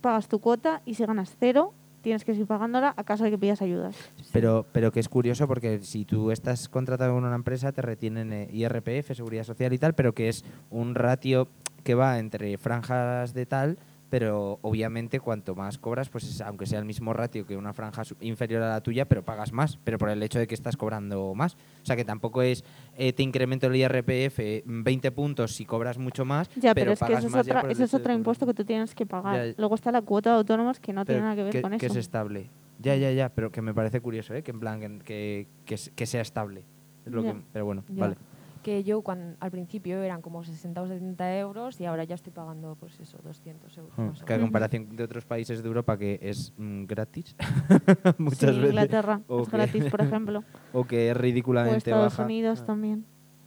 pagas 0.00 0.28
tu 0.28 0.38
cuota 0.38 0.80
y 0.86 0.94
si 0.94 1.04
ganas 1.04 1.36
cero, 1.38 1.74
tienes 2.04 2.24
que 2.24 2.32
seguir 2.32 2.46
pagándola 2.46 2.94
a 2.96 3.02
caso 3.02 3.24
de 3.24 3.30
que 3.30 3.38
pidas 3.38 3.62
ayudas. 3.62 3.96
Pero, 4.32 4.66
pero 4.72 4.92
que 4.92 5.00
es 5.00 5.08
curioso 5.08 5.48
porque 5.48 5.80
si 5.80 6.04
tú 6.04 6.30
estás 6.30 6.68
contratado 6.68 7.18
en 7.18 7.24
una 7.24 7.34
empresa 7.34 7.72
te 7.72 7.82
retienen 7.82 8.32
eh, 8.32 8.48
IRPF, 8.52 9.16
Seguridad 9.16 9.42
Social 9.42 9.72
y 9.72 9.78
tal, 9.78 9.94
pero 9.94 10.12
que 10.12 10.28
es 10.28 10.44
un 10.70 10.94
ratio 10.94 11.48
que 11.82 11.94
va 11.94 12.18
entre 12.18 12.56
franjas 12.58 13.34
de 13.34 13.46
tal, 13.46 13.78
pero 14.10 14.58
obviamente 14.62 15.18
cuanto 15.20 15.54
más 15.54 15.78
cobras, 15.78 16.08
pues 16.08 16.24
es, 16.24 16.40
aunque 16.40 16.66
sea 16.66 16.78
el 16.78 16.84
mismo 16.84 17.12
ratio 17.12 17.46
que 17.46 17.56
una 17.56 17.72
franja 17.72 18.02
inferior 18.20 18.62
a 18.62 18.68
la 18.68 18.80
tuya, 18.80 19.06
pero 19.06 19.24
pagas 19.24 19.52
más, 19.52 19.78
pero 19.82 19.98
por 19.98 20.08
el 20.08 20.22
hecho 20.22 20.38
de 20.38 20.46
que 20.46 20.54
estás 20.54 20.76
cobrando 20.76 21.34
más. 21.34 21.54
O 21.82 21.86
sea 21.86 21.96
que 21.96 22.04
tampoco 22.04 22.42
es 22.42 22.64
eh, 22.96 23.12
te 23.12 23.22
incremento 23.22 23.66
el 23.66 23.76
IRPF 23.76 24.38
20 24.64 25.10
puntos 25.12 25.52
si 25.54 25.64
cobras 25.64 25.98
mucho 25.98 26.24
más, 26.24 26.48
Ya, 26.54 26.74
pero, 26.74 26.92
es 26.92 26.98
que 26.98 27.06
pagas 27.06 27.24
eso 27.24 27.30
más 27.36 27.46
otra, 27.46 27.60
el 27.62 27.70
eso 27.70 27.84
es 27.84 27.94
otro 27.94 28.12
impuesto 28.12 28.46
que 28.46 28.54
tú 28.54 28.64
tienes 28.64 28.94
que 28.94 29.06
pagar. 29.06 29.46
Ya. 29.48 29.54
Luego 29.58 29.74
está 29.74 29.90
la 29.90 30.02
cuota 30.02 30.30
de 30.30 30.36
autónomos 30.36 30.78
que 30.80 30.92
no 30.92 31.04
tiene 31.04 31.20
nada 31.22 31.34
que 31.36 31.42
ver 31.44 31.62
con 31.62 31.78
que 31.78 31.86
eso. 31.86 31.94
es 31.94 31.96
estable. 32.00 32.50
Ya, 32.80 32.96
ya, 32.96 33.10
ya, 33.12 33.28
pero 33.30 33.50
que 33.50 33.62
me 33.62 33.72
parece 33.72 34.00
curioso, 34.00 34.34
¿eh? 34.34 34.42
Que 34.42 34.50
en 34.50 34.60
plan, 34.60 34.80
que, 34.80 34.98
que, 35.04 35.46
que, 35.64 35.76
que 35.94 36.06
sea 36.06 36.20
estable. 36.22 36.64
Es 37.06 37.12
lo 37.12 37.22
Ya. 37.22 37.32
que, 37.32 37.40
pero 37.52 37.64
bueno, 37.64 37.84
vale. 37.88 38.16
Que 38.64 38.82
yo 38.82 39.02
cuando, 39.02 39.36
al 39.40 39.50
principio 39.50 40.02
eran 40.02 40.22
como 40.22 40.42
60 40.42 40.80
o 40.82 40.88
70 40.88 41.38
euros 41.38 41.78
y 41.80 41.84
ahora 41.84 42.04
ya 42.04 42.14
estoy 42.14 42.32
pagando, 42.32 42.76
pues 42.80 42.98
eso, 42.98 43.18
200 43.22 43.76
euros. 43.78 43.92
Mm, 43.98 44.02
más 44.02 44.22
o 44.22 44.24
Que 44.24 44.32
a 44.34 44.40
comparación 44.40 44.96
de 44.96 45.04
otros 45.04 45.24
países 45.26 45.62
de 45.62 45.68
Europa 45.68 45.98
que 45.98 46.18
es 46.22 46.52
mm, 46.56 46.84
gratis 46.86 47.36
Sí, 47.38 48.10
muchas 48.18 48.56
veces 48.56 48.70
Inglaterra 48.70 49.20
o 49.28 49.42
es 49.42 49.48
que- 49.50 49.56
gratis, 49.58 49.84
por 49.90 50.00
ejemplo. 50.06 50.44
o 50.72 50.84
que 50.84 51.10
es 51.10 51.14
o 51.16 51.18
ridículamente 51.20 51.76
Estados 51.76 52.14
baja. 52.14 52.24
Unidos 52.24 52.60
Ah, 52.62 52.66
también. 52.66 53.04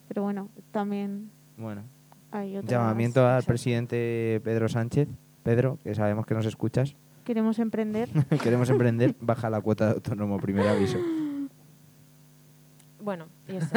Pero 0.07 0.21
bueno, 0.21 0.49
también 0.71 1.31
Bueno, 1.57 1.81
hay 2.31 2.55
otras. 2.57 2.71
llamamiento 2.71 3.21
al 3.25 3.37
Exacto. 3.39 3.47
presidente 3.47 4.39
Pedro 4.43 4.69
Sánchez. 4.69 5.09
Pedro, 5.41 5.79
que 5.83 5.95
sabemos 5.95 6.25
que 6.27 6.35
nos 6.35 6.45
escuchas, 6.45 6.95
Queremos 7.23 7.57
emprender. 7.59 8.07
queremos 8.43 8.69
emprender, 8.69 9.15
baja 9.19 9.49
la 9.49 9.59
cuota 9.61 9.87
de 9.87 9.91
autónomo, 9.93 10.37
primer 10.39 10.67
aviso. 10.67 10.99
Bueno, 13.01 13.25
y 13.47 13.55
eso. 13.55 13.67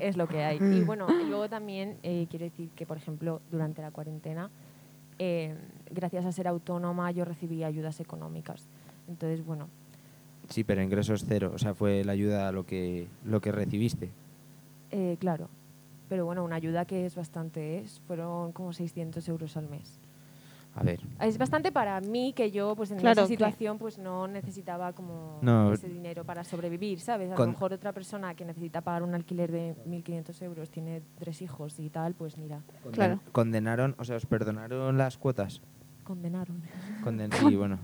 Es 0.00 0.16
lo 0.16 0.26
que 0.26 0.42
hay. 0.42 0.58
Y 0.58 0.80
bueno, 0.82 1.06
y 1.20 1.28
luego 1.28 1.48
también 1.48 1.98
eh, 2.02 2.26
quiero 2.30 2.44
decir 2.44 2.70
que, 2.70 2.86
por 2.86 2.96
ejemplo, 2.96 3.40
durante 3.50 3.82
la 3.82 3.90
cuarentena, 3.90 4.50
eh, 5.18 5.54
gracias 5.90 6.24
a 6.24 6.32
ser 6.32 6.48
autónoma, 6.48 7.10
yo 7.10 7.24
recibí 7.24 7.62
ayudas 7.64 8.00
económicas. 8.00 8.66
Entonces, 9.08 9.44
bueno, 9.44 9.68
Sí, 10.48 10.62
pero 10.62 10.82
ingresos 10.82 11.24
cero, 11.26 11.52
o 11.54 11.58
sea, 11.58 11.74
fue 11.74 12.04
la 12.04 12.12
ayuda 12.12 12.48
a 12.48 12.52
lo 12.52 12.66
que, 12.66 13.06
lo 13.24 13.40
que 13.40 13.50
recibiste. 13.52 14.10
eh, 14.90 15.16
claro. 15.18 15.48
Pero 16.08 16.26
bueno, 16.26 16.44
una 16.44 16.56
ayuda 16.56 16.84
que 16.84 17.06
es 17.06 17.14
bastante, 17.14 17.78
es, 17.78 18.00
fueron 18.06 18.52
como 18.52 18.74
600 18.74 19.26
euros 19.28 19.56
al 19.56 19.68
mes. 19.70 19.98
A 20.76 20.82
ver, 20.82 21.00
Es 21.20 21.38
bastante 21.38 21.70
para 21.70 22.00
mí 22.00 22.32
que 22.32 22.50
yo, 22.50 22.74
pues 22.74 22.90
en 22.90 22.98
Claro, 22.98 23.22
esa 23.22 23.28
situación, 23.28 23.78
pues 23.78 23.96
no 23.98 24.26
necesitaba 24.26 24.92
como 24.92 25.38
No. 25.40 25.72
ese 25.72 25.88
dinero 25.88 26.24
para 26.24 26.42
sobrevivir, 26.42 26.98
¿sabes? 27.00 27.30
A 27.30 27.36
Con- 27.36 27.46
lo 27.46 27.52
mejor 27.52 27.72
otra 27.72 27.92
persona 27.92 28.34
que 28.34 28.44
necesita 28.44 28.80
pagar 28.80 29.04
un 29.04 29.14
alquiler 29.14 29.52
de 29.52 29.76
1.500 29.86 30.42
euros, 30.42 30.70
tiene 30.70 31.00
tres 31.18 31.42
hijos 31.42 31.78
y 31.78 31.90
tal, 31.90 32.14
pues 32.14 32.36
mira, 32.36 32.60
conden- 32.82 32.92
Claro. 32.92 33.20
condenaron, 33.30 33.94
o 33.98 34.04
sea, 34.04 34.16
os 34.16 34.26
perdonaron 34.26 34.98
las 34.98 35.16
cuotas. 35.16 35.60
condenaron. 36.02 36.60
Conden 37.02 37.30
sí, 37.54 37.56
bueno. 37.56 37.78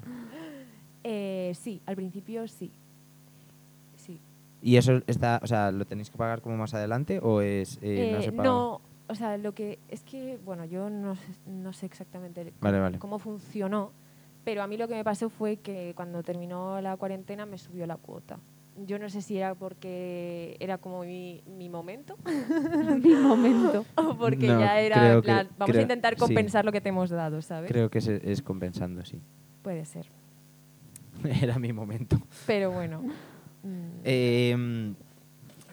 Eh, 1.05 1.53
sí, 1.55 1.80
al 1.86 1.97
principio 1.97 2.47
sí. 2.49 2.70
¿Y 4.62 4.76
eso 4.76 5.01
está, 5.07 5.41
o 5.43 5.47
sea, 5.47 5.70
lo 5.72 5.86
tenéis 5.86 6.11
que 6.11 6.18
pagar 6.18 6.43
como 6.43 6.55
más 6.59 6.74
adelante 6.74 7.18
o 7.22 7.41
es 7.41 7.78
eh, 7.80 8.11
no 8.12 8.18
Eh, 8.18 8.22
se 8.24 8.32
paga? 8.32 8.51
no, 8.51 8.80
o 9.11 9.15
sea, 9.15 9.37
lo 9.37 9.53
que 9.55 9.79
es 9.89 10.03
que, 10.03 10.39
bueno, 10.45 10.65
yo 10.65 10.89
no 10.91 11.15
sé, 11.17 11.23
no 11.47 11.73
sé 11.73 11.87
exactamente 11.87 12.43
cómo, 12.45 12.55
Vale, 12.61 12.79
vale. 12.81 12.99
cómo 12.99 13.19
funcionó, 13.19 13.93
pero 14.45 14.63
a 14.63 14.67
mí 14.67 14.77
lo 14.77 14.89
que 14.89 14.95
me 14.95 15.05
pasó 15.05 15.29
fue 15.31 15.57
que 15.59 15.93
cuando 15.95 16.23
terminó 16.23 16.81
la 16.81 16.97
cuarentena 16.97 17.45
me 17.47 17.59
subió 17.59 17.87
la 17.87 17.97
cuota. 17.97 18.39
Yo 18.87 18.99
no 18.99 19.11
sé 19.11 19.21
si 19.21 19.37
era 19.37 19.55
porque 19.55 20.57
era 20.61 20.79
como 20.79 21.03
mi, 21.03 21.43
mi 21.47 21.69
momento 21.69 22.17
Mi 23.03 23.15
momento. 23.15 23.85
o 23.97 24.15
porque 24.17 24.47
No, 24.47 24.61
ya 24.61 24.81
era, 24.81 24.97
creo 24.97 25.15
en 25.17 25.21
que- 25.21 25.25
plan, 25.27 25.49
vamos 25.59 25.71
creo- 25.73 25.81
a 25.81 25.83
intentar 25.83 26.15
sí. 26.15 26.21
compensar 26.21 26.65
lo 26.65 26.73
que 26.73 26.81
te 26.81 26.89
hemos 26.89 27.11
dado, 27.11 27.43
¿sabes? 27.43 27.71
Creo 27.71 27.91
que 27.91 27.99
es, 27.99 28.09
es 28.09 28.41
compensando, 28.43 29.05
sí. 29.05 29.21
Puede 29.63 29.85
ser. 29.85 30.07
Era 31.43 31.59
mi 31.59 31.73
momento. 31.73 32.17
Pero 32.47 32.71
bueno. 32.71 33.03
mm, 33.63 34.01
Eh, 34.05 34.95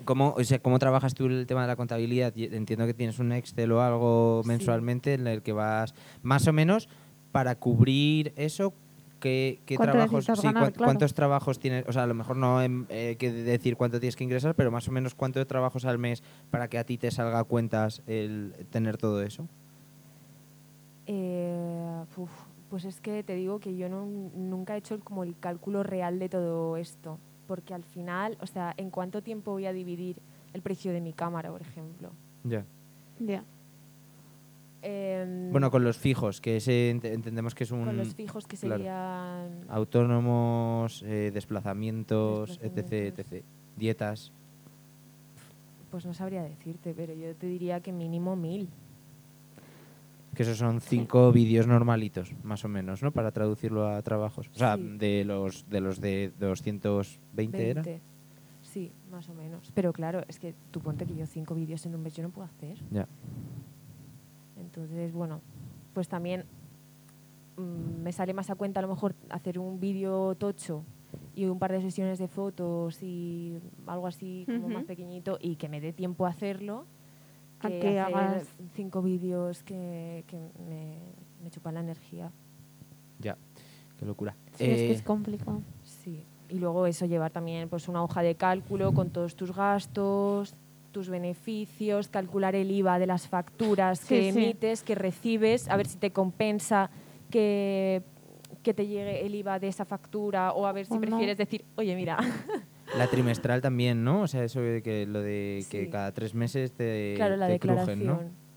¿cómo, 0.08 0.34
o 0.36 0.43
sea, 0.43 0.58
¿Cómo 0.60 0.80
trabajas 0.80 1.14
tú 1.14 1.28
el 1.28 1.45
tema 1.45 1.62
de 1.62 1.68
la 1.68 1.76
contabilidad? 1.76 2.34
Entiendo 2.36 2.88
que 2.88 2.95
tienes 2.95 3.20
un 3.20 3.32
Excel 3.32 3.72
o 3.72 3.82
algo 3.84 4.41
Sí. 4.43 4.47
mensualmente 4.49 5.14
en 5.14 5.28
el 5.28 5.43
que 5.43 5.51
vas 5.53 5.93
más 6.24 6.47
o 6.47 6.53
menos 6.53 6.89
para 7.32 7.53
cubrir 7.55 8.34
eso. 8.36 8.74
¿Qué, 9.20 9.60
qué 9.66 9.76
¿Cuánto 9.78 9.93
trabajos, 9.93 10.14
necesitas 10.14 10.39
sí, 10.41 10.47
ganar? 10.47 10.62
cuán- 10.64 10.72
Claro. 10.74 10.86
¿Cuántos 10.86 11.14
trabajos 11.16 11.60
tienes? 11.60 11.86
O 11.88 11.91
sea, 11.93 12.03
a 12.03 12.08
lo 12.08 12.14
mejor 12.14 12.38
no 12.38 12.62
en- 12.62 12.86
eh, 12.89 13.16
que 13.20 13.32
decir 13.32 13.76
cuánto 13.76 13.99
tienes 13.99 14.16
que 14.16 14.24
ingresar, 14.24 14.53
pero 14.55 14.70
más 14.72 14.88
o 14.88 14.91
menos 14.91 15.14
cuántos 15.16 15.45
trabajos 15.47 15.86
al 15.86 15.97
mes 15.97 16.24
para 16.51 16.68
que 16.68 16.78
a 16.78 16.84
ti 16.84 16.97
te 16.99 17.10
salga 17.12 17.39
a 17.39 17.43
cuentas 17.43 18.01
el 18.08 18.53
tener 18.70 18.97
todo 18.97 19.22
eso. 19.24 19.47
Eh, 21.08 22.03
uf, 22.16 22.30
pues 22.70 22.86
es 22.86 22.99
que 23.01 23.24
te 23.24 23.36
digo 23.36 23.60
que 23.60 23.76
yo 23.76 23.89
no- 23.89 24.05
nunca 24.36 24.76
he 24.76 24.78
hecho 24.80 24.99
como 24.99 25.24
el 25.24 25.38
cálculo 25.39 25.84
real 25.84 26.20
de 26.20 26.30
todo 26.30 26.78
esto, 26.78 27.18
porque 27.48 27.74
al 27.74 27.84
final, 27.84 28.38
o 28.41 28.45
sea, 28.48 28.74
¿en 28.78 28.89
cuánto 28.91 29.22
tiempo 29.24 29.52
voy 29.52 29.66
a 29.66 29.74
dividir 29.74 30.18
el 30.54 30.62
precio 30.62 30.91
de 30.91 31.02
mi 31.02 31.14
cámara, 31.14 31.50
por 31.50 31.62
ejemplo? 31.62 32.12
Ya. 32.43 32.66
Ya. 33.20 33.43
Em, 34.84 35.52
Bueno, 35.52 35.72
con 35.72 35.84
los 35.84 35.98
fijos, 35.98 36.39
que 36.39 36.58
ese 36.58 36.93
ent- 36.93 37.06
entendemos 37.12 37.56
que 37.56 37.64
es 37.64 37.72
un... 37.72 37.84
con 37.86 37.98
los 37.98 38.14
fijos 38.14 38.45
que 38.45 38.58
claro. 38.58 38.76
serían... 38.78 39.66
Autónomos, 39.70 41.02
eh, 41.04 41.32
desplazamientos, 41.34 42.60
etc, 42.62 42.74
Desplazamientos. 42.76 43.32
etc. 43.32 43.45
Dietas. 43.76 44.32
Pues 45.89 46.06
no 46.06 46.14
sabría 46.14 46.43
decirte, 46.43 46.93
pero 46.95 47.14
yo 47.14 47.36
te 47.36 47.48
diría 47.48 47.80
que 47.82 47.91
mínimo 47.91 48.36
mil. 48.36 48.70
Que 50.38 50.44
esos 50.44 50.58
son 50.60 50.80
cinco 50.82 51.32
vídeos 51.32 51.66
normalitos, 51.66 52.32
más 52.44 52.64
o 52.64 52.68
menos, 52.68 53.02
¿no? 53.02 53.12
Para 53.12 53.32
traducirlo 53.32 53.88
a 53.88 54.00
trabajos. 54.04 54.48
O 54.54 54.54
sea, 54.54 54.76
Sí. 54.78 54.98
de 55.00 55.26
los 55.26 55.68
de 55.68 55.82
los 55.82 56.00
de 56.00 56.32
220 56.40 57.70
era. 57.72 57.82
20. 57.82 58.02
Sí, 58.62 58.92
más 59.10 59.28
o 59.30 59.34
menos. 59.34 59.72
Pero 59.74 59.92
claro, 59.94 60.22
es 60.28 60.40
que 60.40 60.54
tú 60.70 60.80
ponte 60.80 61.06
que 61.08 61.16
yo 61.16 61.26
cinco 61.26 61.56
vídeos 61.56 61.84
en 61.88 61.96
un 61.96 62.04
mes 62.04 62.14
yo 62.16 62.22
no 62.22 62.30
puedo 62.30 62.48
hacer. 62.48 62.78
Ya. 62.92 63.08
Entonces, 64.60 65.12
bueno, 65.12 65.42
pues 65.94 66.08
también 66.08 66.46
mm, 67.58 68.02
me 68.04 68.12
sale 68.12 68.34
más 68.34 68.50
a 68.50 68.56
cuenta 68.56 68.80
a 68.80 68.84
lo 68.84 68.90
mejor 68.90 69.16
hacer 69.30 69.58
un 69.58 69.80
vídeo 69.80 70.36
tocho 70.36 70.84
y 71.36 71.46
un 71.46 71.58
par 71.60 71.72
de 71.72 71.82
sesiones 71.82 72.20
de 72.20 72.28
fotos 72.28 73.02
y 73.02 73.58
algo 73.88 74.06
así 74.08 74.44
como 74.46 74.70
más 74.70 74.84
pequeñito 74.84 75.38
y 75.42 75.56
que 75.56 75.70
me 75.70 75.82
dé 75.82 75.94
tiempo 75.94 76.26
a 76.26 76.30
hacerlo 76.30 76.86
que, 77.60 77.80
que 77.80 77.99
hacer 77.99 78.16
hagas- 78.16 78.47
cinco 78.76 79.01
vídeos 79.01 79.64
que, 79.64 80.24
que 80.28 80.38
me, 80.68 80.97
me 81.43 81.49
chupan 81.51 81.74
la 81.76 81.80
energía. 81.82 82.32
Ya. 83.20 83.38
Qué 83.99 84.05
locura. 84.05 84.36
Sí, 84.55 84.66
es 84.66 84.82
que 84.82 84.89
Eh, 84.91 84.93
es 84.93 85.01
complicado. 85.01 85.62
Sí. 85.84 86.24
Y 86.49 86.60
luego 86.60 86.86
eso 86.88 87.05
llevar 87.05 87.32
también 87.32 87.68
pues 87.68 87.88
una 87.88 88.03
hoja 88.03 88.22
de 88.22 88.36
cálculo 88.36 88.93
con 88.93 89.10
todos 89.10 89.36
tus 89.36 89.53
gastos, 89.55 90.53
tus 90.91 91.10
beneficios, 91.10 92.08
calcular 92.08 92.55
el 92.55 92.72
IVA 92.72 92.99
de 92.99 93.08
las 93.08 93.28
facturas 93.28 93.99
Sí, 93.99 94.08
que 94.08 94.32
sí. 94.32 94.39
emites, 94.39 94.84
que 94.84 94.95
recibes, 94.95 95.68
a 95.68 95.76
ver 95.78 95.88
si 95.88 95.97
te 95.97 96.12
compensa 96.12 96.89
que, 97.30 98.01
que 98.64 98.74
te 98.74 98.88
llegue 98.88 99.26
el 99.26 99.36
IVA 99.36 99.60
de 99.60 99.68
esa 99.68 99.84
factura 99.84 100.53
o 100.53 100.66
a 100.66 100.72
ver 100.72 100.86
si 100.86 100.93
O 100.93 100.95
no. 100.95 101.01
prefieres 101.01 101.38
decir, 101.38 101.66
oye, 101.76 101.95
mira, 101.95 102.18
la 102.96 103.08
trimestral 103.08 103.62
también, 103.62 104.04
¿no? 104.04 104.22
O 104.22 104.28
sea, 104.28 104.44
eso 104.44 104.62
de 104.62 104.82
que 104.82 105.06
lo 105.06 105.22
de 105.22 105.66
que 105.70 105.86
Sí. 105.86 105.90
cada 105.90 106.12
tres 106.14 106.34
meses 106.34 106.72
te, 106.72 107.14
claro, 107.16 107.36
la 107.38 107.48
te 107.48 107.54
declaración. 107.54 108.00
crujen, 108.00 108.26
¿no? 108.26 108.48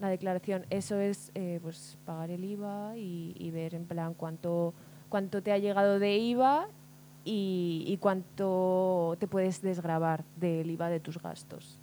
La 0.00 0.08
declaración, 0.08 0.64
eso 0.70 1.00
es 1.00 1.32
eh, 1.34 1.58
pues 1.62 1.98
pagar 2.04 2.30
el 2.30 2.44
IVA 2.44 2.96
y, 2.96 3.34
y 3.36 3.50
ver 3.50 3.74
en 3.74 3.84
plan 3.84 4.14
cuánto, 4.14 4.72
cuánto 5.08 5.42
te 5.42 5.50
ha 5.52 5.58
llegado 5.58 5.98
de 5.98 6.16
IVA 6.18 6.68
y, 7.24 7.82
y 7.86 7.96
cuánto 7.96 9.16
te 9.18 9.26
puedes 9.26 9.60
desgravar 9.60 10.24
del 10.36 10.70
IVA 10.70 10.88
de 10.88 11.00
tus 11.00 11.20
gastos. 11.20 11.80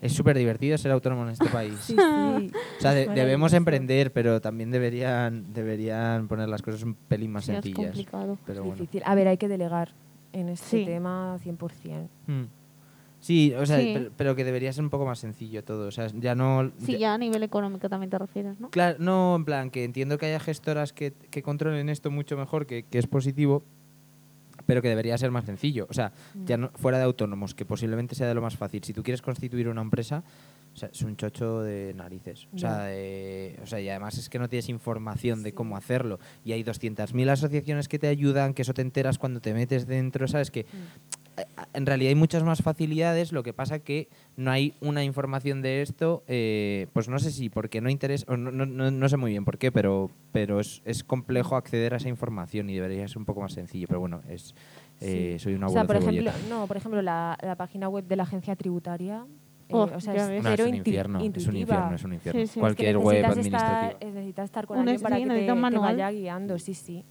Es 0.00 0.12
súper 0.12 0.36
divertido 0.38 0.78
ser 0.78 0.92
autónomo 0.92 1.24
en 1.24 1.30
este 1.30 1.46
país. 1.48 1.74
Sí, 1.82 1.94
sí. 1.96 2.52
O 2.78 2.80
sea, 2.80 2.92
de- 2.92 3.04
Es 3.04 3.14
debemos 3.14 3.52
emprender, 3.52 4.12
pero 4.12 4.40
también 4.40 4.70
deberían, 4.70 5.52
deberían 5.52 6.28
poner 6.28 6.48
las 6.48 6.62
cosas 6.62 6.82
un 6.82 6.94
pelín 6.94 7.32
más 7.32 7.44
Sí, 7.44 7.52
es 7.52 7.56
sencillas. 7.56 7.76
complicado. 7.86 8.38
Pero 8.46 8.60
Es 8.60 8.66
bueno. 8.66 8.80
difícil. 8.82 9.02
A 9.04 9.14
ver, 9.14 9.28
hay 9.28 9.36
que 9.38 9.48
delegar 9.48 9.90
en 10.32 10.48
este 10.48 10.78
Sí. 10.80 10.84
tema 10.84 11.36
100%. 11.42 12.08
Mm. 12.26 12.44
Sí, 13.20 13.52
o 13.54 13.66
sea, 13.66 13.78
Sí. 13.80 13.90
Pero, 13.94 14.10
pero 14.16 14.36
que 14.36 14.44
debería 14.44 14.72
ser 14.72 14.84
un 14.84 14.90
poco 14.90 15.04
más 15.04 15.18
sencillo 15.18 15.64
todo. 15.64 15.88
O 15.88 15.90
sea, 15.90 16.06
ya 16.14 16.34
no. 16.36 16.70
Sí, 16.78 16.98
ya 16.98 17.14
a 17.14 17.18
nivel 17.18 17.42
económico 17.42 17.88
también 17.88 18.10
te 18.10 18.18
refieres, 18.18 18.60
¿no? 18.60 18.70
Claro, 18.70 18.96
no, 19.00 19.34
en 19.34 19.44
plan, 19.44 19.70
que 19.70 19.82
entiendo 19.84 20.18
que 20.18 20.26
haya 20.26 20.38
gestoras 20.38 20.92
que, 20.92 21.12
que 21.30 21.42
controlen 21.42 21.88
esto 21.88 22.10
mucho 22.12 22.36
mejor, 22.36 22.66
que, 22.66 22.84
que 22.84 22.98
es 22.98 23.08
positivo, 23.08 23.64
pero 24.66 24.82
que 24.82 24.88
debería 24.88 25.18
ser 25.18 25.32
más 25.32 25.46
sencillo. 25.46 25.86
O 25.90 25.94
sea, 25.94 26.12
ya 26.44 26.56
no, 26.58 26.70
fuera 26.76 26.98
de 26.98 27.04
autónomos, 27.04 27.54
que 27.56 27.64
posiblemente 27.64 28.14
sea 28.14 28.28
de 28.28 28.34
lo 28.34 28.42
más 28.42 28.56
fácil. 28.56 28.84
Si 28.84 28.92
tú 28.92 29.02
quieres 29.02 29.20
constituir 29.22 29.68
una 29.68 29.80
empresa, 29.82 30.22
o 30.78 30.80
sea, 30.80 30.90
es 30.92 31.02
un 31.02 31.16
chocho 31.16 31.60
de 31.62 31.92
narices. 31.94 32.46
O 32.54 32.58
sea, 32.58 32.84
de- 32.84 33.58
o 33.60 33.66
sea, 33.66 33.80
y 33.80 33.88
además 33.88 34.16
es 34.16 34.28
que 34.28 34.38
no 34.38 34.48
tienes 34.48 34.68
información 34.68 35.42
de 35.42 35.52
cómo 35.52 35.76
hacerlo. 35.76 36.20
Y 36.44 36.52
hay 36.52 36.62
200.000 36.62 37.28
asociaciones 37.30 37.88
que 37.88 37.98
te 37.98 38.06
ayudan, 38.06 38.54
que 38.54 38.62
eso 38.62 38.74
te 38.74 38.82
enteras 38.82 39.18
cuando 39.18 39.40
te 39.40 39.52
metes 39.54 39.88
dentro, 39.88 40.28
¿sabes? 40.28 40.52
Que 40.52 40.62
Mm. 40.64 41.40
eh, 41.40 41.44
en 41.74 41.84
realidad 41.86 42.10
hay 42.10 42.14
muchas 42.14 42.44
más 42.44 42.62
facilidades, 42.62 43.32
lo 43.32 43.42
que 43.42 43.52
pasa 43.52 43.80
que 43.80 44.08
no 44.36 44.52
hay 44.52 44.74
una 44.80 45.02
información 45.02 45.62
de 45.62 45.82
esto, 45.82 46.22
eh, 46.28 46.86
pues 46.92 47.08
no 47.08 47.18
sé 47.18 47.32
si 47.32 47.48
porque 47.48 47.80
no 47.80 47.90
interesa, 47.90 48.24
o 48.28 48.36
no, 48.36 48.52
no, 48.52 48.64
no- 48.66 48.90
no 48.92 49.08
sé 49.08 49.16
muy 49.16 49.32
bien 49.32 49.44
por 49.44 49.58
qué, 49.58 49.72
pero, 49.72 50.10
pero 50.30 50.60
es, 50.60 50.80
es 50.84 51.02
complejo 51.02 51.56
acceder 51.56 51.94
a 51.94 51.96
esa 51.96 52.08
información 52.08 52.70
y 52.70 52.74
debería 52.74 53.06
ser 53.08 53.18
un 53.18 53.24
poco 53.24 53.40
más 53.40 53.52
sencillo, 53.52 53.86
pero 53.88 53.98
bueno, 53.98 54.20
es 54.28 54.54
eh, 55.00 55.34
Sí. 55.38 55.44
soy 55.44 55.54
un 55.54 55.62
O 55.64 55.68
sea, 55.68 55.84
por 55.84 55.94
ejemplo, 55.96 56.32
no, 56.48 56.66
por 56.66 56.76
ejemplo, 56.76 57.00
la, 57.02 57.38
la 57.40 57.54
página 57.54 57.88
web 57.88 58.04
de 58.06 58.16
la 58.16 58.24
agencia 58.24 58.56
tributaria. 58.56 59.24
Eh, 59.68 59.72
Oh, 59.74 59.88
o 59.94 60.00
sea, 60.00 60.14
ya 60.14 60.34
es. 60.34 60.42
No, 60.42 60.48
es 60.50 60.56
cero 60.56 60.68
un 60.68 60.74
infierno, 60.76 61.18
es 61.20 61.46
un 61.46 61.56
infierno, 61.56 61.94
es 61.94 62.04
un 62.04 62.12
infierno. 62.14 62.40
Sí, 62.40 62.46
sí. 62.46 62.60
Cualquier 62.60 62.96
Es 62.96 62.98
que 62.98 63.04
web 63.06 63.24
administrativa. 63.24 63.86
Estar, 63.88 64.08
eh, 64.08 64.12
necesitas 64.12 64.44
estar 64.46 64.66
con 64.66 64.78
Un 64.78 64.88
alguien 64.88 65.02
para 65.02 65.16
sí, 65.16 65.22
que 65.24 65.28
te, 65.28 65.46
te 65.70 65.78
vaya 65.78 66.10
guiando, 66.10 66.58
sí, 66.58 66.74
sí. 66.74 67.04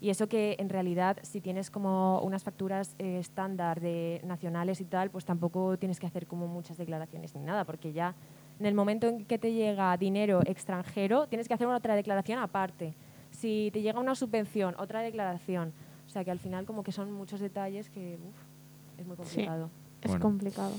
Y 0.00 0.10
eso 0.10 0.28
que 0.28 0.56
en 0.58 0.68
realidad, 0.68 1.16
si 1.22 1.40
tienes 1.40 1.70
como 1.70 2.20
unas 2.20 2.44
facturas 2.44 2.94
eh, 2.98 3.18
estándar 3.18 3.80
de 3.80 4.20
nacionales 4.24 4.80
y 4.82 4.84
tal, 4.84 5.10
pues 5.10 5.24
tampoco 5.24 5.78
tienes 5.78 5.98
que 5.98 6.06
hacer 6.06 6.26
como 6.26 6.46
muchas 6.46 6.76
declaraciones 6.76 7.34
ni 7.34 7.42
nada, 7.42 7.64
porque 7.64 7.92
ya 7.92 8.14
en 8.60 8.66
el 8.66 8.74
momento 8.74 9.06
en 9.08 9.24
que 9.24 9.38
te 9.38 9.52
llega 9.54 9.96
dinero 9.96 10.42
extranjero, 10.44 11.26
tienes 11.26 11.48
que 11.48 11.54
hacer 11.54 11.66
una 11.66 11.78
otra 11.78 11.94
declaración 11.96 12.38
aparte. 12.38 12.94
Si 13.30 13.70
te 13.72 13.80
llega 13.80 13.98
una 13.98 14.14
subvención, 14.14 14.74
otra 14.78 15.00
declaración. 15.00 15.72
O 16.06 16.10
sea 16.10 16.22
que 16.22 16.30
al 16.30 16.38
final 16.38 16.66
como 16.66 16.82
que 16.82 16.92
son 16.92 17.10
muchos 17.10 17.40
detalles 17.40 17.88
que 17.88 18.18
uf, 18.28 19.00
es 19.00 19.06
muy 19.06 19.16
complicado. 19.16 19.70
Es 20.02 20.10
Bueno. 20.10 20.22
complicado. 20.22 20.74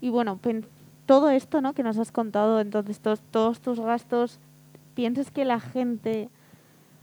Y 0.00 0.10
bueno, 0.10 0.38
todo 1.06 1.30
esto 1.30 1.60
¿no? 1.60 1.74
que 1.74 1.82
nos 1.82 1.98
has 1.98 2.12
contado, 2.12 2.60
entonces 2.60 3.00
todos, 3.00 3.20
todos 3.30 3.60
tus 3.60 3.80
gastos, 3.80 4.38
¿piensas 4.94 5.30
que 5.30 5.44
la 5.44 5.60
gente, 5.60 6.28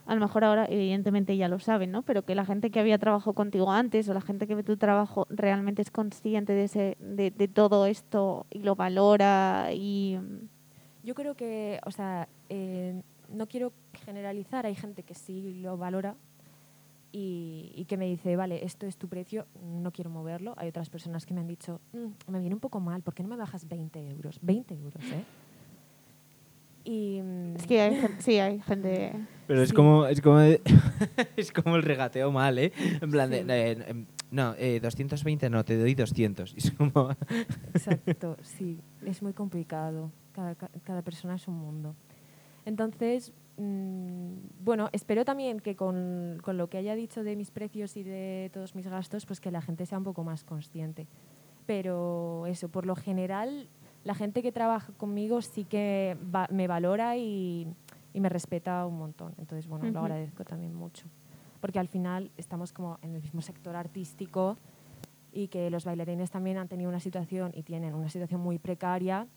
a 0.06 0.16
lo 0.16 0.22
mejor 0.22 0.44
ahora 0.44 0.66
evidentemente 0.70 1.36
ya 1.38 1.48
lo 1.48 1.60
saben, 1.60 1.92
¿no? 1.92 2.04
pero 2.04 2.24
que 2.24 2.36
la 2.36 2.46
gente 2.46 2.70
que 2.70 2.80
había 2.80 2.98
trabajado 2.98 3.34
contigo 3.34 3.72
antes 3.72 4.08
o 4.08 4.14
la 4.14 4.22
gente 4.22 4.48
que 4.48 4.56
ve 4.56 4.64
tu 4.64 4.78
trabajo 4.78 5.28
realmente 5.30 5.82
es 5.82 5.92
consciente 5.92 6.54
de, 6.54 6.64
ese, 6.66 6.98
de, 7.00 7.32
de 7.32 7.48
todo 7.48 7.86
esto 7.86 8.46
y 8.50 8.60
lo 8.60 8.76
valora 8.76 9.70
y... 9.74 10.18
Yo 11.04 11.14
creo 11.14 11.36
que, 11.36 11.80
o 11.86 11.92
sea, 11.92 12.28
eh, 12.50 13.00
no 13.30 13.48
quiero 13.48 13.74
generalizar, 14.06 14.66
hay 14.66 14.74
gente 14.74 15.04
que 15.04 15.14
sí 15.14 15.60
lo 15.62 15.78
valora 15.78 16.16
y, 17.18 17.72
y 17.74 17.86
que 17.86 17.96
me 17.96 18.06
dice, 18.08 18.36
vale, 18.36 18.66
esto 18.66 18.86
es 18.86 18.98
tu 18.98 19.08
precio, 19.08 19.46
no 19.82 19.92
quiero 19.92 20.10
moverlo. 20.10 20.54
Hay 20.58 20.68
otras 20.68 20.90
personas 20.90 21.26
que 21.26 21.34
me 21.34 21.40
han 21.40 21.48
dicho, 21.48 21.80
"Mm, 21.94 22.32
me 22.32 22.40
viene 22.40 22.56
un 22.56 22.60
poco 22.60 22.82
mal, 22.82 23.02
¿por 23.04 23.14
qué 23.14 23.24
no 23.24 23.30
me 23.30 23.38
bajas 23.38 23.68
20 23.70 24.06
euros? 24.10 24.38
20 24.42 24.74
euros, 24.76 25.02
¿eh? 25.14 25.24
Y, 26.84 27.22
mm, 27.22 27.56
Es 27.56 27.68
que 27.68 27.82
hay, 27.82 28.02
sí, 28.20 28.38
hay 28.40 28.60
gente... 28.62 29.14
Pero 29.48 29.62
es 29.62 29.72
como 29.74 30.06
es 30.08 30.20
como 30.22 30.40
es 31.38 31.52
como 31.52 31.76
el 31.78 31.84
regateo 31.84 32.32
mal, 32.32 32.58
¿eh? 32.60 32.72
En 33.02 33.12
plan 33.12 33.30
de, 33.30 33.40
Sí. 33.42 33.46
de- 33.46 34.06
no, 34.32 34.54
eh, 34.58 34.80
220 34.82 35.50
no, 35.50 35.64
te 35.64 35.78
doy 35.78 35.96
200. 35.96 36.54
Y 36.54 36.58
es 36.58 36.72
como 36.72 37.12
Exacto, 37.74 38.36
sí, 38.42 38.80
es 39.06 39.22
muy 39.22 39.34
complicado. 39.34 40.12
Cada, 40.34 40.56
ca- 40.56 40.72
cada 40.84 41.02
persona 41.02 41.36
es 41.36 41.48
un 41.48 41.56
mundo. 41.60 41.96
Entonces, 42.66 43.32
bueno, 43.58 44.90
espero 44.92 45.24
también 45.26 45.60
que 45.60 45.76
con, 45.76 46.40
con 46.44 46.58
lo 46.58 46.70
que 46.70 46.78
haya 46.78 46.96
dicho 46.96 47.24
de 47.24 47.36
mis 47.36 47.52
precios 47.52 47.96
y 47.98 48.04
de 48.04 48.50
todos 48.54 48.76
mis 48.76 48.88
gastos, 48.88 49.26
pues 49.26 49.40
que 49.40 49.52
la 49.52 49.62
gente 49.62 49.86
sea 49.86 49.98
un 49.98 50.04
poco 50.04 50.24
más 50.24 50.44
consciente. 50.44 51.08
Pero 51.66 52.46
eso, 52.48 52.70
por 52.70 52.86
lo 52.86 52.96
general, 52.96 53.68
la 54.04 54.14
gente 54.14 54.42
que 54.44 54.52
trabaja 54.52 54.94
conmigo 54.94 55.42
sí 55.42 55.64
que 55.64 56.18
va- 56.34 56.48
me 56.52 56.68
valora 56.68 57.18
y, 57.18 57.68
y 58.14 58.20
me 58.20 58.30
respeta 58.30 58.86
un 58.86 58.98
montón. 58.98 59.34
Entonces, 59.38 59.68
bueno, 59.68 59.86
lo 59.86 59.92
Ujú. 59.92 60.00
agradezco 60.00 60.44
también 60.44 60.76
mucho. 60.76 61.08
Porque 61.62 61.80
al 61.80 61.88
final 61.88 62.30
estamos 62.38 62.72
como 62.74 63.00
en 63.02 63.16
el 63.16 63.22
mismo 63.22 63.42
sector 63.42 63.76
artístico 63.76 64.58
y 65.32 65.48
que 65.48 65.70
los 65.70 65.86
bailarines 65.86 66.30
también 66.30 66.58
han 66.58 66.68
tenido 66.68 66.90
una 66.90 67.00
situación 67.00 67.52
y 67.56 67.64
tienen 67.64 67.96
una 67.96 68.10
situación 68.10 68.42
muy 68.42 68.60
precaria. 68.60 69.28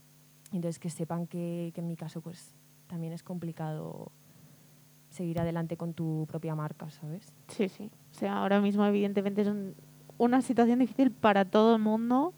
Entonces, 0.52 0.78
que 0.78 0.90
sepan 0.90 1.26
que, 1.26 1.70
que 1.74 1.80
en 1.80 1.86
mi 1.86 1.96
caso, 1.96 2.20
pues 2.20 2.54
también 2.88 3.12
es 3.12 3.22
complicado 3.22 4.10
seguir 5.10 5.40
adelante 5.40 5.76
con 5.76 5.94
tu 5.94 6.26
propia 6.28 6.54
marca, 6.54 6.90
¿sabes? 6.90 7.32
Sí, 7.48 7.68
sí. 7.68 7.90
O 8.12 8.14
sea, 8.14 8.38
ahora 8.38 8.60
mismo 8.60 8.84
evidentemente 8.84 9.42
es 9.42 9.48
un- 9.48 9.74
una 10.18 10.42
situación 10.42 10.80
difícil 10.80 11.10
para 11.12 11.44
todo 11.44 11.76
el 11.76 11.82
mundo, 11.82 12.34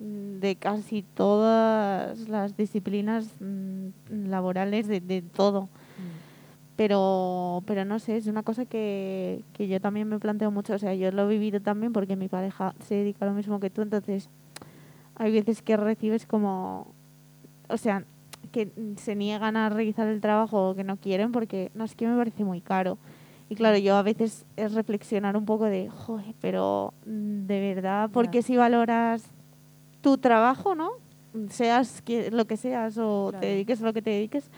mm, 0.00 0.38
de 0.40 0.56
casi 0.56 1.02
todas 1.02 2.28
las 2.28 2.56
disciplinas 2.56 3.30
mm, 3.40 3.88
laborales, 4.28 4.88
de, 4.88 5.00
de 5.00 5.22
todo. 5.22 5.68
Pero, 6.76 7.62
pero 7.66 7.84
no 7.84 8.00
sé, 8.00 8.16
es 8.16 8.26
una 8.26 8.42
cosa 8.42 8.64
que, 8.66 9.44
que 9.52 9.68
yo 9.68 9.80
también 9.80 10.08
me 10.08 10.18
planteo 10.18 10.50
mucho. 10.50 10.74
O 10.74 10.78
sea, 10.78 10.92
yo 10.94 11.12
lo 11.12 11.22
he 11.26 11.28
vivido 11.28 11.60
también 11.60 11.92
porque 11.92 12.16
mi 12.16 12.26
pareja 12.28 12.74
se 12.80 12.96
dedica 12.96 13.24
a 13.24 13.28
lo 13.28 13.34
mismo 13.34 13.60
que 13.60 13.70
tú. 13.70 13.82
Entonces, 13.82 14.28
hay 15.14 15.30
veces 15.30 15.62
que 15.62 15.76
recibes 15.76 16.26
como. 16.26 16.88
O 17.68 17.76
sea, 17.76 18.04
que 18.54 18.70
se 18.96 19.16
niegan 19.16 19.56
a 19.56 19.68
realizar 19.68 20.06
el 20.06 20.20
trabajo 20.20 20.70
o 20.70 20.74
que 20.76 20.84
no 20.84 20.96
quieren 20.96 21.32
porque 21.32 21.70
no 21.74 21.82
es 21.84 21.94
que 21.96 22.06
me 22.06 22.16
parece 22.16 22.44
muy 22.44 22.60
caro. 22.60 22.96
Y 23.50 23.56
claro, 23.56 23.76
yo 23.76 23.96
a 23.96 24.02
veces 24.02 24.46
es 24.56 24.72
reflexionar 24.72 25.36
un 25.36 25.44
poco 25.44 25.64
de, 25.64 25.90
joder, 25.90 26.34
pero 26.40 26.94
mm, 27.04 27.46
de 27.46 27.74
verdad, 27.74 28.08
¿por 28.10 28.26
Ya. 28.26 28.30
qué 28.30 28.42
si 28.42 28.56
valoras 28.56 29.26
tu 30.00 30.16
trabajo, 30.16 30.74
no? 30.74 30.90
Seas 31.50 32.00
que, 32.00 32.30
lo 32.30 32.46
que 32.46 32.56
seas 32.56 32.96
o 32.96 33.28
Claro. 33.30 33.40
te 33.40 33.46
dediques 33.48 33.82
a 33.82 33.84
lo 33.84 33.92
que 33.92 34.00
te 34.02 34.10
dediques, 34.10 34.50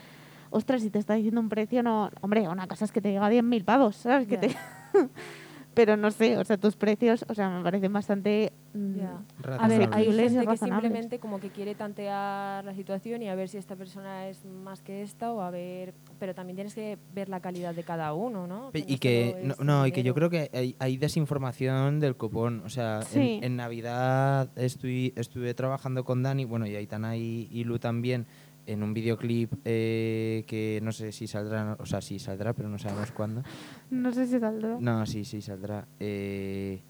ostras, 0.50 0.82
si 0.82 0.90
te 0.90 0.98
está 0.98 1.14
diciendo 1.14 1.40
un 1.40 1.48
precio, 1.48 1.82
no, 1.82 2.10
hombre, 2.20 2.46
una 2.48 2.66
cosa 2.68 2.84
es 2.84 2.92
que 2.92 3.00
te 3.00 3.08
diga 3.08 3.28
10.000 3.30 3.64
pavos, 3.64 3.96
¿sabes? 3.96 4.28
Que 4.28 4.36
te... 4.38 4.48
Pero 5.76 5.94
no 5.98 6.10
sé, 6.10 6.38
o 6.38 6.44
sea, 6.44 6.56
tus 6.56 6.74
precios, 6.74 7.26
o 7.28 7.34
sea, 7.34 7.50
me 7.50 7.62
parecen 7.62 7.92
bastante 7.92 8.50
mm, 8.72 8.96
Ya. 8.96 9.22
A 9.58 9.68
ver, 9.68 9.90
hay 9.92 10.10
gente 10.10 10.46
que 10.46 10.56
simplemente 10.56 11.18
como 11.18 11.38
que 11.38 11.50
quiere 11.50 11.74
tantear 11.74 12.64
la 12.64 12.74
situación 12.74 13.22
y 13.22 13.28
a 13.28 13.34
ver 13.34 13.50
si 13.50 13.58
esta 13.58 13.76
persona 13.76 14.26
es 14.26 14.42
más 14.46 14.80
que 14.80 15.02
esta 15.02 15.34
o 15.34 15.42
a 15.42 15.50
ver, 15.50 15.92
pero 16.18 16.34
también 16.34 16.56
tienes 16.56 16.74
que 16.74 16.96
ver 17.14 17.28
la 17.28 17.40
calidad 17.40 17.74
de 17.74 17.82
cada 17.82 18.14
uno, 18.14 18.46
¿no? 18.46 18.70
Y 18.72 18.96
que, 18.96 19.52
no, 19.58 19.86
y 19.86 19.92
que 19.92 20.02
yo 20.02 20.14
creo 20.14 20.30
que 20.30 20.50
hay, 20.54 20.76
hay 20.78 20.96
desinformación 20.96 22.00
del 22.00 22.16
copón. 22.16 22.62
O 22.64 22.70
sea, 22.70 23.00
en- 23.00 23.06
Sí. 23.06 23.40
en, 23.42 23.56
Navidad 23.56 24.48
estuve, 24.56 25.12
estuve 25.16 25.52
trabajando 25.52 26.04
con 26.04 26.22
Dani, 26.22 26.46
bueno, 26.46 26.66
y 26.66 26.74
Aitana 26.74 27.18
y, 27.18 27.48
y 27.50 27.64
Lu 27.64 27.78
también, 27.78 28.26
en 28.66 28.82
un 28.82 28.94
videoclip 28.94 29.52
eh, 29.64 30.44
que 30.46 30.80
no 30.82 30.92
sé 30.92 31.12
si 31.12 31.26
saldrá, 31.26 31.76
o 31.78 31.86
sea, 31.86 32.00
sí 32.00 32.18
saldrá, 32.18 32.52
pero 32.52 32.68
no 32.68 32.78
sabemos 32.78 33.12
cuándo. 33.12 33.42
No 33.90 34.12
sé 34.12 34.26
si 34.26 34.38
saldrá. 34.38 34.76
No, 34.80 35.06
sí, 35.06 35.24
sí 35.24 35.40
saldrá. 35.40 35.86
Eh, 36.00 36.82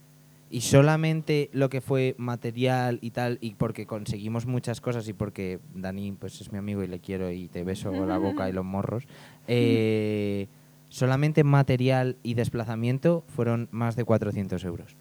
y 0.49 0.61
solamente 0.61 1.51
lo 1.53 1.69
que 1.69 1.81
fue 1.81 2.15
material 2.19 2.99
y 3.03 3.11
tal, 3.11 3.39
y 3.41 3.55
porque 3.55 3.85
conseguimos 3.87 4.47
muchas 4.47 4.81
cosas 4.81 5.09
y 5.09 5.13
porque 5.13 5.59
Dani 5.75 6.13
pues 6.13 6.41
es 6.41 6.53
mi 6.53 6.59
amigo 6.59 6.85
y 6.85 6.87
le 6.87 7.01
quiero 7.01 7.31
y 7.31 7.49
te 7.49 7.65
beso 7.65 7.91
la 8.07 8.19
boca 8.19 8.49
y 8.49 8.53
los 8.53 8.65
morros, 8.65 9.05
eh, 9.49 10.47
solamente 10.89 11.43
material 11.43 12.17
y 12.23 12.35
desplazamiento 12.35 13.25
fueron 13.27 13.69
más 13.73 13.97
de 13.97 14.05
400 14.05 14.65
euros. 14.65 14.97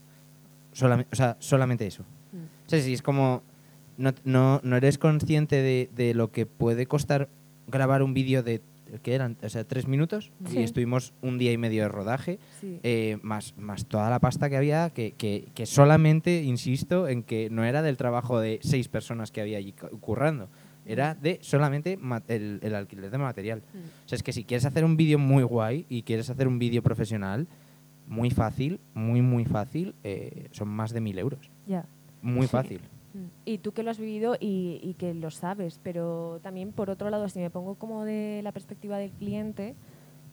Solamente, 0.71 1.09
o 1.13 1.15
sea, 1.15 1.37
solamente 1.39 1.85
eso. 1.85 2.03
Mm. 2.33 2.65
O 2.65 2.69
sea, 2.69 2.81
sí, 2.81 2.93
es 2.93 3.01
como... 3.01 3.43
No, 3.97 4.13
no, 4.25 4.59
no 4.61 4.75
eres 4.75 4.97
consciente 4.97 5.61
de, 5.61 5.89
de 5.95 6.13
lo 6.13 6.29
que 6.29 6.45
puede 6.45 6.85
costar 6.85 7.29
grabar 7.67 8.03
un 8.03 8.13
vídeo 8.13 8.43
de... 8.43 8.61
¿Qué 9.01 9.13
eran? 9.15 9.37
O 9.43 9.49
sea, 9.49 9.63
tres 9.63 9.87
minutos. 9.87 10.31
Sí. 10.47 10.59
Y 10.59 10.63
estuvimos 10.63 11.13
un 11.21 11.37
día 11.37 11.51
y 11.51 11.57
medio 11.57 11.83
de 11.83 11.89
rodaje. 11.89 12.39
Sí. 12.61 12.79
Eh, 12.83 13.17
más, 13.23 13.55
más 13.57 13.85
toda 13.85 14.09
la 14.09 14.19
pasta 14.19 14.49
que 14.49 14.57
había, 14.57 14.89
que, 14.91 15.13
que, 15.13 15.47
que 15.55 15.65
solamente, 15.65 16.43
insisto, 16.43 17.07
en 17.07 17.23
que 17.23 17.49
no 17.49 17.63
era 17.63 17.81
del 17.81 17.97
trabajo 17.97 18.39
de 18.39 18.59
seis 18.61 18.87
personas 18.87 19.31
que 19.31 19.41
había 19.41 19.57
allí 19.57 19.73
cu- 19.73 19.99
currando, 19.99 20.49
era 20.85 21.15
de 21.15 21.39
solamente 21.41 21.97
el, 22.27 22.59
el 22.61 22.75
alquiler 22.75 23.09
de 23.09 23.17
material. 23.17 23.63
Mm. 23.73 23.77
O 24.05 24.07
sea, 24.07 24.15
es 24.17 24.23
que 24.23 24.33
si 24.33 24.43
quieres 24.43 24.65
hacer 24.65 24.85
un 24.85 24.97
vídeo 24.97 25.17
muy 25.17 25.43
guay 25.43 25.85
y 25.89 26.03
quieres 26.03 26.29
hacer 26.29 26.47
un 26.47 26.59
vídeo 26.59 26.83
profesional, 26.83 27.47
muy 28.07 28.29
fácil, 28.29 28.79
muy, 28.93 29.21
muy 29.23 29.45
fácil, 29.45 29.95
eh, 30.03 30.47
son 30.51 30.67
más 30.69 30.91
de 30.93 31.01
mil 31.01 31.17
euros. 31.17 31.49
Ya. 31.65 31.85
Muy 32.21 32.43
Sí. 32.43 32.47
fácil. 32.49 32.81
Y 33.45 33.59
tú 33.59 33.71
que 33.71 33.83
lo 33.83 33.91
has 33.91 33.99
vivido 33.99 34.35
y, 34.39 34.79
y 34.81 34.95
que 34.95 35.13
lo 35.13 35.31
sabes, 35.31 35.79
pero 35.81 36.39
también 36.41 36.71
por 36.71 36.89
otro 36.89 37.09
lado, 37.09 37.29
si 37.29 37.39
me 37.39 37.49
pongo 37.49 37.75
como 37.75 38.03
de 38.03 38.41
la 38.43 38.51
perspectiva 38.51 38.97
del 38.97 39.11
cliente, 39.11 39.75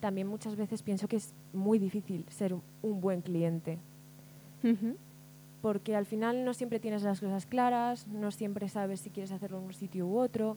también 0.02 0.26
muchas 0.26 0.56
veces 0.56 0.82
pienso 0.82 1.06
que 1.06 1.14
es 1.14 1.32
muy 1.52 1.78
difícil 1.78 2.26
ser 2.28 2.54
un, 2.54 3.00
buen 3.00 3.22
cliente, 3.22 3.78
porque 5.62 5.94
al 5.94 6.06
final 6.06 6.44
no 6.44 6.54
siempre 6.54 6.80
tienes 6.80 7.04
las 7.04 7.20
cosas 7.20 7.46
claras, 7.46 8.08
no 8.08 8.32
siempre 8.32 8.68
sabes 8.68 8.98
si 8.98 9.10
quieres 9.10 9.30
hacerlo 9.30 9.58
en 9.58 9.66
un 9.66 9.72
sitio 9.72 10.08
u 10.08 10.18
otro, 10.18 10.56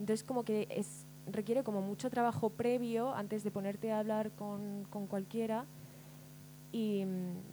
entonces 0.00 0.24
como 0.24 0.42
que 0.42 0.66
es 0.70 1.06
requiere 1.30 1.62
como 1.62 1.82
mucho 1.82 2.10
trabajo 2.10 2.50
previo 2.50 3.14
antes 3.14 3.44
de 3.44 3.52
ponerte 3.52 3.92
a 3.92 4.00
hablar 4.00 4.32
con, 4.32 4.84
con 4.90 5.06
cualquiera. 5.06 5.66
Y, 6.72 7.04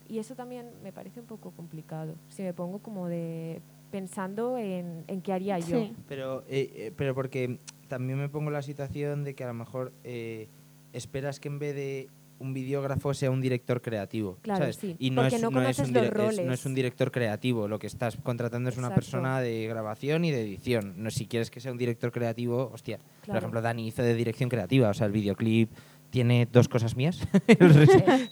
y 0.07 0.18
eso 0.18 0.36
también 0.36 0.72
me 0.82 0.91
parece 0.91 1.20
un 1.20 1.28
poco 1.28 1.51
complicado, 1.51 2.15
si 2.30 2.41
me 2.41 2.53
pongo 2.53 2.80
como 2.80 3.07
de 3.07 3.61
pensando 3.92 4.58
en, 4.58 5.04
en 5.08 5.22
qué 5.22 5.34
haría 5.34 5.60
yo. 5.60 5.80
Sí. 5.80 5.94
Pero, 6.08 6.44
eh, 6.48 6.70
eh, 6.76 6.92
pero 6.96 7.14
porque 7.16 7.60
también 7.88 8.20
me 8.20 8.30
pongo 8.30 8.48
en 8.50 8.54
la 8.54 8.62
situación 8.62 9.24
de 9.24 9.34
que 9.36 9.44
a 9.44 9.48
lo 9.48 9.54
mejor 9.54 9.92
eh, 10.04 10.48
esperas 10.94 11.40
que 11.40 11.48
en 11.48 11.60
vez 11.60 11.76
de 11.76 12.10
un 12.40 12.54
videógrafo 12.54 13.16
sea 13.16 13.32
un 13.32 13.42
director 13.42 13.82
creativo. 13.82 14.38
Claro, 14.44 14.60
¿sabes? 14.60 14.76
sí, 14.76 14.96
Y 15.00 15.10
no 15.10 15.24
porque 15.24 15.38
es, 15.38 15.42
no 15.42 15.50
no, 15.50 15.62
es 15.68 15.80
un 15.80 15.92
los 15.92 16.04
es- 16.38 16.46
no 16.46 16.54
es 16.54 16.66
un 16.68 16.76
director 16.76 17.12
creativo. 17.12 17.68
Lo 17.68 17.80
que 17.80 17.88
estás 17.88 18.16
contratando 18.22 18.70
es 18.70 18.78
una 18.78 18.94
persona 18.94 19.40
de 19.42 19.66
grabación 19.68 20.24
y 20.24 20.30
de 20.32 20.42
edición. 20.44 20.94
No, 20.98 21.10
si 21.10 21.26
quieres 21.26 21.50
que 21.50 21.60
sea 21.60 21.72
un 21.72 21.80
director 21.80 22.12
creativo, 22.12 22.70
hostia. 22.72 23.00
Por 23.26 23.38
ejemplo, 23.38 23.62
Dani 23.64 23.88
hizo 23.88 24.04
de 24.04 24.14
dirección 24.14 24.50
creativa. 24.50 24.90
O 24.90 24.94
sea, 24.94 25.08
el 25.08 25.14
videoclip 25.14 25.72
tiene 26.12 26.48
dos 26.52 26.68
cosas 26.70 26.96
mías. 26.96 27.28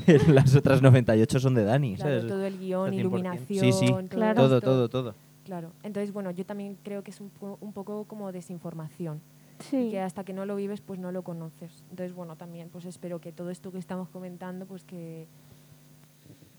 Las 0.28 0.56
otras 0.56 0.84
98 0.84 1.40
son 1.40 1.56
de 1.56 1.64
Dani. 1.64 1.96
Claro, 1.96 2.12
¿sabes? 2.20 2.28
todo 2.28 2.46
el 2.46 2.60
guion, 2.60 2.92
100%. 2.94 3.00
iluminación, 3.00 3.60
Sí, 3.60 3.72
sí. 3.72 3.88
todo, 3.88 4.08
Claro. 4.08 4.36
Todo, 4.42 4.62
todo, 4.62 4.90
todo. 4.90 5.16
Claro. 5.46 5.72
Entonces, 5.84 6.12
bueno, 6.12 6.32
yo 6.32 6.46
también 6.46 6.78
creo 6.84 7.02
que 7.04 7.12
es 7.12 7.22
un, 7.22 7.30
po- 7.30 7.58
un 7.62 7.72
poco 7.72 8.04
como 8.06 8.32
desinformación. 8.34 9.22
Sí. 9.60 9.90
Que 9.92 10.02
hasta 10.02 10.26
que 10.26 10.34
no 10.34 10.46
lo 10.46 10.58
vives, 10.58 10.82
pues 10.82 11.00
no 11.00 11.14
lo 11.14 11.24
conoces. 11.24 11.84
Entonces, 11.90 12.14
bueno, 12.14 12.36
también 12.36 12.68
pues 12.70 12.84
espero 12.86 13.22
que 13.22 13.32
todo 13.32 13.50
esto 13.52 13.72
que 13.72 13.78
estamos 13.78 14.10
comentando, 14.10 14.66
pues 14.66 14.84
que, 14.84 15.28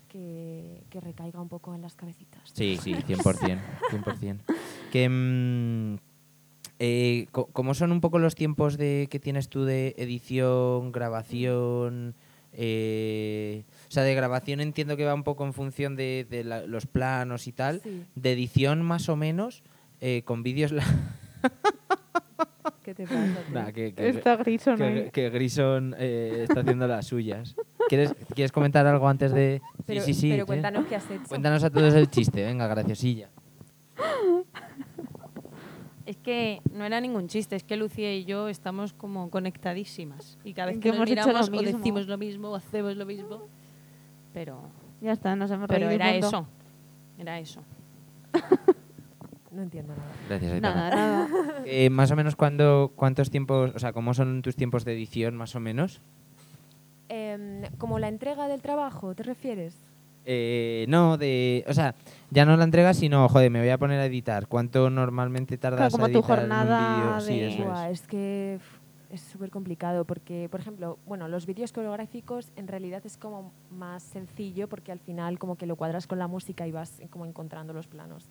que, 0.09 0.83
que 0.89 0.99
recaiga 1.01 1.39
un 1.41 1.49
poco 1.49 1.75
en 1.75 1.81
las 1.81 1.95
cabecitas. 1.95 2.41
Sí, 2.53 2.77
sí, 2.81 2.93
100%. 3.07 3.59
100%. 3.91 4.37
Que, 4.91 5.09
mm, 5.09 5.97
eh, 6.79 7.27
co- 7.31 7.47
¿Cómo 7.53 7.73
son 7.73 7.91
un 7.91 8.01
poco 8.01 8.19
los 8.19 8.35
tiempos 8.35 8.77
de 8.77 9.07
que 9.11 9.19
tienes 9.19 9.49
tú 9.49 9.63
de 9.65 9.93
edición, 9.97 10.91
grabación? 10.91 12.15
Eh, 12.53 13.63
o 13.87 13.91
sea, 13.91 14.03
de 14.03 14.15
grabación 14.15 14.59
entiendo 14.61 14.97
que 14.97 15.05
va 15.05 15.13
un 15.13 15.23
poco 15.23 15.45
en 15.45 15.53
función 15.53 15.95
de, 15.95 16.25
de 16.29 16.43
la- 16.43 16.65
los 16.65 16.85
planos 16.87 17.47
y 17.47 17.51
tal. 17.51 17.81
Sí. 17.83 18.03
De 18.15 18.31
edición 18.33 18.81
más 18.81 19.09
o 19.09 19.15
menos, 19.15 19.63
eh, 20.01 20.23
con 20.25 20.41
vídeos... 20.43 20.71
la- 20.71 20.83
¿Qué 22.83 22.95
te 22.95 23.03
pasa? 23.03 23.43
Nah, 23.51 23.71
que, 23.71 23.93
que- 23.93 24.09
Está 24.09 24.37
Grison 24.37 24.77
que- 24.77 24.83
ahí. 24.83 25.09
que 25.11 25.29
Grison 25.29 25.93
eh, 25.97 26.45
está 26.47 26.61
haciendo 26.61 26.87
las 26.87 27.05
suyas. 27.05 27.55
¿Quieres, 27.89 28.15
¿Quieres 28.33 28.51
comentar 28.51 28.87
algo 28.87 29.07
antes 29.09 29.33
de...? 29.33 29.61
pero, 29.85 30.01
sí, 30.01 30.13
sí, 30.13 30.21
sí. 30.21 30.29
pero 30.31 30.43
sí. 30.43 30.47
cuéntanos 30.47 30.85
qué 30.87 30.95
has 30.95 31.11
hecho. 31.11 31.23
Cuéntanos 31.27 31.63
a 31.65 31.69
todos 31.69 31.93
el 31.93 32.09
chiste, 32.09 32.43
venga, 32.45 32.65
graciosilla. 32.67 33.29
Es 36.07 36.15
que 36.17 36.61
no 36.73 36.85
era 36.85 37.01
ningún 37.01 37.27
chiste, 37.27 37.57
es 37.57 37.63
que 37.65 37.75
Lucía 37.75 38.15
y 38.15 38.23
yo 38.23 38.47
estamos 38.47 38.93
como 38.93 39.29
conectadísimas. 39.29 40.37
Y 40.45 40.53
cada 40.53 40.67
vez 40.67 40.77
Que 40.77 40.91
que, 40.91 40.97
nos 40.97 40.97
hemos 40.97 41.09
hecho 41.09 41.19
lo 41.19 41.33
miramos 41.33 41.49
o 41.49 41.51
mismo. 41.51 41.77
decimos 41.77 42.07
lo 42.07 42.17
mismo 42.17 42.49
o 42.51 42.55
hacemos 42.55 42.95
lo 42.95 43.05
mismo. 43.05 43.41
Pero, 44.33 44.61
Ya 45.01 45.11
está, 45.11 45.35
nos 45.35 45.51
hemos 45.51 45.67
pero 45.67 45.89
era 45.89 46.11
punto. 46.13 46.27
eso. 46.27 46.47
Era 47.19 47.39
eso. 47.39 47.61
No 49.49 49.63
entiendo 49.63 49.93
nada. 49.95 50.11
Gracias, 50.29 50.51
Aitana. 50.51 50.89
Nada, 50.89 50.95
nada. 50.95 51.63
Eh, 51.65 51.89
más 51.89 52.11
o 52.11 52.15
menos 52.15 52.35
cuando, 52.35 52.91
cuántos 52.95 53.31
tiempos, 53.31 53.71
o 53.73 53.79
sea, 53.79 53.91
cómo 53.91 54.13
son 54.13 54.43
tus 54.43 54.55
tiempos 54.55 54.85
de 54.85 54.93
edición, 54.93 55.35
más 55.35 55.55
o 55.55 55.59
menos. 55.59 55.99
Em, 57.09 57.63
¿Como 57.79 57.97
la 57.97 58.07
entrega 58.07 58.47
del 58.47 58.61
trabajo, 58.61 59.15
te 59.15 59.23
refieres? 59.23 59.75
Eh, 60.29 60.85
no, 60.89 61.17
de, 61.17 61.63
o 61.69 61.73
sea, 61.73 61.95
ya 62.31 62.43
no 62.43 62.57
la 62.57 62.65
entregas, 62.65 62.97
sino, 62.97 63.29
joder, 63.29 63.49
me 63.49 63.59
voy 63.61 63.69
a 63.69 63.77
poner 63.77 63.97
a 64.01 64.05
editar. 64.05 64.47
¿Cuánto 64.47 64.89
normalmente 64.89 65.57
tardas 65.57 65.93
como 65.93 66.03
a 66.05 66.09
tu 66.09 66.19
un 66.19 66.23
jornada? 66.23 67.21
Sí, 67.21 67.39
de- 67.39 67.47
eso 67.47 67.85
es. 67.85 68.01
Es 68.01 68.07
que 68.07 68.59
es 69.09 69.21
súper 69.21 69.49
complicado 69.51 70.03
porque, 70.03 70.49
por 70.51 70.59
ejemplo, 70.59 70.99
bueno, 71.05 71.29
los 71.29 71.45
vídeos 71.45 71.71
coreográficos 71.71 72.51
en 72.57 72.67
realidad 72.67 73.01
es 73.05 73.15
como 73.15 73.53
más 73.69 74.03
sencillo 74.03 74.67
porque 74.67 74.91
al 74.91 74.99
final 74.99 75.39
como 75.39 75.55
que 75.55 75.65
lo 75.65 75.77
cuadras 75.77 76.07
con 76.07 76.19
la 76.19 76.27
música 76.27 76.67
y 76.67 76.73
vas 76.73 77.01
como 77.09 77.25
encontrando 77.25 77.71
los 77.71 77.87
planos. 77.87 78.29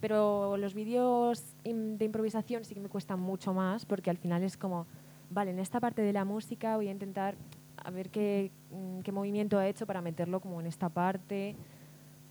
Pero 0.00 0.56
los 0.56 0.74
vídeos 0.74 1.54
de 1.62 2.04
improvisación 2.04 2.64
sí 2.64 2.74
que 2.74 2.80
me 2.80 2.88
cuestan 2.88 3.20
mucho 3.20 3.54
más 3.54 3.84
porque 3.86 4.10
al 4.10 4.16
final 4.18 4.42
es 4.42 4.56
como, 4.56 4.88
vale, 5.30 5.52
en 5.52 5.60
esta 5.60 5.78
parte 5.78 6.02
de 6.02 6.12
la 6.12 6.24
música 6.24 6.74
voy 6.74 6.88
a 6.88 6.90
intentar 6.90 7.36
a 7.84 7.90
ver 7.90 8.10
qué, 8.10 8.50
mm, 8.70 9.00
qué 9.00 9.12
movimiento 9.12 9.58
ha 9.58 9.66
hecho 9.68 9.86
para 9.86 10.00
meterlo 10.00 10.40
como 10.40 10.60
en 10.60 10.66
esta 10.66 10.88
parte. 10.88 11.56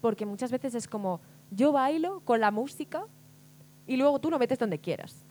Porque 0.02 0.26
muchas 0.26 0.52
veces 0.52 0.76
es 0.76 0.88
como, 0.88 1.20
yo 1.52 1.72
bailo 1.72 2.22
con 2.22 2.40
la 2.40 2.52
música 2.52 3.06
y 3.86 3.98
luego 3.98 4.20
tú 4.20 4.30
lo 4.30 4.40
metes 4.40 4.60
donde 4.60 4.80
quieras. 4.80 5.26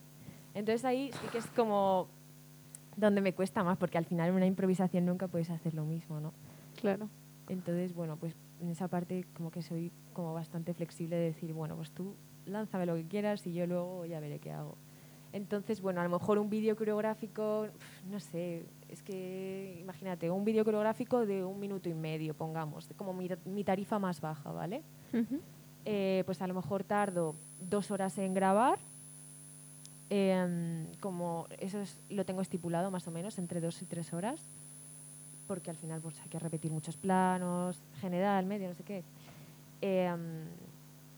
Entonces 0.55 0.85
ahí 0.85 1.11
sí 1.13 1.29
que 1.31 1.39
es 1.39 1.47
como 1.49 2.09
donde 2.97 3.21
me 3.21 3.33
cuesta 3.33 3.63
más, 3.63 3.79
porque 3.79 3.97
al 3.97 4.05
final 4.05 4.31
en 4.31 4.35
una 4.35 4.47
improvisación 4.47 5.07
nunca 5.07 5.29
puedes 5.29 5.51
hacer 5.51 5.73
lo 5.75 5.85
mismo, 5.85 6.21
¿no? 6.21 6.33
Claro. 6.81 7.09
Entonces, 7.49 7.95
bueno, 7.95 8.17
pues 8.17 8.35
en 8.61 8.69
esa 8.69 8.89
parte 8.89 9.25
como 9.37 9.51
que 9.51 9.63
soy 9.63 9.93
como 10.13 10.35
bastante 10.35 10.75
flexible 10.75 11.17
de 11.17 11.27
decir, 11.27 11.53
bueno, 11.53 11.77
pues 11.77 11.93
tú 11.93 12.17
lánzame 12.45 12.87
lo 12.87 12.97
que 12.97 13.07
quieras 13.07 13.47
y 13.47 13.53
yo 13.53 13.67
luego 13.67 14.05
ya 14.05 14.21
veré 14.21 14.41
qué 14.41 14.51
hago. 14.51 14.77
Entonces, 15.33 15.81
bueno, 15.81 16.01
a 16.01 16.05
lo 16.05 16.11
mejor 16.11 16.39
un 16.39 16.51
vídeo 16.51 16.75
coreográfico, 16.75 17.69
no 18.11 18.19
sé, 18.19 18.65
es 18.89 19.03
que 19.03 19.77
imagínate, 19.81 20.31
un 20.31 20.45
vídeo 20.45 20.65
coreográfico 20.65 21.27
de 21.27 21.45
un 21.45 21.59
minuto 21.61 21.89
y 21.89 21.95
medio, 21.95 22.35
pongamos, 22.35 22.89
como 22.97 23.13
mi, 23.13 23.29
mi 23.45 23.65
tarifa 23.65 23.99
más 23.99 24.21
baja, 24.21 24.51
¿vale? 24.53 24.83
Eh, 25.85 26.23
pues 26.27 26.41
a 26.43 26.47
lo 26.47 26.55
mejor 26.55 26.85
tardo 26.85 27.35
dos 27.71 27.91
horas 27.91 28.17
en 28.19 28.35
grabar. 28.35 28.79
Em, 30.11 30.87
como 31.01 31.47
eso 31.59 31.81
es- 31.81 32.01
lo 32.09 32.25
tengo 32.25 32.41
estipulado 32.41 32.91
más 32.91 33.07
o 33.07 33.11
menos 33.11 33.39
entre 33.39 33.61
dos 33.61 33.83
y 33.83 33.85
tres 33.85 34.13
horas, 34.15 34.41
porque 35.47 35.69
al 35.71 35.77
final 35.77 36.01
pues, 36.01 36.19
hay 36.21 36.29
que 36.29 36.39
repetir 36.39 36.71
muchos 36.73 36.97
planos, 36.97 37.79
general, 38.01 38.47
medio, 38.47 38.69
no 38.69 38.75
sé 38.75 38.85
qué. 38.85 39.03
Em, 39.83 40.45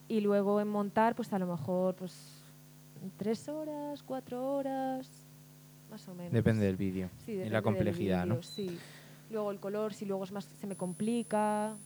y 0.09 0.21
luego 0.21 0.61
en 0.61 0.67
montar, 0.69 1.15
pues 1.15 1.33
a 1.33 1.39
lo 1.39 1.47
mejor 1.47 1.95
pues 1.95 2.43
tres 3.17 3.49
horas, 3.49 4.03
cuatro 4.03 4.55
horas, 4.55 5.09
más 5.91 6.07
o 6.09 6.15
menos. 6.15 6.33
Depende 6.33 6.65
del 6.67 6.77
vídeo 6.77 7.09
Sí, 7.25 7.33
y 7.33 7.35
depende 7.35 7.51
la 7.51 7.59
del 7.59 7.65
complejidad, 7.65 8.27
¿no? 8.27 8.35
vídeo, 8.37 8.43
Sí. 8.43 8.79
Luego 9.31 9.51
el 9.53 9.61
color, 9.61 9.95
si 9.95 10.07
luego 10.07 10.25
es 10.25 10.33
más, 10.33 10.45
se 10.45 10.67
me 10.67 10.75
complica. 10.77 11.77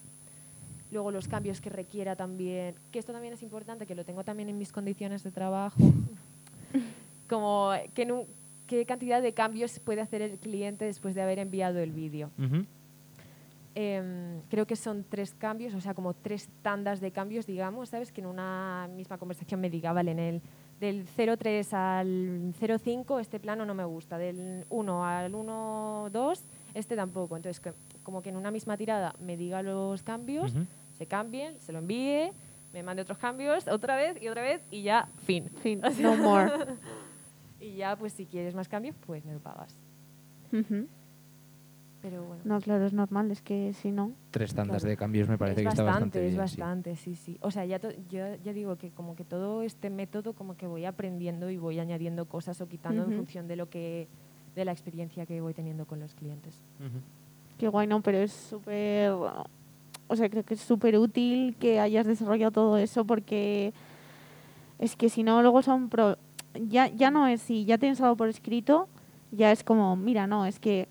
Luego 0.91 1.11
los 1.11 1.29
cambios 1.29 1.61
que 1.61 1.69
requiera 1.71 2.15
también. 2.17 2.75
Que 2.93 2.99
esto 2.99 3.13
también 3.13 3.35
es 3.35 3.43
importante, 3.43 3.85
que 3.87 3.95
lo 3.95 4.05
tengo 4.05 4.25
también 4.25 4.49
en 4.49 4.57
mis 4.57 4.73
condiciones 4.73 5.23
de 5.25 5.31
trabajo. 5.31 5.77
Como 7.29 7.71
qué, 7.95 8.07
nu- 8.07 8.27
qué 8.67 8.85
cantidad 8.87 9.21
de 9.23 9.33
cambios 9.35 9.79
puede 9.81 10.01
hacer 10.01 10.23
el 10.23 10.39
cliente 10.39 10.85
después 10.85 11.15
de 11.15 11.23
haber 11.23 11.39
enviado 11.39 11.81
el 11.81 11.91
vídeo. 11.91 12.31
Ujú. 12.39 12.65
Em, 13.75 14.41
creo 14.51 14.67
que 14.67 14.77
son 14.77 15.05
tres 15.09 15.35
cambios, 15.35 15.75
o 15.75 15.81
sea, 15.81 15.95
como 15.95 16.15
tres 16.15 16.49
tandas 16.63 17.01
de 17.01 17.11
cambios, 17.11 17.45
digamos, 17.45 17.89
¿sabes? 17.89 18.13
Que 18.13 18.21
en 18.21 18.29
una 18.29 18.89
misma 18.95 19.19
conversación 19.19 19.61
me 19.61 19.69
diga, 19.69 19.93
vale, 19.93 20.13
en 20.13 20.19
el 20.21 20.43
del 20.85 21.07
03 21.39 21.73
al 21.75 22.55
05 22.59 23.19
este 23.21 23.41
plano 23.41 23.65
no 23.65 23.75
me 23.75 23.85
gusta, 23.85 24.19
del 24.19 24.65
1 24.69 25.05
al 25.07 25.33
1.2 25.33 26.43
este 26.75 26.97
tampoco. 26.97 27.37
Entonces, 27.37 27.61
que- 27.61 27.73
como 28.03 28.21
que 28.23 28.29
en 28.31 28.37
una 28.37 28.51
misma 28.51 28.77
tirada 28.77 29.15
me 29.21 29.37
diga 29.37 29.63
los 29.63 30.03
cambios, 30.03 30.53
se 30.93 31.07
cambien, 31.07 31.59
se 31.61 31.73
lo 31.73 31.79
envíe, 31.79 32.33
me 32.73 32.83
mande 32.83 33.03
otros 33.03 33.19
cambios, 33.19 33.67
otra 33.69 33.97
vez 33.97 34.21
y 34.23 34.29
otra 34.29 34.43
vez 34.43 34.61
y 34.71 34.83
ya, 34.83 35.09
fin. 35.25 35.49
Fin, 35.63 35.81
no 36.01 36.17
more. 36.17 36.51
Y 37.61 37.77
ya, 37.77 37.97
pues 37.97 38.13
si 38.13 38.27
quieres 38.27 38.55
más 38.55 38.69
cambios, 38.69 38.95
pues 39.07 39.25
me 39.25 39.33
lo 39.33 39.39
pagas. 39.41 39.79
Pero 42.05 42.23
bueno. 42.23 42.43
No, 42.45 42.61
claro, 42.61 42.85
es 42.85 42.93
normal, 42.93 43.31
es 43.31 43.41
que 43.41 43.73
si 43.73 43.91
no. 43.91 44.13
Tres 44.31 44.53
tandas 44.55 44.83
Claro. 44.83 44.91
de 44.91 44.97
cambios 44.99 45.27
me 45.27 45.39
parece 45.39 45.63
es 45.63 45.65
que 45.65 45.69
está 45.71 45.83
bastante, 45.85 46.19
bastante 46.19 46.29
es 46.29 46.35
bien. 46.35 46.49
sí. 46.49 46.61
bastante, 46.61 46.97
sí. 46.97 47.15
sí, 47.15 47.39
O 47.41 47.51
sea, 47.51 47.65
ya, 47.65 47.79
to- 47.79 47.93
yo 48.11 48.35
ya 48.45 48.53
digo 48.53 48.77
que 48.77 48.91
como 48.91 49.17
que 49.17 49.25
todo 49.25 49.63
este 49.63 49.89
método 49.89 50.35
como 50.35 50.55
que 50.55 50.67
voy 50.67 50.85
aprendiendo 50.85 51.49
y 51.49 51.57
voy 51.57 51.79
añadiendo 51.79 52.27
cosas 52.27 52.61
o 52.61 52.69
quitando 52.69 53.05
en 53.05 53.13
función 53.17 53.49
de 53.49 53.57
lo 53.57 53.71
que 53.71 54.07
de 54.55 54.67
la 54.67 54.73
experiencia 54.73 55.25
que 55.25 55.41
voy 55.41 55.55
teniendo 55.55 55.87
con 55.87 55.99
los 55.99 56.15
clientes. 56.15 56.61
Qué 57.57 57.69
guay, 57.69 57.87
no, 57.87 58.03
pero 58.03 58.19
es 58.19 58.33
súper. 58.33 59.11
O 59.11 60.15
sea, 60.17 60.29
creo 60.29 60.43
que 60.45 60.53
es 60.53 60.61
súper 60.61 60.99
útil 60.99 61.57
que 61.59 61.81
hayas 61.81 62.05
desarrollado 62.07 62.53
todo 62.53 62.77
eso 62.77 63.07
porque 63.07 63.73
es 64.79 64.95
que 64.95 65.09
si 65.09 65.23
no, 65.23 65.41
luego 65.41 65.63
son. 65.63 65.89
Pro 65.89 66.19
ya, 66.69 66.89
ya 66.89 67.11
no 67.11 67.27
es 67.27 67.41
si 67.41 67.65
ya 67.65 67.79
tienes 67.79 67.99
algo 68.03 68.15
por 68.17 68.29
escrito, 68.29 68.89
ya 69.33 69.51
es 69.53 69.65
como, 69.65 69.97
mira, 69.97 70.27
no, 70.27 70.45
es 70.45 70.61
que 70.61 70.87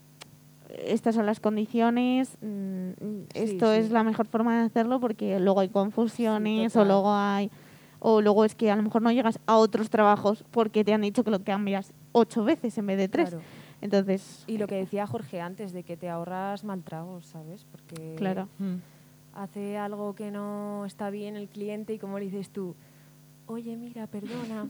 estas 0.70 1.16
son 1.16 1.26
las 1.26 1.40
condiciones, 1.40 2.38
mm, 2.42 2.92
esto 3.34 3.72
sí. 3.72 3.80
es 3.80 3.92
la 3.92 4.04
mejor 4.04 4.28
forma 4.28 4.60
de 4.60 4.66
hacerlo 4.66 5.00
porque 5.00 5.40
luego 5.40 5.60
hay 5.60 5.70
confusiones 5.70 6.76
o 6.76 6.86
luego 6.86 7.14
hay. 7.14 7.52
O 8.00 8.22
luego 8.22 8.44
es 8.44 8.54
que 8.54 8.70
a 8.70 8.76
lo 8.76 8.84
mejor 8.84 9.02
no 9.02 9.12
llegas 9.12 9.40
a 9.46 9.56
otros 9.58 9.90
trabajos 9.90 10.44
porque 10.52 10.84
te 10.84 10.94
han 10.94 11.02
dicho 11.02 11.24
que 11.24 11.32
lo 11.32 11.42
cambias 11.44 11.94
ocho 12.12 12.44
veces 12.44 12.78
en 12.78 12.88
vez 12.88 12.98
de 12.98 13.08
tres. 13.08 13.30
Claro. 13.30 13.44
Entonces, 13.80 14.44
Y 14.48 14.58
lo 14.58 14.68
que 14.68 14.76
decía 14.76 15.06
Jorge 15.08 15.42
antes, 15.42 15.74
de 15.74 15.84
que 15.84 15.98
te 15.98 16.10
ahorras 16.10 16.64
mal 16.64 16.84
tragos, 16.84 17.26
¿sabes? 17.26 17.66
Porque 17.70 18.16
claro. 18.18 18.48
hace 19.34 19.78
algo 19.78 20.16
que 20.16 20.32
no 20.32 20.86
está 20.86 21.10
bien 21.10 21.36
el 21.36 21.50
cliente 21.50 21.94
y 21.94 22.00
como 22.00 22.18
le 22.18 22.26
dices 22.26 22.50
tú, 22.50 22.76
oye, 23.46 23.76
mira, 23.76 24.08
perdona, 24.08 24.68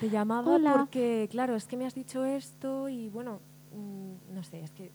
te 0.00 0.08
llamaba 0.08 0.54
Hola. 0.54 0.76
porque, 0.78 1.28
claro, 1.30 1.56
es 1.56 1.66
que 1.66 1.76
me 1.76 1.84
has 1.84 1.94
dicho 1.94 2.24
esto 2.24 2.88
y 2.88 3.08
bueno, 3.10 3.40
mm, 3.74 4.34
no 4.34 4.42
sé, 4.42 4.60
es 4.60 4.70
que 4.70 4.92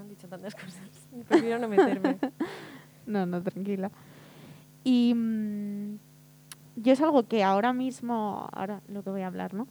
han 0.00 0.08
dicho 0.08 0.28
tantas 0.28 0.54
cosas, 0.54 0.88
prefiero 1.28 1.58
no 1.58 1.68
meterme. 1.68 2.18
No, 3.06 3.24
no, 3.24 3.40
tranquila. 3.40 3.92
Y 4.82 5.14
mm, 5.14 5.98
yo 6.74 6.92
es 6.92 7.00
algo 7.00 7.22
que 7.28 7.44
ahora 7.44 7.72
mismo, 7.72 8.48
ahora 8.52 8.80
lo 8.88 9.04
que 9.04 9.10
voy 9.10 9.22
a 9.22 9.28
hablar, 9.28 9.54
¿no? 9.54 9.68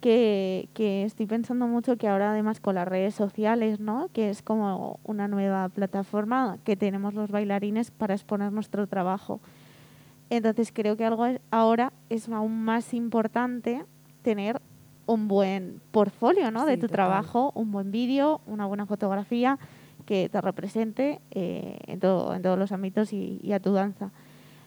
Que, 0.00 0.70
que 0.72 1.04
estoy 1.04 1.26
pensando 1.26 1.66
mucho 1.66 1.98
que 1.98 2.08
ahora 2.08 2.30
además 2.30 2.58
con 2.58 2.76
las 2.76 2.88
redes 2.88 3.14
sociales, 3.14 3.80
¿no? 3.80 4.08
Que 4.14 4.30
es 4.30 4.40
como 4.40 4.98
una 5.04 5.28
nueva 5.28 5.68
plataforma 5.68 6.56
que 6.64 6.74
tenemos 6.74 7.12
los 7.12 7.30
bailarines 7.30 7.90
para 7.90 8.14
exponer 8.14 8.50
nuestro 8.50 8.86
trabajo. 8.86 9.40
Entonces 10.30 10.72
creo 10.72 10.96
que 10.96 11.04
algo 11.04 11.26
es- 11.26 11.40
ahora 11.50 11.92
es 12.08 12.30
aún 12.30 12.64
más 12.64 12.94
importante 12.94 13.84
tener 14.22 14.62
un 15.12 15.28
buen 15.28 15.80
portfolio, 15.90 16.50
¿no? 16.50 16.64
de 16.66 16.76
tu 16.76 16.82
total. 16.82 16.94
trabajo, 16.94 17.52
un 17.54 17.70
buen 17.72 17.90
vídeo, 17.90 18.40
una 18.46 18.66
buena 18.66 18.86
fotografía 18.86 19.58
que 20.06 20.28
te 20.28 20.40
represente 20.40 21.20
eh, 21.30 21.78
en, 21.86 22.00
todo- 22.00 22.34
en 22.34 22.42
todos 22.42 22.58
los 22.58 22.72
ámbitos 22.72 23.12
y, 23.12 23.38
y 23.42 23.52
a 23.52 23.60
tu 23.60 23.72
danza. 23.72 24.10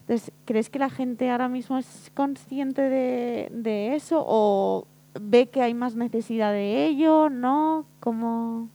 Entonces, 0.01 0.31
¿crees 0.45 0.69
que 0.69 0.79
la 0.79 0.89
gente 0.89 1.29
ahora 1.29 1.47
mismo 1.49 1.77
es 1.77 2.11
consciente 2.13 2.81
de, 2.81 3.49
de 3.53 3.95
eso 3.95 4.23
o 4.27 4.85
ve 5.19 5.47
que 5.47 5.61
hay 5.61 5.73
más 5.73 5.95
necesidad 5.95 6.51
de 6.51 6.85
ello? 6.85 7.29
¿No? 7.29 7.85
como 8.01 8.67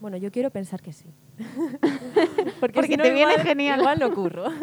Bueno, 0.00 0.16
yo 0.16 0.30
quiero 0.30 0.50
pensar 0.50 0.80
que 0.80 0.92
sí. 0.92 1.06
Porque, 2.60 2.74
Porque 2.74 2.86
si 2.86 2.96
no, 2.96 3.02
te 3.02 3.12
viene 3.12 3.34
genial. 3.38 3.80
Igual 3.80 3.98
lo 3.98 4.14
curro. 4.14 4.44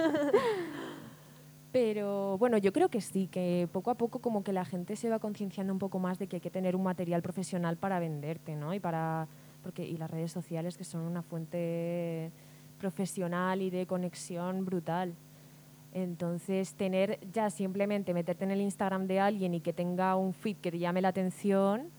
Pero 1.71 2.37
bueno, 2.37 2.57
yo 2.57 2.73
creo 2.73 2.89
que 2.89 2.99
sí, 2.99 3.27
que 3.27 3.69
poco 3.71 3.91
a 3.91 3.95
poco 3.95 4.19
como 4.19 4.43
que 4.43 4.51
la 4.51 4.65
gente 4.65 4.95
se 4.95 5.09
va 5.09 5.19
concienciando 5.19 5.71
un 5.71 5.79
poco 5.79 5.99
más 5.99 6.19
de 6.19 6.27
que 6.27 6.37
hay 6.37 6.41
que 6.41 6.51
tener 6.51 6.75
un 6.75 6.83
material 6.83 7.21
profesional 7.21 7.77
para 7.77 7.99
venderte, 7.99 8.55
¿no? 8.55 8.73
Y 8.73 8.79
para 8.79 9.27
porque 9.63 9.85
y 9.85 9.95
las 9.97 10.09
redes 10.09 10.31
sociales 10.31 10.77
que 10.77 10.83
son 10.83 11.01
una 11.01 11.21
fuente 11.21 12.31
profesional 12.79 13.61
y 13.61 13.69
de 13.69 13.85
conexión 13.85 14.65
brutal. 14.65 15.13
Entonces, 15.93 16.73
tener 16.75 17.19
ya 17.31 17.49
simplemente 17.49 18.13
meterte 18.13 18.45
en 18.45 18.51
el 18.51 18.61
Instagram 18.61 19.07
de 19.07 19.19
alguien 19.19 19.53
y 19.53 19.59
que 19.59 19.73
tenga 19.73 20.15
un 20.15 20.33
feed 20.33 20.57
que 20.57 20.71
te 20.71 20.79
llame 20.79 21.01
la 21.01 21.09
atención, 21.09 21.89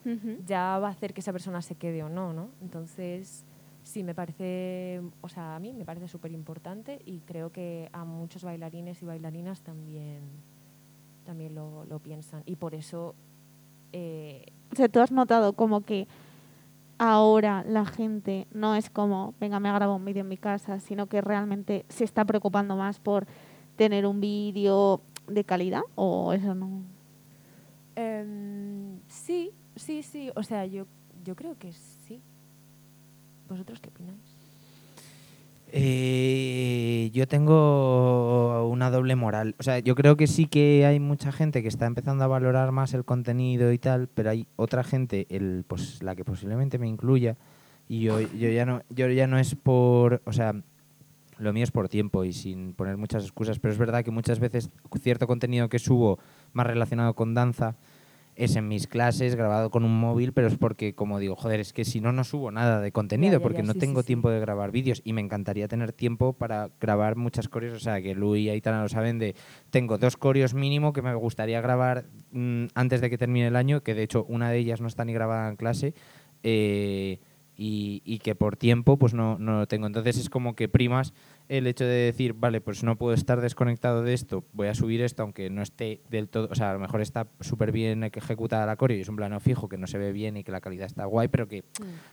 ya 0.47 0.79
va 0.79 0.89
a 0.89 0.91
hacer 0.91 1.13
que 1.13 1.21
esa 1.21 1.33
persona 1.33 1.61
se 1.63 1.75
quede 1.75 2.03
o 2.03 2.09
no, 2.09 2.33
¿no? 2.33 2.49
Entonces, 2.63 3.45
sí, 3.83 4.03
me 4.05 4.15
parece, 4.15 5.03
o 5.21 5.29
sea, 5.29 5.57
a 5.57 5.61
mí 5.61 5.73
me 5.73 5.85
parece 5.85 6.09
súper 6.09 6.33
importante 6.33 7.01
y 7.05 7.21
creo 7.21 7.53
que 7.53 7.89
a 7.93 8.05
muchos 8.05 8.45
bailarines 8.45 9.03
y 9.03 9.07
bailarinas 9.07 9.63
también, 9.63 10.21
también 11.25 11.55
lo, 11.55 11.85
lo 11.87 11.99
piensan. 12.01 12.43
Y 12.47 12.57
por 12.57 12.75
eso, 12.75 13.15
eh, 13.93 14.47
O 14.73 14.77
sea, 14.77 14.89
tú 14.89 15.01
has 15.01 15.13
notado 15.13 15.53
como 15.55 15.83
que 15.83 16.09
ahora 16.99 17.65
la 17.67 17.85
gente 17.87 18.47
no 18.53 18.75
es 18.77 18.91
como, 18.91 19.35
venga, 19.41 19.61
me 19.61 19.73
grabo 19.73 19.97
un 19.97 20.05
vídeo 20.05 20.23
en 20.23 20.29
mi 20.29 20.39
casa, 20.39 20.81
sino 20.81 21.07
que 21.09 21.21
realmente 21.21 21.85
se 21.89 22.05
está 22.05 22.25
preocupando 22.25 22.77
más 22.77 23.01
por 23.01 23.27
tener 23.77 24.07
un 24.07 24.21
vídeo 24.21 25.03
de 25.29 25.45
calidad 25.45 25.83
o 25.97 26.33
eso 26.33 26.55
no. 26.55 26.83
em, 27.97 29.01
sí, 29.09 29.51
sí, 29.77 30.03
sí, 30.03 30.31
o 30.35 30.43
sea, 30.43 30.67
yo, 30.67 30.87
yo 31.25 31.35
creo 31.37 31.57
que 31.59 31.73
sí. 31.73 32.02
¿Vosotros 33.53 33.81
qué 33.81 33.91
opináis? 33.91 34.19
Eh, 35.75 37.11
yo 37.13 37.29
tengo 37.29 38.67
una 38.67 38.91
doble 38.91 39.15
moral. 39.15 39.55
O 39.59 39.63
sea, 39.63 39.79
yo 39.79 39.95
creo 39.95 40.17
que 40.17 40.27
sí 40.27 40.47
que 40.47 40.87
hay 40.87 41.01
mucha 41.01 41.33
gente 41.33 41.61
que 41.61 41.69
está 41.69 41.85
empezando 41.85 42.25
a 42.25 42.29
valorar 42.29 42.73
más 42.73 42.95
el 42.95 43.05
contenido 43.05 43.71
y 43.73 43.79
tal, 43.79 44.09
pero 44.09 44.31
hay 44.31 44.47
otra 44.57 44.85
gente, 44.85 45.27
el, 45.29 45.65
pues, 45.69 46.03
la 46.03 46.17
que 46.17 46.25
posiblemente 46.25 46.79
me 46.79 46.89
incluya, 46.89 47.37
y 47.89 48.01
yo, 48.01 48.23
yo 48.23 48.49
ya 48.49 48.65
no, 48.65 48.81
yo 48.89 49.07
ya 49.09 49.27
no 49.27 49.39
es 49.39 49.55
por, 49.55 50.23
o 50.25 50.33
sea, 50.33 50.55
lo 51.37 51.53
mío 51.53 51.65
es 51.65 51.73
por 51.73 51.91
tiempo 51.91 52.25
y 52.25 52.33
sin 52.33 52.73
poner 52.73 52.97
muchas 52.97 53.25
excusas, 53.25 53.59
pero 53.59 53.73
es 53.73 53.79
verdad 53.79 54.03
que 54.03 54.11
muchas 54.11 54.39
veces 54.39 54.71
cierto 54.99 55.27
contenido 55.27 55.69
que 55.69 55.79
subo 55.79 56.19
más 56.55 56.67
relacionado 56.67 57.13
con 57.15 57.35
danza 57.35 57.77
es 58.35 58.57
en 58.57 58.69
mis 58.69 58.87
clases 58.87 59.35
grabado 59.35 59.71
con 59.71 59.85
un 59.85 59.99
móvil, 59.99 60.33
pero 60.33 60.49
es 60.49 60.57
porque, 60.57 60.95
como 60.95 61.19
digo, 61.19 61.37
joder, 61.37 61.61
es 61.61 61.73
que 61.73 61.85
si 61.85 62.01
no, 62.01 62.13
no 62.13 62.25
subo 62.25 62.51
nada 62.51 62.81
de 62.81 62.93
contenido, 62.93 63.33
Ya, 63.33 63.39
ya, 63.39 63.43
porque 63.43 63.59
ya, 63.59 63.65
no 63.65 63.73
sí, 63.75 63.79
tengo 63.79 64.01
sí, 64.01 64.05
sí. 64.05 64.07
tiempo 64.09 64.31
de 64.31 64.41
grabar 64.41 64.71
vídeos 64.71 65.03
y 65.05 65.13
me 65.13 65.21
encantaría 65.21 65.69
tener 65.69 65.93
tiempo 65.93 66.33
para 66.33 66.71
grabar 66.81 67.17
muchas 67.17 67.49
coreos, 67.49 67.75
o 67.75 67.81
sea, 67.81 68.01
que 68.01 68.15
Lu 68.15 68.37
y 68.37 68.49
Aitana 68.49 68.83
lo 68.83 68.89
saben 68.89 69.19
de, 69.19 69.35
tengo 69.71 69.99
dos 69.99 70.17
coreos 70.17 70.55
mínimo 70.55 70.93
que 70.93 71.03
me 71.03 71.15
gustaría 71.15 71.61
grabar 71.61 72.07
mm, 72.33 72.67
antes 72.75 73.01
de 73.01 73.11
que 73.11 73.19
termine 73.19 73.49
el 73.49 73.57
año, 73.57 73.83
que 73.83 73.95
de 73.95 74.03
hecho 74.03 74.25
una 74.29 74.51
de 74.51 74.59
ellas 74.59 74.81
no 74.81 74.89
está 74.89 75.05
ni 75.05 75.13
grabada 75.13 75.49
en 75.49 75.57
clase, 75.57 75.95
eh, 76.43 77.21
y, 77.57 78.03
y 78.05 78.19
que 78.19 78.35
por 78.35 78.57
tiempo 78.57 78.97
pues 78.97 79.15
no, 79.15 79.39
no 79.39 79.59
lo 79.59 79.67
tengo. 79.67 79.87
Entonces 79.87 80.17
es 80.17 80.31
como 80.31 80.55
que 80.55 80.69
primas 80.69 81.13
el 81.49 81.67
hecho 81.67 81.85
de 81.85 81.91
decir, 81.91 82.35
vale, 82.35 82.61
pues 82.61 82.83
no 82.83 82.97
puedo 82.97 83.15
estar 83.15 83.41
desconectado 83.41 84.03
de 84.03 84.15
esto, 84.15 84.45
voy 84.53 84.69
a 84.69 84.75
subir 84.75 85.03
esto 85.03 85.23
aunque 85.23 85.51
no 85.51 85.63
esté 85.63 86.01
del 86.11 86.29
todo, 86.29 86.49
o 86.51 86.55
sea, 86.55 86.71
a 86.71 86.75
lo 86.75 86.79
mejor 86.79 87.01
está 87.01 87.27
súper 87.41 87.73
bien 87.73 88.05
ejecutada 88.05 88.67
la 88.67 88.77
coreo 88.77 88.97
y 88.97 89.01
es 89.01 89.09
un 89.09 89.17
plano 89.17 89.39
fijo 89.41 89.69
que 89.69 89.79
no 89.79 89.87
se 89.87 89.99
ve 89.99 90.13
bien 90.13 90.37
y 90.37 90.45
que 90.45 90.53
la 90.53 90.61
calidad 90.61 90.87
está 90.87 91.05
guay, 91.05 91.29
pero 91.29 91.49
que 91.49 91.65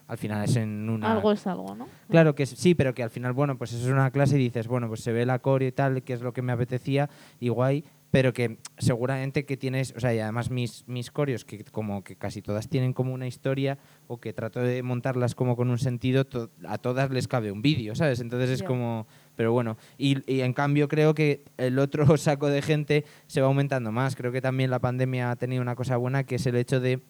al 0.07 0.17
final 0.17 0.43
es 0.43 0.55
en 0.55 0.89
una... 0.89 1.11
Algo 1.11 1.31
es 1.31 1.45
algo, 1.47 1.75
¿no? 1.75 1.87
Claro 2.09 2.35
que 2.35 2.45
sí, 2.45 2.75
pero 2.75 2.93
que 2.93 3.03
al 3.03 3.09
final, 3.09 3.33
bueno, 3.33 3.57
pues 3.57 3.73
eso 3.73 3.85
es 3.85 3.91
una 3.91 4.11
clase 4.11 4.35
y 4.35 4.39
dices, 4.39 4.67
bueno, 4.67 4.87
pues 4.87 5.01
se 5.01 5.11
ve 5.11 5.25
la 5.25 5.39
coreo 5.39 5.69
y 5.69 5.71
tal, 5.71 6.03
que 6.03 6.13
es 6.13 6.21
lo 6.21 6.33
que 6.33 6.41
me 6.41 6.51
apetecía 6.51 7.09
y 7.39 7.49
guay, 7.49 7.83
pero 8.11 8.33
que 8.33 8.57
seguramente 8.77 9.45
que 9.45 9.55
tienes, 9.57 9.93
o 9.95 9.99
sea, 9.99 10.13
y 10.13 10.19
además 10.19 10.49
mis, 10.49 10.87
mis 10.87 11.11
coreos, 11.11 11.45
que 11.45 11.63
como 11.65 12.03
que 12.03 12.15
casi 12.15 12.41
todas 12.41 12.67
tienen 12.67 12.93
como 12.93 13.13
una 13.13 13.27
historia 13.27 13.77
o 14.07 14.19
que 14.19 14.33
trato 14.33 14.59
de 14.61 14.81
montarlas 14.83 15.35
como 15.35 15.55
con 15.55 15.69
un 15.69 15.77
sentido, 15.77 16.25
to- 16.25 16.49
a 16.67 16.77
todas 16.79 17.11
les 17.11 17.27
cabe 17.27 17.51
un 17.51 17.61
vídeo, 17.61 17.93
¿sabes? 17.95 18.19
Entonces 18.19 18.49
es 18.49 18.63
como, 18.63 19.05
pero 19.35 19.51
bueno, 19.53 19.77
y, 19.97 20.17
y 20.31 20.41
en 20.41 20.53
cambio 20.53 20.87
creo 20.87 21.13
que 21.13 21.43
el 21.57 21.77
otro 21.77 22.05
saco 22.17 22.47
de 22.47 22.61
gente 22.63 23.05
se 23.27 23.41
va 23.41 23.47
aumentando 23.47 23.91
más. 23.91 24.15
Creo 24.15 24.31
que 24.31 24.41
también 24.41 24.71
la 24.71 24.79
pandemia 24.79 25.31
ha 25.31 25.35
tenido 25.35 25.61
una 25.61 25.75
cosa 25.75 25.97
buena, 25.97 26.23
que 26.23 26.35
es 26.35 26.45
el 26.47 26.55
hecho 26.55 26.79
de 26.79 27.01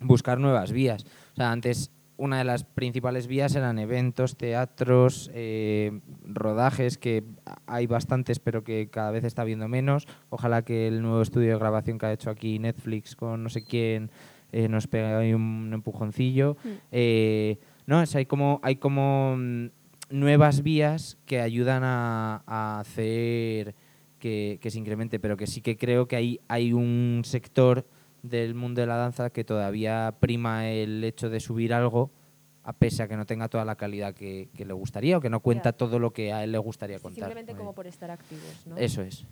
buscar 0.00 0.38
nuevas 0.38 0.72
vías. 0.72 1.04
O 1.32 1.36
sea, 1.36 1.52
antes 1.52 1.90
una 2.20 2.36
de 2.36 2.44
las 2.44 2.64
principales 2.64 3.26
vías 3.26 3.56
eran 3.56 3.78
eventos, 3.78 4.36
teatros, 4.36 5.30
eh, 5.32 6.00
rodajes, 6.22 6.98
que 6.98 7.24
hay 7.66 7.86
bastantes, 7.86 8.38
pero 8.38 8.62
que 8.62 8.90
cada 8.90 9.10
vez 9.10 9.24
está 9.24 9.42
viendo 9.42 9.68
menos. 9.68 10.06
Ojalá 10.28 10.62
que 10.62 10.86
el 10.86 11.00
nuevo 11.00 11.22
estudio 11.22 11.52
de 11.52 11.58
grabación 11.58 11.98
que 11.98 12.06
ha 12.06 12.12
hecho 12.12 12.28
aquí 12.28 12.58
Netflix 12.58 13.16
con 13.16 13.42
no 13.42 13.48
sé 13.48 13.64
quién 13.64 14.10
eh, 14.52 14.68
nos 14.68 14.86
pegue 14.86 15.06
ahí 15.06 15.32
un 15.32 15.70
empujoncillo. 15.72 16.58
Mm. 16.62 16.68
Eh, 16.92 17.58
no, 17.86 18.02
es, 18.02 18.14
hay 18.14 18.26
como, 18.26 18.60
hay 18.62 18.76
como 18.76 19.36
mm, 19.38 19.70
nuevas 20.10 20.62
vías 20.62 21.16
que 21.24 21.40
ayudan 21.40 21.84
a, 21.84 22.42
a 22.46 22.80
hacer 22.80 23.74
que, 24.18 24.58
que 24.60 24.70
se 24.70 24.78
incremente, 24.78 25.18
pero 25.20 25.38
que 25.38 25.46
sí 25.46 25.62
que 25.62 25.78
creo 25.78 26.06
que 26.06 26.16
hay, 26.16 26.40
hay 26.48 26.74
un 26.74 27.22
sector 27.24 27.86
del 28.22 28.54
mundo 28.54 28.80
de 28.80 28.86
la 28.86 28.96
danza 28.96 29.30
que 29.30 29.44
todavía 29.44 30.14
prima 30.20 30.68
el 30.68 31.02
hecho 31.04 31.30
de 31.30 31.40
subir 31.40 31.72
algo 31.72 32.10
a 32.62 32.72
pese 32.72 33.02
a 33.02 33.08
que 33.08 33.16
no 33.16 33.24
tenga 33.24 33.48
toda 33.48 33.64
la 33.64 33.76
calidad 33.76 34.14
que, 34.14 34.50
que 34.54 34.64
le 34.64 34.74
gustaría 34.74 35.16
o 35.16 35.20
que 35.20 35.30
no 35.30 35.40
cuenta 35.40 35.70
Ya. 35.70 35.72
todo 35.72 35.98
lo 35.98 36.12
que 36.12 36.32
a 36.32 36.44
él 36.44 36.52
le 36.52 36.58
gustaría 36.58 36.98
contar. 36.98 37.24
Simplemente 37.24 37.54
como 37.54 37.72
por 37.72 37.86
estar 37.86 38.10
activos, 38.10 38.66
¿no? 38.66 38.76
Eso 38.76 39.02
es. 39.02 39.26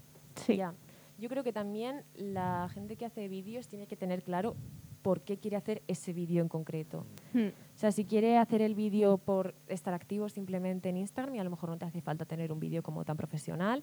Sí. 0.46 0.56
Ya. 0.56 0.74
Yo 1.18 1.28
creo 1.28 1.42
que 1.42 1.52
también 1.52 2.04
la 2.14 2.68
gente 2.72 2.96
que 2.96 3.04
hace 3.04 3.28
vídeos 3.28 3.66
tiene 3.68 3.86
que 3.86 3.96
tener 3.96 4.22
claro 4.22 4.54
por 5.02 5.20
qué 5.22 5.36
quiere 5.36 5.56
hacer 5.56 5.82
ese 5.88 6.12
vídeo 6.12 6.42
en 6.42 6.48
concreto. 6.48 7.04
Mm. 7.32 7.48
O 7.48 7.78
sea, 7.78 7.92
si 7.92 8.04
quiere 8.04 8.38
hacer 8.38 8.62
el 8.62 8.74
vídeo 8.74 9.18
por 9.18 9.54
estar 9.68 9.94
activo 9.94 10.28
simplemente 10.28 10.88
en 10.88 10.96
Instagram 10.96 11.34
y 11.34 11.38
a 11.40 11.44
lo 11.44 11.50
mejor 11.50 11.70
no 11.70 11.76
te 11.78 11.84
hace 11.84 12.00
falta 12.00 12.24
tener 12.24 12.52
un 12.52 12.60
vídeo 12.60 12.82
como 12.82 13.04
tan 13.04 13.16
profesional, 13.16 13.82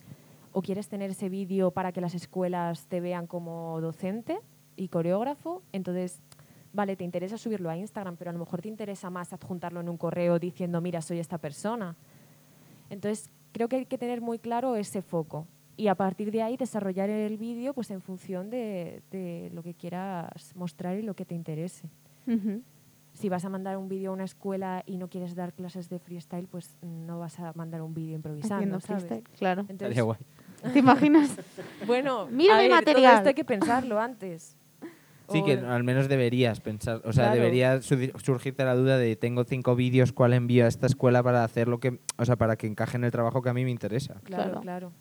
o 0.54 0.62
quieres 0.62 0.88
tener 0.88 1.12
ese 1.12 1.28
vídeo 1.30 1.72
para 1.72 1.92
que 1.92 2.00
las 2.02 2.16
escuelas 2.16 2.88
te 2.88 3.02
vean 3.02 3.28
como 3.28 3.80
docente 3.82 4.40
y 4.76 4.88
coreógrafo, 4.90 5.62
entonces, 5.72 6.20
vale, 6.74 6.96
te 6.96 7.04
interesa 7.04 7.38
subirlo 7.38 7.70
a 7.70 7.78
Instagram, 7.78 8.16
pero 8.18 8.30
a 8.30 8.34
lo 8.34 8.40
mejor 8.40 8.62
te 8.62 8.68
interesa 8.68 9.10
más 9.10 9.34
adjuntarlo 9.34 9.80
en 9.80 9.90
un 9.90 9.98
correo 9.98 10.40
diciendo, 10.40 10.82
mira, 10.82 11.02
soy 11.02 11.20
esta 11.20 11.38
persona. 11.38 11.96
Entonces, 12.90 13.30
creo 13.52 13.68
que 13.68 13.78
hay 13.78 13.86
que 13.86 13.98
tener 13.98 14.22
muy 14.22 14.40
claro 14.40 14.76
ese 14.76 15.02
foco 15.02 15.48
y 15.78 15.88
a 15.88 15.96
partir 15.96 16.32
de 16.32 16.42
ahí 16.42 16.58
desarrollar 16.58 17.10
el 17.10 17.38
vídeo 17.38 17.74
pues 17.74 17.92
en 17.92 18.02
función 18.02 18.50
de, 18.50 19.02
de 19.12 19.50
lo 19.54 19.62
que 19.64 19.74
quieras 19.74 20.56
mostrar 20.56 20.98
y 20.98 21.02
lo 21.02 21.16
que 21.16 21.26
te 21.26 21.36
interese 21.36 21.90
si 23.16 23.30
vas 23.30 23.46
a 23.46 23.50
mandar 23.50 23.78
un 23.78 23.88
vídeo 23.88 24.12
a 24.12 24.14
una 24.14 24.26
escuela 24.26 24.84
y 24.86 24.98
no 24.98 25.08
quieres 25.10 25.36
dar 25.36 25.54
clases 25.54 25.90
de 25.90 26.00
freestyle, 26.00 26.48
pues 26.48 26.78
no 26.82 27.20
vas 27.20 27.40
a 27.40 27.54
mandar 27.56 27.82
un 27.82 27.94
vídeo 27.94 28.16
improvisando, 28.16 28.56
Haciendo 28.56 28.80
¿sabes? 28.82 29.04
freestyle, 29.06 29.38
claro. 29.38 29.66
Entonces. 29.70 30.18
¿Te 30.74 30.80
imaginas? 30.80 31.36
bueno, 31.88 32.28
Mira 32.30 32.56
mi 32.58 32.64
ver, 32.64 32.72
material. 32.72 33.04
Todo 33.04 33.18
esto 33.18 33.28
hay 33.30 33.36
que 33.36 33.46
pensarlo 33.46 34.00
antes. 34.00 34.58
Sí, 35.30 35.44
que 35.44 35.54
al 35.54 35.84
menos 35.84 36.08
deberías 36.08 36.60
pensar, 36.60 37.02
o 37.06 37.12
sea, 37.14 37.26
Claro. 37.26 37.36
debería 37.42 37.82
su- 37.82 38.12
surgirte 38.24 38.64
la 38.64 38.76
duda 38.76 38.98
de 38.98 39.16
tengo 39.16 39.44
cinco 39.44 39.76
vídeos, 39.76 40.12
¿cuál 40.12 40.34
envío 40.34 40.66
a 40.66 40.68
esta 40.68 40.86
escuela 40.88 41.24
para 41.24 41.44
hacer 41.44 41.68
lo 41.68 41.80
que, 41.80 42.00
o 42.18 42.26
sea, 42.26 42.36
para 42.36 42.56
que 42.56 42.68
encaje 42.68 42.98
en 42.98 43.04
el 43.04 43.12
trabajo 43.12 43.42
que 43.42 43.50
a 43.50 43.54
mí 43.54 43.64
me 43.64 43.72
interesa? 43.72 44.16
Claro, 44.24 44.44
Claro. 44.44 44.62
claro. 44.62 44.92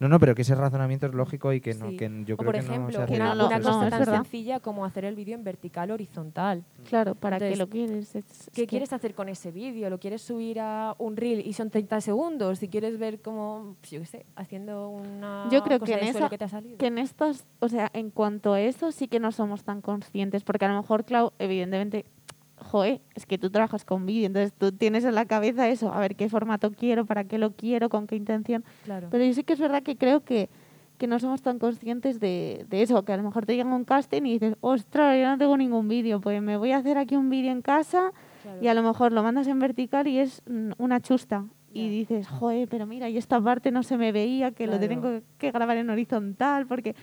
No, 0.00 0.08
no, 0.08 0.18
pero 0.18 0.34
que 0.34 0.42
ese 0.42 0.54
razonamiento 0.54 1.06
es 1.06 1.12
lógico 1.14 1.52
y 1.52 1.60
que 1.60 1.74
no, 1.74 1.90
Sí. 1.90 1.96
que 1.98 2.08
yo 2.26 2.34
o 2.34 2.38
creo 2.38 2.46
por 2.52 2.54
que 2.54 2.62
no 2.66 2.72
ejemplo, 2.72 2.98
se 3.00 3.06
que 3.06 3.14
una, 3.20 3.34
una 3.34 3.60
cosa 3.60 3.90
tan 3.90 3.98
verdad. 4.00 4.14
sencilla 4.22 4.58
como 4.58 4.84
hacer 4.86 5.04
el 5.04 5.14
vídeo 5.14 5.34
en 5.34 5.44
vertical 5.44 5.90
horizontal. 5.90 6.64
Claro, 6.88 7.14
¿para 7.14 7.38
qué 7.38 7.52
Entonces, 7.52 7.58
lo 7.58 7.68
quieres? 7.70 8.14
Es- 8.16 8.30
es 8.30 8.50
¿Qué 8.54 8.62
que- 8.62 8.66
quieres 8.66 8.92
hacer 8.94 9.14
con 9.14 9.28
ese 9.28 9.52
vídeo? 9.52 9.90
¿Lo 9.90 10.00
quieres 10.00 10.22
subir 10.22 10.58
a 10.58 10.94
un 10.98 11.16
reel 11.18 11.46
y 11.46 11.52
son 11.52 11.68
30 11.68 12.00
segundos? 12.00 12.58
Si 12.58 12.68
quieres 12.68 12.98
ver 12.98 13.20
cómo, 13.20 13.76
yo 13.90 14.00
qué 14.00 14.06
sé, 14.06 14.26
haciendo 14.36 14.88
una 14.88 15.46
Yo 15.52 15.62
creo 15.62 15.78
cosa 15.78 15.92
que 15.92 16.00
en 16.00 16.08
esa- 16.16 16.28
que 16.30 16.38
te 16.38 16.44
ha 16.44 16.48
salido. 16.48 16.78
que 16.78 16.86
en 16.86 16.96
estas, 16.96 17.46
o 17.58 17.68
sea, 17.68 17.90
en 17.92 18.10
cuanto 18.10 18.54
a 18.54 18.60
eso 18.62 18.92
sí 18.92 19.06
que 19.06 19.20
no 19.20 19.32
somos 19.32 19.64
tan 19.64 19.82
conscientes, 19.82 20.44
porque 20.44 20.64
a 20.64 20.68
lo 20.68 20.80
mejor, 20.80 21.04
Clau, 21.04 21.32
evidentemente, 21.38 22.06
joe, 22.60 23.00
es 23.14 23.26
que 23.26 23.38
tú 23.38 23.50
trabajas 23.50 23.84
con 23.84 24.06
vídeo, 24.06 24.26
entonces 24.26 24.52
tú 24.52 24.72
tienes 24.72 25.04
en 25.04 25.14
la 25.14 25.24
cabeza 25.24 25.68
eso, 25.68 25.92
a 25.92 26.00
ver 26.00 26.16
qué 26.16 26.28
formato 26.28 26.72
quiero, 26.72 27.04
para 27.04 27.24
qué 27.24 27.38
lo 27.38 27.52
quiero, 27.52 27.88
con 27.88 28.06
qué 28.06 28.16
intención. 28.16 28.64
Claro. 28.84 29.08
Pero 29.10 29.24
yo 29.24 29.32
sí 29.32 29.44
que 29.44 29.54
es 29.54 29.58
verdad 29.58 29.82
que 29.82 29.96
creo 29.96 30.20
que, 30.20 30.48
que 30.98 31.06
no 31.06 31.18
somos 31.18 31.42
tan 31.42 31.58
conscientes 31.58 32.20
de, 32.20 32.66
de 32.68 32.82
eso, 32.82 33.04
que 33.04 33.12
a 33.12 33.16
lo 33.16 33.22
mejor 33.22 33.46
te 33.46 33.54
llegan 33.54 33.72
un 33.72 33.84
casting 33.84 34.22
y 34.22 34.32
dices, 34.34 34.56
ostras, 34.60 35.18
yo 35.18 35.28
no 35.28 35.38
tengo 35.38 35.56
ningún 35.56 35.88
vídeo, 35.88 36.20
pues 36.20 36.40
me 36.42 36.56
voy 36.56 36.72
a 36.72 36.78
hacer 36.78 36.98
aquí 36.98 37.16
un 37.16 37.30
vídeo 37.30 37.50
en 37.50 37.62
casa 37.62 38.12
claro. 38.42 38.58
y 38.62 38.68
a 38.68 38.74
lo 38.74 38.82
mejor 38.82 39.12
lo 39.12 39.22
mandas 39.22 39.46
en 39.46 39.58
vertical 39.58 40.06
y 40.06 40.18
es 40.18 40.42
una 40.78 41.00
chusta. 41.00 41.46
Y 41.72 41.88
dices, 41.88 42.26
joder, 42.26 42.66
pero 42.68 42.84
mira, 42.84 43.08
y 43.08 43.16
esta 43.16 43.40
parte 43.40 43.70
no 43.70 43.84
se 43.84 43.96
me 43.96 44.10
veía, 44.10 44.50
que 44.50 44.66
lo 44.66 44.80
tengo 44.80 45.20
que 45.38 45.52
grabar 45.52 45.76
en 45.76 45.90
horizontal, 45.90 46.66
porque... 46.66 46.94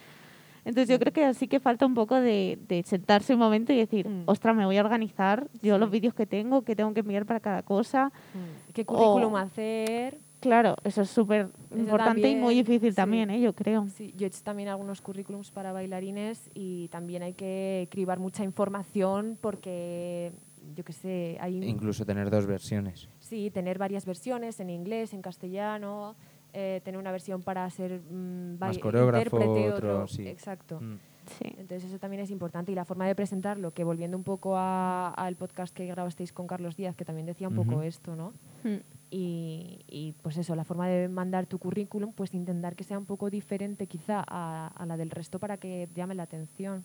Entonces 0.68 0.90
yo 0.90 1.00
creo 1.00 1.14
que 1.14 1.24
así 1.24 1.48
que 1.48 1.62
falta 1.62 1.86
un 1.86 1.94
poco 1.94 2.16
de, 2.16 2.60
de 2.68 2.84
sentarse 2.84 3.34
un 3.34 3.40
momento 3.40 3.72
y 3.72 3.78
decir, 3.78 4.06
Mm. 4.08 4.24
ostras, 4.26 4.54
me 4.54 4.66
voy 4.66 4.76
a 4.78 4.82
organizar 4.82 5.48
yo 5.62 5.78
los 5.78 5.90
Sí. 5.90 5.94
vídeos 5.94 6.14
que 6.14 6.26
tengo, 6.26 6.64
que 6.64 6.76
tengo 6.76 6.94
que 6.94 7.00
enviar 7.00 7.26
para 7.26 7.40
cada 7.40 7.64
cosa. 7.64 8.08
Mm. 8.34 8.74
¿Qué 8.74 8.84
currículum 8.86 9.34
o- 9.34 9.38
hacer? 9.38 10.20
Claro, 10.42 10.76
eso 10.84 11.02
es 11.04 11.10
súper 11.10 11.50
importante 11.76 12.30
y 12.30 12.36
muy 12.36 12.54
difícil 12.54 12.92
sí. 12.92 12.96
también, 12.98 13.30
¿eh? 13.32 13.40
yo 13.40 13.54
creo. 13.54 13.88
Sí, 13.88 14.14
yo 14.18 14.26
he 14.26 14.28
hecho 14.28 14.44
también 14.44 14.68
algunos 14.70 15.02
currículums 15.02 15.50
para 15.52 15.72
bailarines 15.72 16.52
y 16.54 16.90
también 16.90 17.24
hay 17.24 17.34
que 17.34 17.88
cribar 17.90 18.20
mucha 18.20 18.44
información 18.44 19.38
porque, 19.42 20.32
yo 20.76 20.84
qué 20.84 20.94
sé, 20.94 21.38
hay... 21.40 21.64
Incluso 21.64 22.06
tener 22.06 22.30
dos 22.30 22.46
versiones. 22.46 23.08
Sí, 23.20 23.50
tener 23.52 23.80
varias 23.80 24.06
versiones 24.06 24.60
en 24.60 24.70
inglés, 24.70 25.14
en 25.14 25.22
castellano, 25.24 26.16
eh, 26.60 26.82
tener 26.84 27.00
una 27.00 27.12
versión 27.12 27.44
para 27.44 27.70
ser 27.70 28.02
mm, 28.02 28.58
Más 28.60 28.80
coreógrafo, 28.80 29.38
intérprete, 29.38 29.72
otro, 29.72 30.08
sí. 30.08 30.28
Exacto. 30.28 30.80
Mm. 30.82 30.96
Sí. 31.28 31.44
Entonces 31.58 31.84
eso 31.84 32.00
también 32.00 32.22
es 32.24 32.32
importante 32.32 32.72
y 32.72 32.76
la 32.76 32.86
forma 32.86 33.06
de 33.06 33.14
presentarlo, 33.14 33.72
que 33.74 33.84
volviendo 33.84 34.16
un 34.18 34.24
poco 34.24 34.56
a- 34.58 35.10
al 35.10 35.36
podcast 35.36 35.76
que 35.76 35.86
grabasteis 35.86 36.32
con 36.32 36.48
Carlos 36.48 36.76
Díaz, 36.78 36.96
que 36.96 37.04
también 37.06 37.26
decía 37.28 37.50
un 37.50 37.56
poco 37.56 37.72
Ujú. 37.76 37.82
esto, 37.82 38.16
¿no? 38.16 38.32
Mm. 38.64 38.78
Y, 39.12 39.80
y, 39.88 40.14
pues 40.22 40.38
eso, 40.38 40.56
la 40.56 40.64
forma 40.64 40.88
de 40.88 41.08
mandar 41.10 41.46
tu 41.46 41.60
currículum, 41.60 42.12
pues 42.14 42.34
intentar 42.34 42.76
que 42.76 42.84
sea 42.86 42.98
un 42.98 43.06
poco 43.06 43.30
diferente 43.30 43.88
quizá 43.88 44.24
a, 44.26 44.68
a 44.68 44.86
la 44.86 44.98
del 44.98 45.12
resto 45.12 45.38
para 45.38 45.58
que 45.58 45.88
llame 45.94 46.16
la 46.16 46.24
atención. 46.24 46.84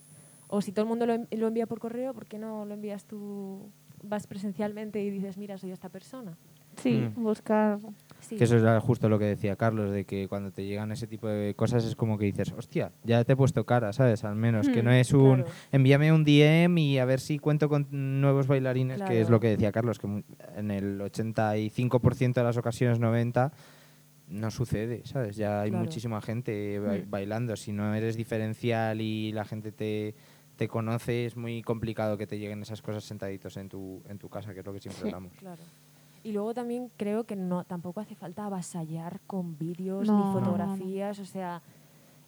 O 0.48 0.60
si 0.60 0.72
todo 0.72 0.82
el 0.84 0.88
mundo 0.88 1.06
lo, 1.06 1.16
lo 1.30 1.46
envía 1.46 1.66
por 1.66 1.78
correo, 1.78 2.12
¿por 2.12 2.26
qué 2.26 2.36
no 2.38 2.64
lo 2.64 2.74
envías 2.74 3.04
tú, 3.06 3.70
vas 4.02 4.26
presencialmente 4.26 5.02
y 5.02 5.08
dices, 5.10 5.38
mira, 5.38 5.56
soy 5.56 5.70
esta 5.70 5.88
persona? 5.88 6.36
Sí, 6.76 7.08
Mm. 7.16 7.22
buscar... 7.22 7.78
Sí. 8.22 8.36
Que 8.36 8.44
eso 8.44 8.56
era 8.56 8.80
justo 8.80 9.08
lo 9.08 9.18
que 9.18 9.26
decía 9.26 9.56
Carlos, 9.56 9.90
de 9.92 10.04
que 10.04 10.26
cuando 10.28 10.50
te 10.52 10.64
llegan 10.64 10.90
ese 10.92 11.06
tipo 11.06 11.28
de 11.28 11.54
cosas 11.54 11.84
es 11.84 11.94
como 11.96 12.16
que 12.16 12.24
dices, 12.24 12.52
hostia, 12.56 12.92
ya 13.04 13.22
te 13.24 13.32
he 13.34 13.36
puesto 13.36 13.66
cara, 13.66 13.92
¿sabes? 13.92 14.24
Al 14.24 14.36
menos, 14.36 14.68
que 14.68 14.82
no 14.82 14.90
es 14.92 15.12
un, 15.12 15.42
claro. 15.42 15.50
envíame 15.72 16.12
un 16.12 16.24
DM 16.24 16.78
y 16.78 16.98
a 16.98 17.04
ver 17.04 17.20
si 17.20 17.38
cuento 17.38 17.68
con 17.68 17.86
nuevos 18.20 18.46
bailarines, 18.46 19.02
que 19.02 19.20
es 19.20 19.28
lo 19.28 19.40
que 19.40 19.48
decía 19.48 19.72
Carlos, 19.72 19.98
que 19.98 20.06
en 20.56 20.70
el 20.70 21.00
85% 21.00 22.32
de 22.34 22.42
las 22.44 22.56
ocasiones, 22.56 22.98
90, 22.98 23.52
no 24.28 24.50
sucede, 24.50 25.02
¿sabes? 25.04 25.36
Ya 25.36 25.60
hay 25.60 25.70
Claro. 25.70 25.84
muchísima 25.84 26.20
gente 26.22 26.78
ba- 26.78 26.94
Mm. 26.94 27.10
bailando. 27.10 27.56
Si 27.56 27.72
no 27.72 27.94
eres 27.94 28.16
diferencial 28.16 29.00
y 29.00 29.32
la 29.32 29.44
gente 29.44 29.72
te, 29.72 30.14
te 30.56 30.68
conoce, 30.68 31.26
es 31.26 31.36
muy 31.36 31.60
complicado 31.62 32.16
que 32.16 32.26
te 32.26 32.38
lleguen 32.38 32.62
esas 32.62 32.80
cosas 32.80 33.04
sentaditos 33.04 33.56
en 33.56 33.68
tu, 33.68 34.02
en 34.08 34.18
tu 34.18 34.28
casa, 34.28 34.54
que 34.54 34.60
es 34.60 34.66
lo 34.66 34.72
que 34.72 34.80
siempre 34.80 35.02
hablamos. 35.06 35.32
Claro. 35.38 35.60
Y 36.24 36.32
luego 36.32 36.54
también 36.54 36.90
creo 36.96 37.24
que 37.24 37.34
no 37.36 37.64
tampoco 37.64 38.00
hace 38.00 38.14
falta 38.14 38.44
avasallar 38.46 39.20
con 39.26 39.58
vídeos 39.58 40.06
No, 40.06 40.16
ni 40.16 40.22
no, 40.22 40.28
no, 40.28 40.34
no. 40.34 40.40
fotografías, 40.40 41.18
o 41.18 41.24
sea, 41.24 41.62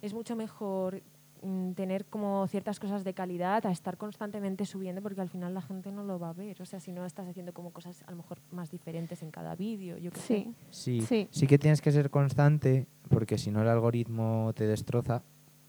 es 0.01 0.13
mucho 0.13 0.35
mejor 0.35 1.01
mm, 1.41 1.71
tener 1.73 2.05
como 2.05 2.45
ciertas 2.47 2.79
cosas 2.79 3.03
de 3.03 3.13
calidad 3.13 3.65
a 3.65 3.71
estar 3.71 3.97
constantemente 3.97 4.65
subiendo 4.65 5.01
porque 5.01 5.21
al 5.21 5.29
final 5.29 5.53
la 5.53 5.61
gente 5.61 5.91
no 5.91 6.03
lo 6.03 6.19
va 6.19 6.29
a 6.29 6.33
ver, 6.33 6.61
o 6.61 6.65
sea, 6.65 6.79
si 6.79 6.91
no 6.91 7.05
estás 7.05 7.27
haciendo 7.27 7.53
como 7.53 7.71
cosas 7.71 8.03
a 8.07 8.11
lo 8.11 8.17
mejor 8.17 8.39
más 8.51 8.69
diferentes 8.69 9.21
en 9.23 9.31
cada 9.31 9.55
vídeo, 9.55 9.97
yo 9.97 10.11
sé. 10.11 10.17
Sí. 10.19 10.55
Sí, 10.71 11.01
Sí. 11.01 11.27
sí 11.31 11.47
que 11.47 11.57
tienes 11.57 11.81
que 11.81 11.91
ser 11.91 12.09
constante, 12.09 12.87
porque 13.09 13.37
si 13.37 13.49
no 13.51 13.61
el 13.61 13.69
algoritmo 13.69 14.51
te 14.55 14.67
destroza. 14.67 15.23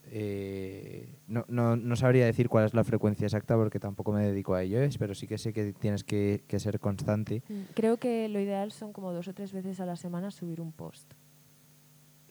Eh, 0.09 1.09
no, 1.27 1.45
no, 1.49 1.77
no 1.77 1.97
sabría 1.97 2.27
decir 2.27 2.49
cuál 2.49 2.65
es 2.67 2.75
la 2.75 2.85
frecuencia 2.85 3.27
exacta 3.27 3.57
porque 3.57 3.81
tampoco 3.81 4.13
me 4.13 4.25
dedico 4.25 4.55
a 4.55 4.63
ello, 4.63 4.81
¿es? 4.81 4.99
pero 4.99 5.15
sí 5.15 5.27
que 5.27 5.37
sé 5.39 5.53
que 5.53 5.73
tienes 5.73 6.05
que, 6.05 6.45
que 6.47 6.61
ser 6.61 6.79
constante. 6.81 7.43
Mm, 7.49 7.61
Creo 7.75 7.97
que 7.97 8.29
lo 8.29 8.39
ideal 8.41 8.71
son 8.73 8.93
como 8.93 9.13
dos 9.13 9.27
o 9.29 9.35
tres 9.35 9.53
veces 9.53 9.81
a 9.81 9.87
la 9.87 9.97
semana 9.97 10.31
subir 10.31 10.61
un 10.61 10.73
post. 10.73 11.13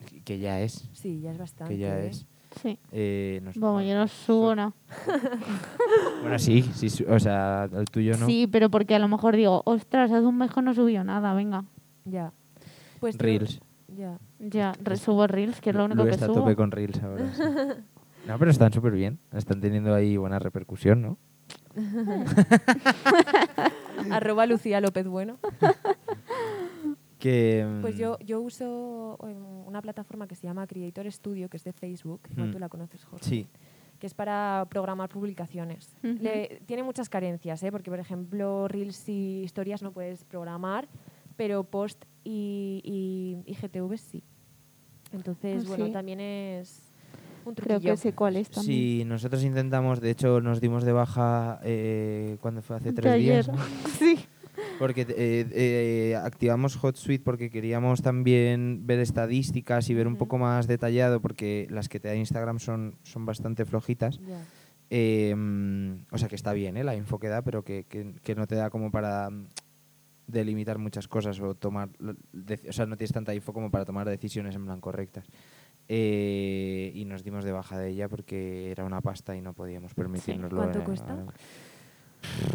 que- 0.10 0.22
Que 0.22 0.40
ya 0.40 0.62
es, 0.62 0.90
Sí, 0.94 1.20
ya 1.22 1.32
es 1.32 1.38
bastante. 1.38 1.74
que 1.74 1.80
ya 1.80 2.00
¿eh? 2.00 2.08
es. 2.10 2.26
Sí. 2.62 2.80
Eh, 2.92 3.42
no 3.44 3.52
bueno, 3.56 3.82
yo 3.82 3.96
no 3.96 4.08
subo 4.08 4.56
nada. 4.56 4.74
Bueno, 6.22 6.40
sí, 6.40 6.64
sí, 6.74 7.04
o 7.08 7.20
sea, 7.20 7.70
el 7.72 7.86
tuyo 7.86 8.18
no. 8.18 8.26
Sí, 8.26 8.48
pero 8.48 8.70
porque 8.70 8.96
a 8.96 9.00
lo 9.00 9.08
mejor 9.08 9.36
digo, 9.36 9.62
ostras, 9.66 10.12
hace 10.12 10.26
un 10.26 10.38
mes 10.38 10.50
no 10.64 10.74
subió 10.74 11.04
nada, 11.04 11.34
venga. 11.34 11.66
Ya. 12.06 12.32
Pues 13.00 13.18
Reels. 13.18 13.60
Ya. 13.96 14.18
Ya, 14.40 14.74
re- 14.84 14.98
subo 14.98 15.26
reels, 15.28 15.60
que 15.62 15.70
es 15.72 15.76
lo 15.76 15.86
único 15.86 16.04
Lu 16.04 16.08
que 16.10 16.14
está 16.14 16.26
a 16.26 16.28
subo. 16.28 16.42
tope 16.42 16.56
con 16.56 16.72
Reels 16.72 17.02
ahora. 17.04 17.34
sí. 17.34 17.42
No, 18.28 18.40
pero 18.40 18.50
están 18.50 18.74
súper 18.74 18.92
bien. 18.94 19.20
Están 19.34 19.62
teniendo 19.62 19.94
ahí 19.94 20.18
buena 20.18 20.40
repercusión, 20.40 21.00
¿no? 21.00 21.20
Arroba 24.12 24.46
Lucía 24.48 24.82
López 24.82 25.08
Bueno. 25.08 25.38
Que, 27.20 27.66
Pues 27.82 27.96
mm, 27.96 28.00
yo, 28.00 28.20
yo 28.20 28.42
uso 28.42 29.18
em, 29.24 29.66
una 29.68 29.82
plataforma 29.82 30.28
que 30.28 30.36
se 30.36 30.46
llama 30.46 30.68
Creator 30.68 31.12
Studio, 31.12 31.50
que 31.50 31.58
es 31.58 31.64
de 31.64 31.74
Facebook, 31.74 32.22
igual 32.30 32.50
Mm. 32.50 32.52
tú 32.52 32.60
la 32.60 32.70
conoces, 32.70 33.04
Jorge, 33.06 33.26
Sí, 33.26 33.48
que 34.00 34.06
es 34.06 34.14
para 34.14 34.68
programar 34.70 35.10
publicaciones. 35.10 35.96
Ujú. 36.04 36.18
Le- 36.22 36.62
tiene 36.68 36.84
muchas 36.84 37.10
carencias, 37.10 37.64
¿eh? 37.64 37.72
porque 37.72 37.90
por 37.90 38.00
ejemplo 38.00 38.68
Reels 38.68 39.10
y 39.10 39.42
historias 39.44 39.82
no 39.82 39.92
puedes 39.92 40.24
programar, 40.26 40.88
pero 41.36 41.64
Post 41.64 42.06
y, 42.26 42.82
y, 42.84 43.50
y 43.50 43.56
GTV 43.56 43.98
sí. 43.98 44.22
Entonces, 45.14 45.64
Ah, 45.64 45.68
bueno, 45.70 45.86
sí. 45.86 45.92
también 45.94 46.20
es 46.20 46.92
un 47.46 47.54
Creo 47.54 47.80
que 47.80 47.96
sé 47.96 48.12
cuál 48.14 48.36
es 48.36 48.50
también. 48.50 48.78
Sí, 48.82 49.04
nosotros 49.06 49.44
intentamos, 49.44 50.02
de 50.02 50.10
hecho 50.12 50.42
nos 50.42 50.60
dimos 50.60 50.84
de 50.84 50.92
baja 50.92 51.60
eh, 51.64 52.38
cuando 52.42 52.62
fue 52.62 52.76
hace 52.76 52.92
De 52.92 52.94
tres 53.02 53.18
días, 53.20 53.50
sí. 54.00 54.18
porque 54.80 55.02
eh, 55.08 55.48
eh, 55.52 56.16
activamos 56.16 56.76
HotSuite 56.84 57.24
porque 57.24 57.50
queríamos 57.50 58.02
también 58.02 58.86
ver 58.88 59.00
estadísticas 59.00 59.90
y 59.90 59.94
ver 59.94 60.08
un 60.08 60.18
poco 60.18 60.38
más 60.40 60.68
detallado 60.68 61.22
porque 61.22 61.68
las 61.70 61.88
que 61.88 62.00
te 62.00 62.08
da 62.10 62.16
Instagram 62.16 62.60
son, 62.60 62.96
son 63.04 63.26
bastante 63.26 63.64
flojitas. 63.64 64.20
Eh, 64.90 65.34
mm, 65.36 66.06
o 66.12 66.18
sea 66.18 66.28
que 66.28 66.36
está 66.36 66.54
bien 66.54 66.78
¿eh? 66.78 66.84
la 66.84 66.96
info 66.96 67.20
que 67.20 67.28
da, 67.28 67.42
pero 67.42 67.64
que, 67.64 67.86
que- 67.86 68.14
que 68.24 68.36
no 68.36 68.46
te 68.48 68.56
da 68.56 68.70
como 68.70 68.92
para 68.92 69.30
delimitar 70.28 70.78
muchas 70.78 71.08
cosas 71.08 71.40
o 71.40 71.56
tomar, 71.56 71.90
o 72.02 72.74
sea, 72.74 72.86
no 72.86 72.98
tienes 72.98 73.14
tanta 73.14 73.34
info 73.34 73.54
como 73.54 73.72
para 73.72 73.86
tomar 73.86 74.08
decisiones 74.10 74.56
en 74.56 74.66
plan 74.66 74.82
correctas. 74.82 75.26
Eh, 75.88 76.92
y 76.96 77.06
nos 77.06 77.24
dimos 77.24 77.46
de 77.46 77.52
baja 77.52 77.78
de 77.78 77.90
ella 77.90 78.10
porque 78.10 78.72
era 78.72 78.86
una 78.86 79.02
pasta 79.02 79.36
y 79.36 79.42
no 79.42 79.54
podíamos 79.54 79.94
permitirnoslo. 79.94 80.58
¿Cuánto 80.58 80.80
eh, 80.80 80.84
cuesta? 80.84 81.26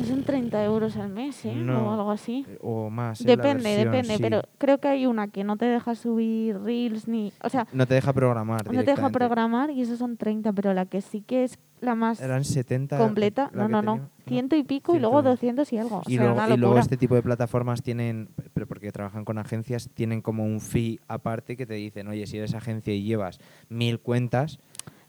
Eh, 0.00 0.04
Son 0.06 0.22
30 0.24 0.64
euros 0.64 0.96
al 0.96 1.08
mes, 1.10 1.44
¿eh? 1.44 1.54
No. 1.54 1.88
O 1.88 1.92
algo 1.92 2.10
así. 2.10 2.46
O 2.60 2.90
más. 2.90 3.20
¿eh? 3.20 3.24
Depende, 3.24 3.62
versión, 3.64 3.92
depende, 3.92 4.16
sí. 4.16 4.22
pero 4.22 4.42
creo 4.58 4.78
que 4.78 4.88
hay 4.88 5.06
una 5.06 5.28
que 5.28 5.44
no 5.44 5.56
te 5.56 5.66
deja 5.66 5.94
subir 5.94 6.58
reels 6.60 7.08
ni... 7.08 7.32
O 7.42 7.48
sea, 7.48 7.66
No 7.72 7.86
te 7.86 7.94
deja 7.94 8.12
programar. 8.12 8.66
no 8.72 8.84
te 8.84 8.90
deja 8.90 9.10
programar 9.10 9.70
y 9.70 9.82
esos 9.82 9.98
son 9.98 10.16
30, 10.16 10.52
pero 10.52 10.74
la 10.74 10.86
que 10.86 11.00
sí 11.00 11.22
que 11.22 11.44
es 11.44 11.58
la 11.80 11.94
más 11.94 12.20
Eran 12.20 12.44
70. 12.44 12.98
completa, 12.98 13.50
no, 13.54 13.66
no, 13.66 13.80
no, 13.80 14.10
ciento 14.26 14.54
y 14.54 14.64
pico 14.64 14.94
y 14.94 14.98
luego 14.98 15.22
Ciento. 15.22 15.62
200 15.62 15.72
y 15.72 15.78
algo. 15.78 15.96
O 15.98 16.02
Y, 16.06 16.14
sea, 16.16 16.24
luego, 16.24 16.34
una 16.44 16.54
y 16.54 16.56
luego 16.58 16.78
este 16.78 16.96
tipo 16.98 17.14
de 17.14 17.22
plataformas 17.22 17.82
tienen, 17.82 18.28
pero 18.52 18.66
porque 18.66 18.92
trabajan 18.92 19.24
con 19.24 19.38
agencias, 19.38 19.88
tienen 19.94 20.20
como 20.20 20.44
un 20.44 20.60
fee 20.60 21.00
aparte 21.08 21.56
que 21.56 21.64
te 21.64 21.74
dicen, 21.74 22.06
oye, 22.08 22.26
si 22.26 22.36
eres 22.36 22.54
agencia 22.54 22.92
y 22.94 23.02
llevas 23.02 23.40
mil 23.70 23.98
cuentas, 23.98 24.58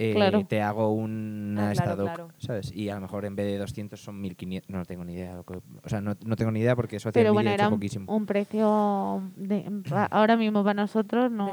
eh, 0.04 0.14
Claro. 0.14 0.46
te 0.48 0.62
hago 0.62 0.92
una 0.94 1.70
Ah, 1.70 1.74
claro, 1.74 1.92
estado, 1.92 2.04
claro. 2.06 2.28
¿sabes? 2.40 2.72
Y 2.76 2.90
a 2.90 2.96
lo 2.96 3.02
mejor 3.02 3.26
en 3.26 3.36
vez 3.36 3.46
de 3.46 3.58
200 3.60 4.02
son 4.02 4.20
1500, 4.20 4.70
no 4.70 4.84
tengo 4.86 5.04
ni 5.06 5.14
idea. 5.14 5.36
lo 5.36 5.44
que- 5.44 5.58
o 5.58 5.90
sea, 5.90 6.02
no, 6.02 6.16
no 6.26 6.36
tengo 6.36 6.52
ni 6.52 6.60
idea 6.62 6.76
porque 6.76 6.96
eso 6.96 7.12
Pero 7.12 7.34
bueno, 7.34 7.50
hecho 7.52 7.56
era 7.62 7.68
un, 7.68 7.76
poquísimo. 7.76 8.16
un 8.16 8.26
precio 8.26 9.22
de, 9.36 9.64
ahora 10.10 10.38
mismo 10.38 10.64
para 10.64 10.82
nosotros 10.82 11.32
no... 11.32 11.52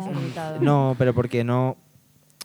No, 0.61 0.95
pero 0.99 1.13
porque 1.15 1.45
no... 1.45 1.77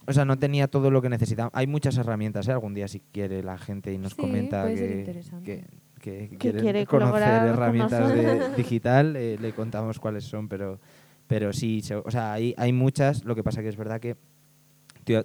O 0.06 0.12
sea, 0.12 0.26
no 0.26 0.38
tenía 0.38 0.68
todo 0.68 0.92
lo 0.92 1.02
que 1.02 1.08
necesitaba. 1.08 1.50
Hay 1.54 1.66
muchas 1.66 1.98
herramientas, 1.98 2.48
¿eh? 2.50 2.52
Algún 2.52 2.74
día 2.74 2.90
si 2.90 3.00
quiere 3.00 3.42
la 3.42 3.58
gente 3.58 3.94
y 3.94 3.98
nos 3.98 4.12
Sí, 4.14 4.18
comenta 4.20 4.68
que, 4.74 5.06
que, 5.46 5.64
que 6.02 6.28
Que 6.28 6.38
quieren 6.38 6.62
quiere 6.62 6.86
conocer 6.86 7.44
herramientas 7.44 8.14
de 8.14 8.50
digital, 8.58 9.16
eh, 9.16 9.38
le 9.40 9.54
contamos 9.54 10.00
cuáles 10.02 10.26
son, 10.26 10.50
pero, 10.50 10.82
pero 11.28 11.54
sí, 11.54 11.82
o 12.04 12.12
sea, 12.12 12.34
hay, 12.34 12.54
hay 12.58 12.74
muchas, 12.74 13.24
lo 13.24 13.34
que 13.34 13.44
pasa 13.44 13.62
que 13.62 13.70
es 13.70 13.78
verdad 13.78 14.02
que 14.02 14.18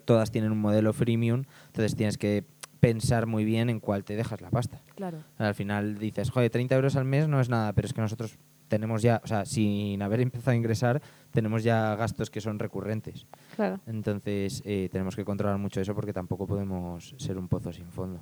todas 0.05 0.31
tienen 0.31 0.53
un 0.53 0.61
modelo 0.61 0.93
freemium, 0.93 1.45
entonces 1.67 1.97
tienes 1.97 2.19
que 2.19 2.45
pensar 2.81 3.27
muy 3.27 3.45
bien 3.45 3.71
en 3.71 3.81
cuál 3.81 4.05
te 4.05 4.17
dejas 4.17 4.41
la 4.41 4.51
pasta. 4.51 4.81
Claro. 4.95 5.19
Al 5.37 5.55
final 5.55 5.99
dices, 5.99 6.31
joder, 6.31 6.51
30 6.51 6.75
euros 6.75 6.97
al 6.97 7.05
mes 7.05 7.29
no 7.29 7.41
es 7.41 7.49
nada, 7.49 7.73
pero 7.73 7.87
es 7.87 7.93
que 7.93 8.01
nosotros 8.01 8.39
tenemos 8.69 9.03
ya, 9.03 9.21
o 9.25 9.27
sea, 9.27 9.45
sin 9.47 10.01
haber 10.03 10.21
empezado 10.21 10.53
a 10.53 10.57
ingresar, 10.57 11.03
tenemos 11.33 11.65
ya 11.65 11.97
gastos 11.97 12.31
que 12.31 12.41
son 12.41 12.59
recurrentes. 12.59 13.27
Claro. 13.57 13.81
Entonces 13.87 14.63
eh, 14.65 14.89
tenemos 14.93 15.17
que 15.17 15.25
controlar 15.25 15.59
mucho 15.59 15.81
eso 15.81 15.95
porque 15.95 16.13
tampoco 16.13 16.47
podemos 16.47 17.15
ser 17.17 17.39
un 17.39 17.49
pozo 17.49 17.73
sin 17.73 17.87
fondo. 17.87 18.21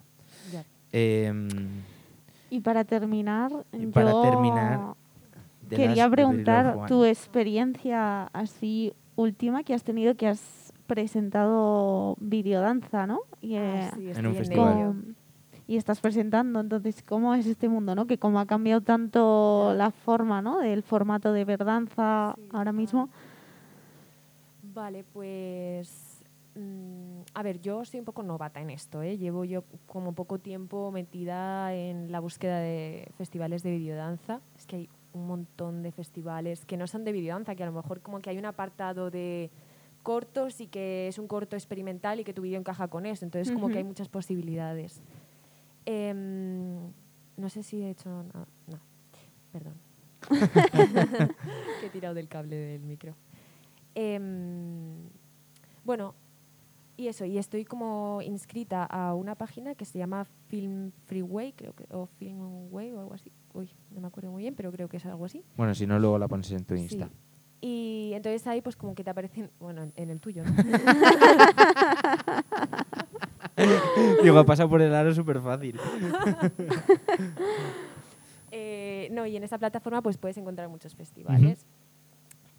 Ya. 0.52 0.64
Em, 0.92 1.48
Y 2.48 2.60
para 2.60 2.84
terminar, 2.84 3.50
Y 3.72 3.86
para 3.86 4.12
yo 4.12 4.22
terminar, 4.22 4.94
quería 5.68 6.08
preguntar 6.08 6.86
tu 6.86 7.04
experiencia 7.04 8.24
así 8.32 8.92
última 9.16 9.64
que 9.64 9.74
has 9.74 9.82
tenido, 9.82 10.14
que 10.14 10.28
has 10.28 10.55
presentado 10.86 12.16
videodanza, 12.20 13.06
¿no? 13.06 13.20
Y, 13.40 13.56
eh, 13.56 13.88
Ah, 13.92 13.94
sí, 13.96 14.10
en 14.10 14.26
un 14.26 14.34
festival. 14.34 14.74
con- 14.86 15.16
y 15.68 15.76
estás 15.76 16.00
presentando, 16.00 16.60
entonces, 16.60 17.02
¿cómo 17.02 17.34
es 17.34 17.44
este 17.46 17.68
mundo, 17.68 17.94
no? 17.96 18.06
Que 18.06 18.18
como 18.18 18.38
ha 18.38 18.46
cambiado 18.46 18.80
tanto 18.82 19.74
la 19.74 19.90
forma, 19.90 20.40
¿no? 20.40 20.60
Del 20.60 20.82
formato 20.84 21.32
de 21.32 21.44
ver 21.44 21.64
danza 21.64 22.34
Sí, 22.36 22.42
ahora 22.52 22.72
mismo. 22.72 23.08
Vale, 24.74 25.04
pues. 25.12 26.22
mm, 26.54 27.20
a 27.34 27.42
ver, 27.42 27.60
yo 27.60 27.84
soy 27.84 28.00
un 28.00 28.06
poco 28.06 28.22
novata 28.22 28.60
en 28.60 28.70
esto, 28.70 29.02
¿eh? 29.02 29.18
Llevo 29.18 29.44
yo 29.44 29.64
como 29.86 30.12
poco 30.14 30.38
tiempo 30.38 30.90
metida 30.92 31.74
en 31.74 32.10
la 32.12 32.20
búsqueda 32.20 32.58
de 32.60 33.10
festivales 33.18 33.62
de 33.62 33.72
videodanza. 33.72 34.40
Es 34.56 34.66
que 34.66 34.76
hay 34.76 34.88
un 35.12 35.26
montón 35.26 35.82
de 35.82 35.92
festivales 35.92 36.64
que 36.64 36.76
no 36.76 36.86
son 36.86 37.04
de 37.04 37.12
videodanza, 37.12 37.54
que 37.54 37.62
a 37.62 37.66
lo 37.66 37.72
mejor 37.72 38.00
como 38.00 38.20
que 38.20 38.30
hay 38.30 38.38
un 38.38 38.44
apartado 38.46 39.10
de 39.10 39.50
cortos 40.06 40.60
y 40.60 40.68
que 40.68 41.08
es 41.08 41.18
un 41.18 41.26
corto 41.26 41.56
experimental 41.56 42.20
y 42.20 42.24
que 42.24 42.32
tu 42.32 42.42
vídeo 42.42 42.60
encaja 42.60 42.86
con 42.86 43.06
eso. 43.06 43.24
Entonces, 43.24 43.52
como 43.52 43.68
que 43.68 43.78
hay 43.78 43.82
muchas 43.82 44.08
posibilidades. 44.08 45.02
Em, 45.84 46.92
no 47.36 47.48
sé 47.48 47.64
si 47.64 47.82
he 47.82 47.90
hecho. 47.90 48.08
No, 48.08 48.46
no. 48.68 48.78
perdón. 49.50 49.74
que 51.80 51.86
he 51.86 51.90
tirado 51.90 52.14
del 52.14 52.28
cable 52.28 52.54
del 52.54 52.82
micro. 52.82 53.16
Em, 53.96 55.08
bueno, 55.84 56.14
y 56.96 57.08
eso, 57.08 57.24
y 57.24 57.36
estoy 57.38 57.64
como 57.64 58.22
inscrita 58.22 58.84
a 58.84 59.12
una 59.12 59.34
página 59.34 59.74
que 59.74 59.84
se 59.84 59.98
llama 59.98 60.24
Film 60.46 60.92
Freeway, 61.06 61.52
creo 61.52 61.74
que, 61.74 61.84
o 61.90 62.06
Film 62.06 62.72
Way 62.72 62.92
o 62.92 63.00
algo 63.00 63.14
así. 63.14 63.32
Uy, 63.54 63.70
no 63.90 64.00
me 64.00 64.06
acuerdo 64.06 64.30
muy 64.30 64.42
bien, 64.42 64.54
pero 64.54 64.70
creo 64.70 64.88
que 64.88 64.98
es 64.98 65.06
algo 65.06 65.24
así. 65.24 65.42
Bueno, 65.56 65.74
si 65.74 65.84
no, 65.84 65.98
luego 65.98 66.16
la 66.16 66.28
pones 66.28 66.52
en 66.52 66.64
tu 66.64 66.76
Sí. 66.76 67.00
Y 67.60 68.12
entonces 68.14 68.46
ahí 68.46 68.60
pues 68.60 68.76
como 68.76 68.94
que 68.94 69.02
te 69.02 69.10
aparecen, 69.10 69.50
bueno, 69.58 69.90
en, 69.96 70.10
el 70.10 70.20
tuyo, 70.20 70.44
¿no? 70.44 70.52
Digo, 74.22 74.44
pasa 74.44 74.68
por 74.68 74.82
el 74.82 74.94
aro 74.94 75.14
súper 75.14 75.40
fácil. 75.40 75.80
Eh, 78.58 79.10
no, 79.12 79.26
y 79.26 79.36
en 79.36 79.44
esta 79.44 79.58
plataforma 79.58 80.00
pues 80.00 80.16
puedes 80.16 80.38
encontrar 80.38 80.70
muchos 80.70 80.94
festivales. 80.94 81.66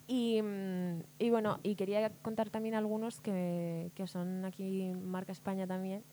Y, 0.06 0.40
mm, 0.40 1.00
y 1.18 1.30
bueno, 1.30 1.58
y 1.64 1.74
quería 1.74 2.10
contar 2.22 2.50
también 2.50 2.76
algunos 2.76 3.20
que, 3.20 3.90
que 3.96 4.06
son 4.06 4.44
aquí 4.44 4.92
marca 4.94 5.32
España 5.32 5.66
también, 5.66 6.04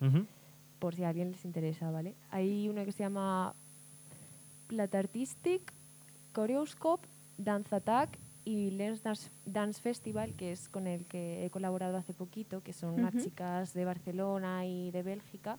por 0.79 0.95
si 0.95 1.03
a 1.03 1.09
alguien 1.09 1.29
les 1.29 1.45
interesa, 1.45 1.91
¿vale? 1.91 2.15
Hay 2.31 2.67
uno 2.67 2.83
que 2.83 2.93
se 2.93 3.03
llama 3.03 3.53
Plata 4.65 4.97
Artistic, 4.97 5.71
Choreoscope, 6.33 7.07
Dance 7.37 7.75
Attack 7.75 8.17
y 8.45 8.69
Lens 8.71 9.01
Dance, 9.03 9.31
Dance 9.45 9.81
Festival, 9.81 10.33
que 10.35 10.51
es 10.51 10.69
con 10.69 10.85
el 10.87 11.05
que 11.05 11.45
he 11.45 11.49
colaborado 11.49 11.97
hace 11.97 12.13
poquito, 12.13 12.61
que 12.61 12.73
son 12.73 12.93
unas 12.99 13.15
Ujú. 13.15 13.23
chicas 13.23 13.73
de 13.73 13.85
Barcelona 13.85 14.65
y 14.65 14.91
de 14.91 15.01
Bélgica. 15.03 15.57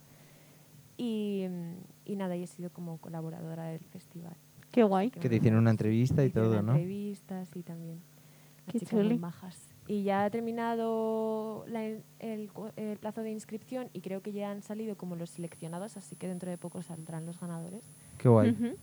Y, 0.97 1.47
mm, 1.49 1.75
y 2.07 2.17
nada, 2.17 2.37
y 2.37 2.45
he 2.45 2.47
sido 2.47 2.71
como 2.71 2.99
colaboradora 2.99 3.65
del 3.65 3.81
festival. 3.85 4.37
Qué 4.71 4.83
guay. 4.83 5.11
Que 5.11 5.29
te 5.29 5.37
hicieron 5.37 5.61
una 5.61 5.71
entrevista 5.71 6.25
y 6.25 6.31
todo, 6.31 6.63
¿no? 6.63 6.73
entrevistas 6.73 7.55
y 7.57 7.63
también. 7.63 8.01
Las 8.67 8.73
Qué 8.73 8.79
chicas 8.81 8.95
muy 8.95 9.03
chuli. 9.05 9.19
majas. 9.19 9.59
Y 9.89 10.03
ya 10.03 10.25
ha 10.25 10.31
terminado 10.31 11.65
la 11.69 11.85
el, 11.85 12.03
el 12.19 12.99
plazo 12.99 13.23
de 13.23 13.31
inscripción 13.31 13.89
y 13.93 14.01
creo 14.01 14.21
que 14.23 14.33
ya 14.33 14.51
han 14.51 14.63
salido 14.63 14.97
como 14.97 15.15
los 15.15 15.31
seleccionados, 15.31 15.97
así 15.97 16.17
que 16.17 16.27
dentro 16.27 16.51
de 16.51 16.59
poco 16.59 16.83
saldrán 16.83 17.25
los 17.27 17.39
ganadores. 17.39 17.85
Qué 18.19 18.29
guay. 18.29 18.51
Ujú. 18.51 18.77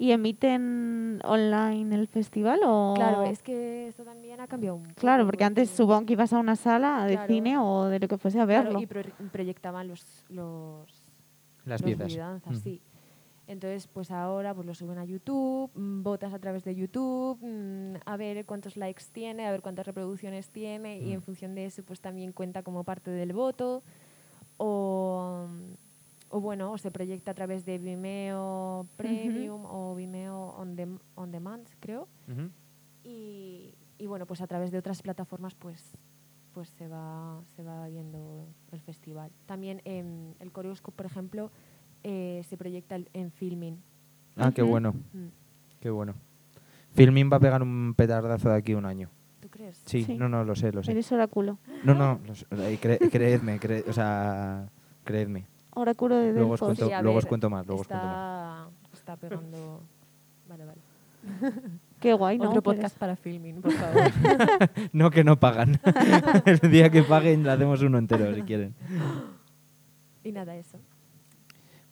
¿Y 0.00 0.12
emiten 0.12 1.20
online 1.24 1.94
el 1.94 2.08
festival 2.08 2.60
o...? 2.64 2.94
Claro, 2.96 3.24
es 3.24 3.42
que 3.42 3.88
esto 3.88 4.02
también 4.02 4.40
ha 4.40 4.46
cambiado 4.48 4.76
un 4.76 4.84
poco. 4.84 4.94
Claro, 4.98 5.26
porque 5.26 5.44
antes 5.44 5.68
supongo 5.68 6.06
que 6.06 6.14
ibas 6.14 6.32
a 6.32 6.38
una 6.38 6.56
sala 6.56 7.04
de 7.04 7.12
Claro. 7.16 7.26
cine 7.28 7.58
o 7.58 7.84
de 7.84 7.98
lo 8.00 8.08
que 8.08 8.16
fuese 8.16 8.40
a 8.40 8.46
Claro, 8.46 8.64
verlo. 8.64 8.80
y 8.80 8.86
pro- 8.86 9.02
proyectaban 9.30 9.88
los, 9.88 10.24
los, 10.30 10.88
Las 11.66 11.82
los 11.82 11.96
piezas. 11.96 12.40
Mm. 12.46 12.54
sí. 12.54 12.80
Entonces, 13.46 13.88
pues 13.88 14.10
ahora 14.10 14.54
pues 14.54 14.66
lo 14.66 14.72
suben 14.74 14.96
a 14.96 15.04
YouTube, 15.04 15.70
mm, 15.74 16.02
votas 16.02 16.32
a 16.32 16.38
través 16.38 16.64
de 16.64 16.74
YouTube, 16.74 17.36
mm, 17.42 17.96
a 18.06 18.16
ver 18.16 18.46
cuántos 18.46 18.78
likes 18.78 19.04
tiene, 19.12 19.46
a 19.46 19.50
ver 19.50 19.60
cuántas 19.60 19.84
reproducciones 19.86 20.48
tiene 20.48 20.98
y 20.98 21.10
Mm. 21.10 21.12
en 21.12 21.22
función 21.22 21.54
de 21.54 21.66
eso 21.66 21.82
pues 21.82 22.00
también 22.00 22.32
cuenta 22.32 22.62
como 22.62 22.84
parte 22.84 23.10
del 23.10 23.34
voto 23.34 23.82
o, 24.56 25.46
o 26.30 26.40
bueno, 26.40 26.72
o 26.72 26.78
se 26.78 26.90
proyecta 26.90 27.32
a 27.32 27.34
través 27.34 27.64
de 27.64 27.78
Vimeo 27.78 28.86
Premium 28.96 29.64
o 29.66 29.94
Vimeo 29.94 30.54
on, 30.56 30.76
Dem- 30.76 31.00
on 31.16 31.30
Demand, 31.30 31.66
creo. 31.80 32.08
Y, 33.02 33.74
y 33.98 34.06
bueno, 34.06 34.26
pues 34.26 34.40
a 34.40 34.46
través 34.46 34.70
de 34.70 34.78
otras 34.78 35.02
plataformas 35.02 35.54
pues 35.54 35.92
pues 36.52 36.68
se 36.70 36.88
va 36.88 37.40
se 37.54 37.62
va 37.62 37.86
viendo 37.88 38.48
el 38.72 38.80
festival. 38.80 39.30
También 39.46 39.80
em, 39.84 40.34
el 40.40 40.50
Coreoscope, 40.50 40.96
por 40.96 41.06
ejemplo, 41.06 41.50
eh, 42.02 42.42
se 42.48 42.56
proyecta 42.56 42.96
el- 42.96 43.08
en 43.12 43.30
Filming. 43.30 43.78
Ah, 44.36 44.50
qué 44.54 44.62
bueno, 44.62 44.92
Mm. 45.12 45.28
qué 45.80 45.90
bueno. 45.90 46.14
Filmin 46.92 47.30
va 47.32 47.36
a 47.36 47.40
pegar 47.40 47.62
un 47.62 47.94
petardazo 47.96 48.48
de 48.50 48.56
aquí 48.56 48.72
a 48.72 48.78
un 48.78 48.84
año. 48.84 49.10
¿Tú 49.40 49.48
crees? 49.48 49.80
Sí, 49.86 50.02
Sí. 50.04 50.16
no, 50.16 50.28
no, 50.28 50.44
lo 50.44 50.56
sé, 50.56 50.72
lo 50.72 50.82
sé. 50.82 50.90
Eres 50.90 51.10
oráculo. 51.12 51.58
No, 51.84 51.94
no, 51.94 52.18
lo 52.26 52.34
sé, 52.34 52.46
eh, 52.50 52.78
cre- 52.82 53.10
creedme, 53.10 53.60
cre- 53.60 53.84
o 53.88 53.92
sea, 53.92 54.68
creedme. 55.04 55.46
Oráculo 55.74 56.16
de 56.16 56.32
Luego 56.32 56.52
os 56.54 56.60
Delfos. 56.60 56.78
cuento- 56.78 56.86
Sí, 56.96 57.02
luego 57.02 57.18
os 57.18 57.24
ver, 57.24 57.28
cuento 57.28 57.50
más, 57.50 57.66
luego 57.66 57.80
os 57.82 57.86
cuento 57.88 58.04
está, 58.06 58.68
está 58.92 59.16
pegando... 59.16 59.80
Vale, 60.48 60.64
vale. 60.64 60.80
Qué 62.00 62.12
guay, 62.14 62.38
¿no? 62.38 62.48
Otro 62.48 62.62
podcast 62.62 62.96
para 62.96 63.14
Filming, 63.14 63.60
por 63.60 63.72
favor. 63.72 64.10
No, 64.92 65.10
que 65.10 65.22
no 65.22 65.38
pagan. 65.38 65.78
El 66.46 66.70
día 66.70 66.88
que 66.90 67.02
paguen 67.02 67.42
le 67.42 67.50
hacemos 67.50 67.82
uno 67.82 67.98
entero, 67.98 68.34
si 68.34 68.42
quieren. 68.42 68.74
y 70.24 70.32
nada, 70.32 70.56
eso. 70.56 70.78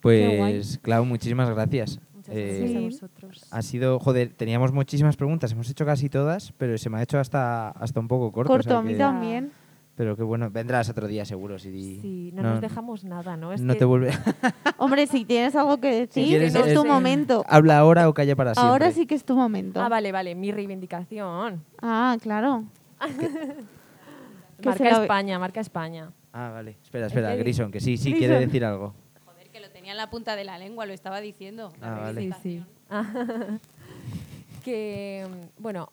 Pues, 0.00 0.78
Clau, 0.82 1.04
muchísimas 1.04 1.50
gracias. 1.50 2.00
Muchas 2.14 2.34
Eh, 2.34 2.46
gracias 2.60 2.70
a 2.70 2.78
Sí. 2.78 2.84
vosotros. 2.84 3.46
Ha 3.50 3.62
sido, 3.62 3.98
joder, 3.98 4.32
teníamos 4.34 4.72
muchísimas 4.72 5.16
preguntas, 5.16 5.52
hemos 5.52 5.68
hecho 5.68 5.84
casi 5.84 6.08
todas, 6.08 6.52
pero 6.56 6.78
se 6.78 6.88
me 6.88 6.98
ha 6.98 7.02
hecho 7.02 7.18
hasta, 7.18 7.70
hasta 7.70 8.00
un 8.00 8.08
poco 8.08 8.32
corto. 8.32 8.52
o 8.52 8.54
Corto, 8.56 8.68
sea 8.70 8.78
a 8.78 8.82
mí 8.82 8.92
que- 8.92 8.98
también. 8.98 9.52
Pero 9.98 10.16
qué 10.16 10.22
bueno, 10.22 10.48
vendrás 10.48 10.88
otro 10.88 11.08
día 11.08 11.24
seguro. 11.24 11.58
Si, 11.58 11.98
Sí, 12.00 12.30
no, 12.32 12.42
nos 12.42 12.60
dejamos 12.60 13.02
nada, 13.02 13.36
¿no? 13.36 13.52
Es 13.52 13.60
no 13.60 13.72
que 13.72 13.80
te 13.80 13.84
vuelve. 13.84 14.12
Hombre, 14.78 15.08
si 15.08 15.24
tienes 15.24 15.56
algo 15.56 15.78
que 15.80 15.88
decir, 16.06 16.24
quieres, 16.24 16.54
es 16.54 16.72
tu 16.72 16.84
momento. 16.86 17.44
Habla 17.48 17.78
ahora 17.78 18.08
o 18.08 18.14
calla 18.14 18.36
para 18.36 18.54
siempre. 18.54 18.70
Ahora 18.70 18.92
sí 18.92 19.06
que 19.06 19.16
es 19.16 19.24
tu 19.24 19.34
momento. 19.34 19.82
Ah, 19.82 19.88
vale, 19.88 20.12
vale, 20.12 20.36
mi 20.36 20.52
reivindicación. 20.52 21.64
Ah, 21.82 22.16
claro. 22.22 22.62
Marca 24.64 24.88
España, 25.02 25.38
marca 25.40 25.60
España. 25.60 26.12
Ah, 26.32 26.50
vale. 26.52 26.78
Espera, 26.82 27.06
espera, 27.08 27.32
que- 27.32 27.38
Grison, 27.42 27.70
que 27.72 27.80
sí, 27.80 27.96
sí 27.96 28.10
Grison. 28.12 28.18
quiere 28.18 28.38
decir 28.46 28.64
algo. 28.64 28.94
Joder, 29.24 29.50
que 29.50 29.58
lo 29.60 29.68
tenía 29.70 29.90
en 29.92 29.96
la 29.98 30.10
punta 30.10 30.36
de 30.36 30.44
la 30.44 30.58
lengua, 30.58 30.86
lo 30.86 30.92
estaba 30.92 31.20
diciendo. 31.20 31.72
la 31.80 31.96
Ah, 31.96 32.00
vale. 32.02 32.32
Sí, 32.40 32.62
reivindicación. 32.92 33.58
sí. 33.60 34.60
que, 34.64 35.26
bueno, 35.58 35.90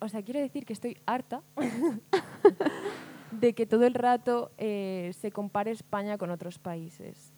o 0.00 0.08
sea, 0.08 0.22
quiero 0.22 0.38
decir 0.38 0.64
que 0.64 0.72
estoy 0.74 0.96
harta 1.06 1.42
de 3.32 3.54
que 3.54 3.66
todo 3.66 3.84
el 3.86 3.94
rato 3.94 4.52
eh, 4.58 5.10
se 5.18 5.32
compare 5.32 5.70
España 5.70 6.18
con 6.18 6.30
otros 6.30 6.58
países 6.58 7.32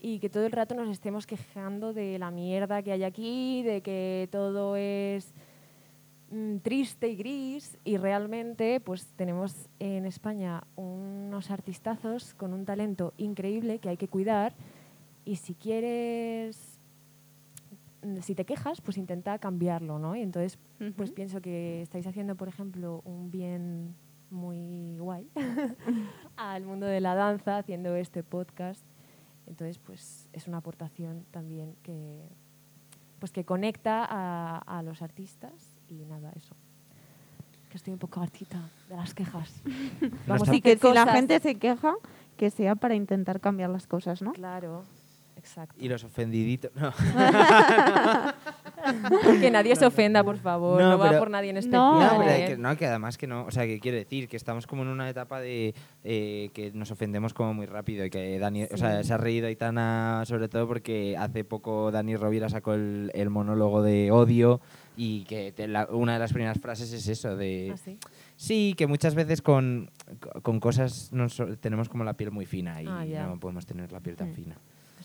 y 0.00 0.18
que 0.18 0.28
todo 0.28 0.46
el 0.46 0.52
rato 0.52 0.74
nos 0.74 0.88
estemos 0.88 1.26
quejando 1.26 1.92
de 1.92 2.18
la 2.18 2.30
mierda 2.30 2.82
que 2.82 2.92
hay 2.92 3.04
aquí, 3.04 3.62
de 3.62 3.82
que 3.82 4.28
todo 4.32 4.76
es 4.76 5.32
mm, 6.30 6.58
triste 6.58 7.08
y 7.08 7.16
gris 7.16 7.78
y 7.84 7.96
realmente 7.96 8.80
pues 8.80 9.06
tenemos 9.16 9.68
en 9.78 10.06
España 10.06 10.64
unos 10.76 11.50
artistazos 11.50 12.34
con 12.34 12.52
un 12.52 12.64
talento 12.64 13.12
increíble 13.16 13.78
que 13.78 13.90
hay 13.90 13.96
que 13.96 14.08
cuidar 14.08 14.54
y 15.24 15.36
si 15.36 15.54
quieres 15.54 16.80
mm, 18.02 18.18
si 18.22 18.34
te 18.34 18.44
quejas 18.44 18.80
pues 18.80 18.96
intenta 18.96 19.38
cambiarlo 19.38 19.98
no 20.00 20.16
y 20.16 20.22
entonces 20.22 20.58
pues 20.96 21.12
pienso 21.12 21.40
que 21.40 21.82
estáis 21.82 22.06
haciendo 22.08 22.34
por 22.34 22.48
ejemplo 22.48 23.02
un 23.04 23.30
bien 23.30 23.94
muy 24.32 24.96
guay 24.98 25.28
al 26.36 26.64
mundo 26.64 26.86
de 26.86 27.00
la 27.00 27.14
danza 27.14 27.58
haciendo 27.58 27.94
este 27.94 28.22
podcast 28.22 28.82
entonces 29.46 29.78
pues 29.78 30.28
es 30.32 30.48
una 30.48 30.58
aportación 30.58 31.24
también 31.30 31.76
que 31.82 32.28
pues 33.18 33.30
que 33.30 33.44
conecta 33.44 34.04
a, 34.08 34.58
a 34.58 34.82
los 34.82 35.02
artistas 35.02 35.52
y 35.88 36.04
nada 36.06 36.32
eso 36.34 36.56
que 37.68 37.76
estoy 37.76 37.92
un 37.92 37.98
poco 37.98 38.20
hartita 38.20 38.70
de 38.88 38.96
las 38.96 39.14
quejas 39.14 39.62
vamos 40.26 40.48
a 40.48 40.50
Así 40.50 40.60
que 40.60 40.76
si 40.76 40.92
la 40.92 41.06
gente 41.06 41.38
se 41.40 41.54
queja, 41.56 41.94
que 42.36 42.50
sea 42.50 42.74
para 42.74 42.94
intentar 42.94 43.40
cambiar 43.40 43.70
las 43.70 43.86
cosas, 43.86 44.22
¿no? 44.22 44.32
claro 44.32 44.84
exacto 45.36 45.74
Y 45.78 45.88
los 45.88 46.04
ofendiditos. 46.04 46.70
No. 46.74 46.92
que 49.40 49.50
nadie 49.50 49.76
se 49.76 49.86
ofenda 49.86 50.22
por 50.24 50.38
favor 50.38 50.80
No, 50.80 50.90
no, 50.90 50.98
va 50.98 51.08
pero- 51.08 51.18
por 51.20 51.30
nadie 51.30 51.50
en 51.50 51.54
No. 51.54 51.60
especial 51.60 52.00
No, 52.00 52.18
pero 52.18 52.30
¿eh? 52.30 52.44
que, 52.48 52.56
no, 52.56 52.76
que 52.76 52.86
además 52.86 53.18
que 53.18 53.26
no, 53.26 53.44
o 53.44 53.50
sea, 53.50 53.66
que 53.66 53.80
quiere 53.80 53.98
decir 53.98 54.28
que 54.28 54.36
estamos 54.36 54.66
como 54.66 54.82
en 54.82 54.88
una 54.88 55.08
etapa 55.08 55.40
de 55.40 55.74
eh, 56.04 56.50
que 56.54 56.72
nos 56.72 56.90
ofendemos 56.90 57.34
como 57.34 57.54
muy 57.54 57.66
rápido 57.66 58.04
y 58.04 58.10
que 58.10 58.38
Dani, 58.38 58.64
o 58.64 58.76
sea, 58.76 59.02
Sí. 59.02 59.08
se 59.08 59.14
ha 59.14 59.18
reído 59.18 59.46
Aitana 59.46 60.24
sobre 60.26 60.48
todo 60.48 60.66
porque 60.66 61.16
hace 61.18 61.44
poco 61.44 61.90
Dani 61.90 62.16
Rovira 62.16 62.48
sacó 62.48 62.74
el, 62.74 63.10
el 63.14 63.30
monólogo 63.30 63.82
de 63.82 64.10
odio 64.10 64.60
y 64.96 65.24
que 65.24 65.52
te- 65.52 65.68
la- 65.68 65.86
una 65.90 66.14
de 66.14 66.18
las 66.18 66.32
primeras 66.32 66.58
frases 66.60 66.92
es 66.92 67.08
eso 67.08 67.36
de 67.36 67.70
¿Ah, 67.72 67.76
sí? 67.76 67.98
sí, 68.36 68.74
que 68.76 68.86
muchas 68.86 69.14
veces 69.14 69.40
con, 69.40 69.90
con 70.42 70.60
cosas 70.60 71.12
nos, 71.12 71.42
tenemos 71.60 71.88
como 71.88 72.04
la 72.04 72.12
piel 72.14 72.30
muy 72.30 72.44
fina 72.46 72.82
y 72.82 72.86
Ah, 72.88 73.04
ya. 73.04 73.26
no 73.26 73.40
podemos 73.40 73.64
tener 73.64 73.90
la 73.92 74.00
piel 74.00 74.16
tan 74.16 74.30
Mm. 74.30 74.34
fina. 74.34 74.56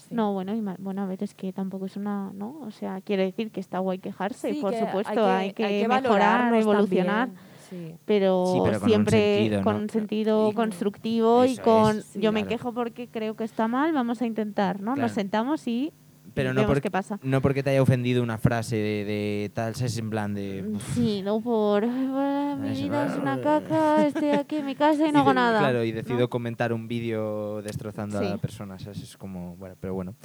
Sí. 0.09 0.15
No, 0.15 0.33
bueno, 0.33 0.55
y 0.55 0.61
ma- 0.61 0.75
bueno, 0.79 1.01
a 1.01 1.05
ver, 1.05 1.21
es 1.23 1.33
que 1.33 1.51
tampoco 1.51 1.85
es 1.85 1.97
una, 1.97 2.31
¿no? 2.33 2.59
O 2.61 2.71
sea, 2.71 3.01
quiere 3.01 3.23
decir 3.23 3.51
que 3.51 3.59
está 3.59 3.79
guay 3.79 3.99
quejarse, 3.99 4.53
Sí, 4.53 4.61
por 4.61 4.71
que 4.71 4.79
supuesto, 4.79 5.25
hay 5.27 5.51
que, 5.53 5.85
mejorar, 5.87 6.53
evolucionar, 6.55 7.27
también, 7.27 7.45
sí. 7.69 7.95
pero, 8.05 8.45
Sí, 8.53 8.59
pero 8.63 8.79
con 8.79 8.83
un 8.83 8.89
siempre 8.89 9.35
sentido, 9.35 9.63
con 9.63 9.75
un 9.75 9.89
sentido 9.89 10.49
Y- 10.49 10.53
constructivo 10.53 11.45
y 11.45 11.57
con, 11.57 11.97
es, 11.97 12.05
sí, 12.05 12.21
yo 12.21 12.31
me 12.31 12.45
quejo 12.45 12.73
porque 12.73 13.07
creo 13.09 13.35
que 13.35 13.43
está 13.43 13.67
mal, 13.67 13.91
vamos 13.91 14.21
a 14.21 14.25
intentar, 14.25 14.77
¿no? 14.79 14.93
Claro. 14.93 15.01
Nos 15.07 15.11
sentamos 15.11 15.67
y, 15.67 15.91
Pero 16.37 16.53
no 16.53 16.65
porque, 16.65 16.81
qué 16.81 16.91
pasa. 16.91 17.19
no 17.21 17.41
porque 17.41 17.63
te 17.63 17.71
haya 17.71 17.81
ofendido 17.81 18.23
una 18.23 18.37
frase 18.37 18.75
de, 18.77 19.03
de 19.05 19.51
tal, 19.53 19.73
es 19.73 19.97
en 19.97 20.09
plan 20.09 20.33
de... 20.33 20.63
Mm, 20.63 20.79
Sí, 20.93 21.21
no 21.23 21.41
por, 21.41 21.83
"Ay, 21.83 21.89
bueno, 22.07 22.57
mi 22.57 22.69
vida 22.71 23.07
es 23.07 23.17
una 23.19 23.41
caca, 23.41 24.07
estoy 24.07 24.29
aquí 24.29 24.55
en 24.57 24.65
mi 24.65 24.75
casa 24.75 25.07
y 25.07 25.11
no 25.11 25.19
hago 25.19 25.33
nada. 25.33 25.59
Claro, 25.59 25.83
y 25.83 25.91
¿no? 25.91 25.97
decido 25.97 26.29
comentar 26.29 26.71
un 26.71 26.87
vídeo 26.87 27.61
destrozando 27.61 28.19
a 28.19 28.21
Sí. 28.21 28.29
la 28.29 28.37
persona. 28.37 28.79
¿sabes? 28.79 29.01
Es 29.01 29.17
como, 29.17 29.55
bueno, 29.57 29.75
pero 29.79 29.93
bueno. 29.93 30.15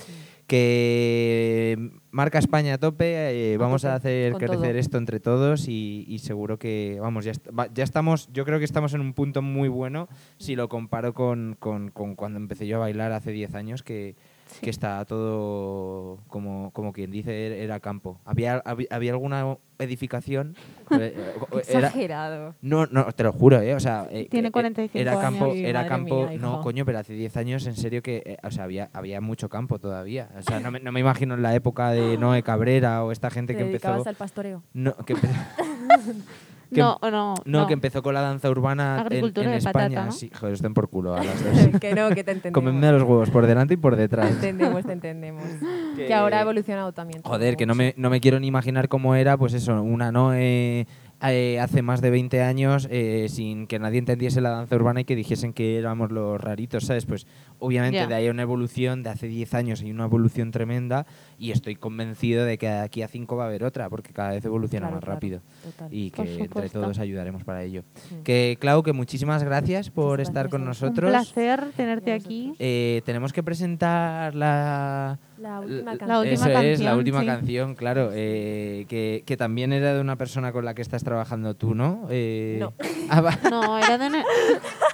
Que 0.62 1.90
marca 2.10 2.38
España 2.38 2.74
a 2.74 2.78
tope, 2.78 3.06
eh, 3.14 3.54
A 3.54 3.58
vamos 3.58 3.84
a 3.84 3.94
hacer 3.94 4.34
crecer 4.34 4.56
todo. 4.58 4.64
esto 4.66 4.98
entre 4.98 5.18
todos 5.20 5.66
y, 5.68 6.04
y 6.08 6.18
seguro 6.18 6.58
que, 6.58 6.98
vamos, 7.00 7.24
ya, 7.24 7.30
est- 7.32 7.48
ya 7.74 7.84
estamos, 7.84 8.28
yo 8.32 8.44
creo 8.44 8.58
que 8.58 8.64
estamos 8.64 8.92
en 8.94 9.00
un 9.00 9.14
punto 9.14 9.40
muy 9.42 9.68
bueno 9.68 10.08
si 10.38 10.54
lo 10.54 10.68
comparo 10.68 11.14
con, 11.14 11.56
con- 11.58 11.90
con 11.90 12.14
cuando 12.16 12.38
empecé 12.38 12.66
yo 12.66 12.76
a 12.76 12.80
bailar 12.80 13.12
hace 13.12 13.32
10 13.32 13.54
años, 13.54 13.82
que, 13.82 14.14
que 14.61 14.70
está 14.70 15.05
todo 15.05 16.18
como, 16.28 16.70
como 16.72 16.92
quien 16.92 17.11
dice, 17.11 17.62
era 17.62 17.80
campo. 17.80 18.20
Había, 18.24 18.57
había, 18.64 18.86
había 18.90 19.12
alguna 19.12 19.57
edificación. 19.78 20.55
eh, 20.92 21.14
eh, 21.16 21.62
era- 21.68 21.88
Exagerado. 21.88 22.55
no, 22.61 22.86
no, 22.86 23.07
te 23.12 23.22
lo 23.24 23.32
juro, 23.32 23.61
¿eh? 23.61 23.74
O 23.74 23.80
sea, 23.80 24.07
eh, 24.11 24.28
Tiene 24.30 24.50
45 24.53 24.98
era 24.98 25.18
campo, 25.20 25.44
años. 25.46 25.57
era 25.57 25.80
Madre 25.80 25.88
campo, 25.88 26.26
mía, 26.28 26.38
no, 26.38 26.61
coño, 26.61 26.84
pero 26.84 26.98
hace 26.98 27.14
10 27.14 27.36
años, 27.36 27.66
en 27.66 27.76
serio 27.76 28.03
que, 28.03 28.22
eh, 28.24 28.36
o 28.42 28.50
sea, 28.50 28.64
había, 28.64 28.90
había 28.92 29.20
mucho 29.20 29.48
campo 29.48 29.78
todavía. 29.78 30.28
O 30.38 30.42
sea, 30.42 30.61
no 30.61 30.70
me, 30.70 30.80
no 30.80 30.92
me 30.92 31.00
imagino 31.00 31.34
en 31.34 31.42
la 31.42 31.55
época 31.55 31.90
de 31.90 32.16
Noé 32.18 32.42
Cabrera 32.42 33.05
o 33.05 33.12
esta 33.12 33.30
gente 33.30 33.55
¿Te 33.55 33.59
que 33.59 33.64
empezó... 33.64 34.07
al 34.09 34.14
pastoreo? 34.16 34.62
No, 34.72 34.94
que 34.96 35.14
empe- 35.16 35.28
Que- 36.72 36.80
no, 36.80 36.98
no, 37.10 37.34
No, 37.44 37.66
que 37.66 37.72
empezó 37.74 38.02
con 38.02 38.14
la 38.14 38.20
danza 38.22 38.50
urbana 38.50 38.94
en, 39.00 39.06
Agricultura 39.06 39.46
en 39.46 39.52
de 39.52 39.58
España. 39.58 39.88
patata, 39.88 40.04
¿no? 40.06 40.12
Sí, 40.12 40.30
joder, 40.38 40.54
estén 40.54 40.74
por 40.74 40.88
culo 40.88 41.14
a 41.14 41.22
las 41.24 41.44
dos. 41.72 41.80
que 41.80 41.94
no, 41.94 42.08
que 42.10 42.24
te 42.24 42.32
entendemos. 42.32 42.52
Comenme 42.54 42.90
los 42.92 43.02
huevos 43.02 43.30
por 43.30 43.46
delante 43.46 43.74
y 43.74 43.76
por 43.76 43.94
Te 43.94 44.00
detrás. 44.02 44.30
entendemos, 44.30 44.84
te 44.84 44.92
entendemos. 44.92 45.44
Que- 45.96 46.06
que... 46.06 46.14
ahora 46.14 46.38
ha 46.38 46.42
evolucionado 46.42 46.92
también. 46.92 47.22
Joder, 47.22 47.56
que 47.56 47.66
no 47.66 47.74
me, 47.74 47.92
no 47.98 48.08
me 48.08 48.20
quiero 48.20 48.40
ni 48.40 48.46
imaginar 48.46 48.88
cómo 48.88 49.14
era, 49.14 49.36
pues 49.36 49.52
eso, 49.52 49.82
una 49.82 50.10
no 50.10 50.32
eh, 50.32 50.86
eh, 51.22 51.60
hace 51.60 51.82
más 51.82 52.00
de 52.00 52.08
20 52.10 52.42
años 52.42 52.88
eh, 52.90 53.26
sin 53.28 53.66
que 53.66 53.78
nadie 53.78 53.98
entendiese 53.98 54.40
la 54.40 54.50
danza 54.50 54.74
urbana 54.74 55.02
y 55.02 55.04
que 55.04 55.14
dijesen 55.14 55.52
que 55.52 55.78
éramos 55.78 56.10
los 56.10 56.40
raritos, 56.40 56.86
¿sabes? 56.86 57.04
Pues 57.04 57.26
obviamente 57.58 57.98
Ya. 57.98 58.06
de 58.06 58.14
ahí 58.14 58.28
una 58.30 58.42
evolución, 58.42 59.02
de 59.02 59.10
hace 59.10 59.26
10 59.28 59.52
años 59.54 59.82
hay 59.82 59.90
una 59.90 60.04
evolución 60.04 60.50
tremenda 60.50 61.06
y 61.43 61.51
estoy 61.51 61.74
convencido 61.74 62.45
de 62.45 62.57
que 62.57 62.68
de 62.68 62.78
aquí 62.78 63.03
a 63.03 63.09
5 63.09 63.34
va 63.36 63.45
a 63.45 63.47
haber 63.49 63.64
otra, 63.64 63.90
porque 63.90 64.12
cada 64.12 64.30
vez 64.30 64.45
evoluciona 64.45 64.86
Claro, 64.86 64.95
más 64.95 65.03
claro, 65.05 65.16
rápido 65.16 65.40
total. 65.64 65.88
y 65.93 66.11
que 66.12 66.22
entre 66.45 66.68
todos 66.68 66.99
ayudaremos 67.01 67.43
para 67.43 67.64
ello. 67.64 67.82
Mm. 68.11 68.22
Que 68.22 68.57
Clau, 68.61 68.82
que 68.84 68.93
muchísimas 68.93 69.43
gracias 69.43 69.90
por 69.90 70.20
estar 70.20 70.45
gracias 70.45 70.51
con 70.53 70.61
a 70.61 70.64
Un 70.64 70.68
nosotros. 70.68 71.11
placer 71.11 71.64
tenerte 71.76 72.12
aquí. 72.12 72.55
Eh, 72.61 73.03
tenemos 73.05 73.32
que 73.32 73.43
presentar 73.43 74.34
la, 74.36 75.18
La 75.38 75.59
última. 75.61 75.95
La 75.97 76.20
última 76.20 76.32
Eso 76.34 76.45
es, 76.45 76.49
la 76.49 76.61
canción, 76.62 76.99
última 76.99 77.20
sí. 77.20 77.26
canción, 77.26 77.74
claro. 77.74 78.11
eh, 78.12 78.86
que, 78.88 79.24
que 79.26 79.36
también 79.36 79.72
era 79.72 79.95
de 79.95 80.01
una 80.01 80.14
persona 80.16 80.53
con 80.53 80.64
la 80.64 80.74
que 80.74 80.82
estás 80.82 81.03
trabajando 81.03 81.55
tú, 81.57 81.74
¿no? 81.74 82.07
Eh, 82.09 82.59
No. 82.61 82.72
ah. 83.11 83.36
No, 83.51 83.78
era 83.78 83.99
de 83.99 84.07
una- 84.07 84.24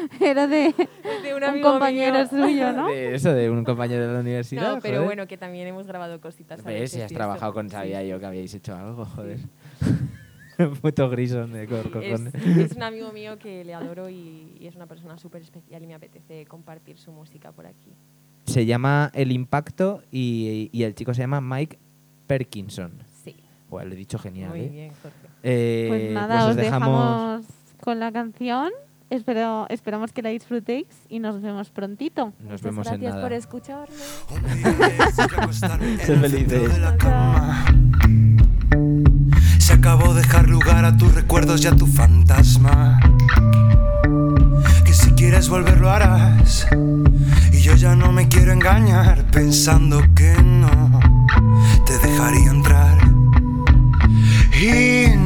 era 0.20 0.46
de 0.46 0.74
de 1.22 1.30
un, 1.34 1.38
un 1.38 1.44
amigo 1.44 1.70
compañero 1.70 2.18
mío. 2.18 2.28
suyo, 2.28 2.72
¿no? 2.72 2.88
De 2.88 3.14
eso, 3.14 3.32
de 3.32 3.50
un 3.50 3.64
compañero 3.64 4.06
de 4.06 4.12
la 4.14 4.20
universidad. 4.20 4.74
No, 4.76 4.80
pero 4.80 4.96
joder. 4.96 5.06
bueno, 5.06 5.26
que 5.26 5.36
también 5.36 5.66
hemos 5.68 5.86
grabado 5.86 6.20
cositas. 6.20 6.62
¿Ves? 6.64 6.92
Si 6.92 7.00
has 7.00 7.10
y 7.10 7.14
trabajado 7.14 7.50
esto. 7.50 7.54
con 7.54 7.70
Sabía 7.70 8.00
sí. 8.02 8.08
yo 8.08 8.18
que 8.20 8.26
habíais 8.26 8.52
hecho 8.54 8.74
algo, 8.76 9.04
joder. 9.04 9.38
Puto 10.80 11.08
grisón 11.10 11.52
de 11.52 11.66
cor- 11.66 11.86
Es, 12.02 12.12
cojones. 12.20 12.34
es 12.34 12.72
un 12.76 12.82
amigo 12.82 13.10
mío 13.12 13.38
que 13.38 13.64
le 13.64 13.74
adoro 13.74 14.08
y, 14.10 14.56
y 14.60 14.66
es 14.66 14.76
una 14.76 14.86
persona 14.86 15.16
súper 15.18 15.42
especial 15.42 15.82
y 15.82 15.86
me 15.86 15.94
apetece 15.94 16.44
compartir 16.46 16.98
su 16.98 17.10
música 17.10 17.50
por 17.52 17.66
aquí. 17.66 17.92
Se 18.44 18.66
llama 18.66 19.10
El 19.14 19.32
Impacto 19.32 20.02
y, 20.12 20.68
y 20.72 20.82
el 20.84 20.94
chico 20.94 21.14
se 21.14 21.22
llama 21.22 21.40
Mike 21.40 21.78
Perkinson. 22.26 22.92
Sí, 23.24 23.34
Bueno, 23.70 23.88
lo 23.88 23.94
he 23.94 23.98
dicho 23.98 24.18
genial, 24.18 24.50
muy 24.50 24.60
¿eh? 24.60 24.68
bien, 24.68 24.92
Jorge. 25.02 25.16
Eh, 25.42 25.86
Pues 25.88 26.12
nada, 26.12 26.44
os 26.44 26.50
os 26.50 26.56
dejamos 26.56 27.44
con 27.80 27.98
la 27.98 28.12
canción. 28.12 28.70
Espero, 29.12 29.66
esperamos 29.68 30.10
que 30.10 30.22
la 30.22 30.30
disfrutéis 30.30 30.86
y 31.10 31.18
nos 31.18 31.42
vemos 31.42 31.68
prontito. 31.68 32.32
Nos 32.38 32.62
Muchas 32.62 32.62
vemos 32.62 32.86
en 32.86 32.92
gracias 32.92 33.14
nada. 33.14 33.22
por 33.22 33.32
escucharme. 33.34 33.94
En 36.08 36.24
el 36.24 36.30
felices. 36.30 36.72
Se 39.58 39.74
acabó 39.74 40.14
dejar 40.14 40.48
lugar 40.48 40.86
a 40.86 40.96
tus 40.96 41.14
recuerdos 41.14 41.62
y 41.62 41.66
a 41.66 41.76
tu 41.76 41.86
fantasma. 41.86 42.98
Que 44.86 44.94
si 44.94 45.10
quieres 45.10 45.50
volverlo 45.50 45.90
harás. 45.90 46.66
Y 47.52 47.60
yo 47.60 47.74
ya 47.74 47.94
no 47.94 48.12
me 48.12 48.28
quiero 48.28 48.52
engañar 48.52 49.30
pensando 49.30 50.00
que 50.14 50.34
no 50.42 51.00
te 51.84 51.98
dejaría 51.98 52.50
entrar. 52.50 52.96
Y 54.58 55.21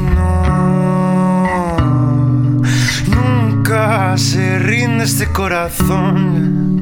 se 4.17 4.59
rinde 4.59 5.03
este 5.03 5.27
corazón. 5.27 6.81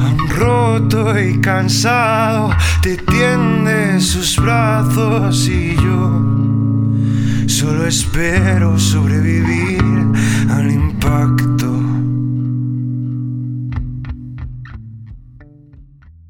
Aún 0.00 0.28
roto 0.36 1.18
y 1.18 1.40
cansado, 1.40 2.50
te 2.82 2.96
tiende 2.96 4.00
sus 4.00 4.36
brazos 4.36 5.48
y 5.48 5.74
yo 5.76 6.20
solo 7.46 7.86
espero 7.86 8.78
sobrevivir 8.78 9.82
al 10.50 10.70
impacto 10.70 11.61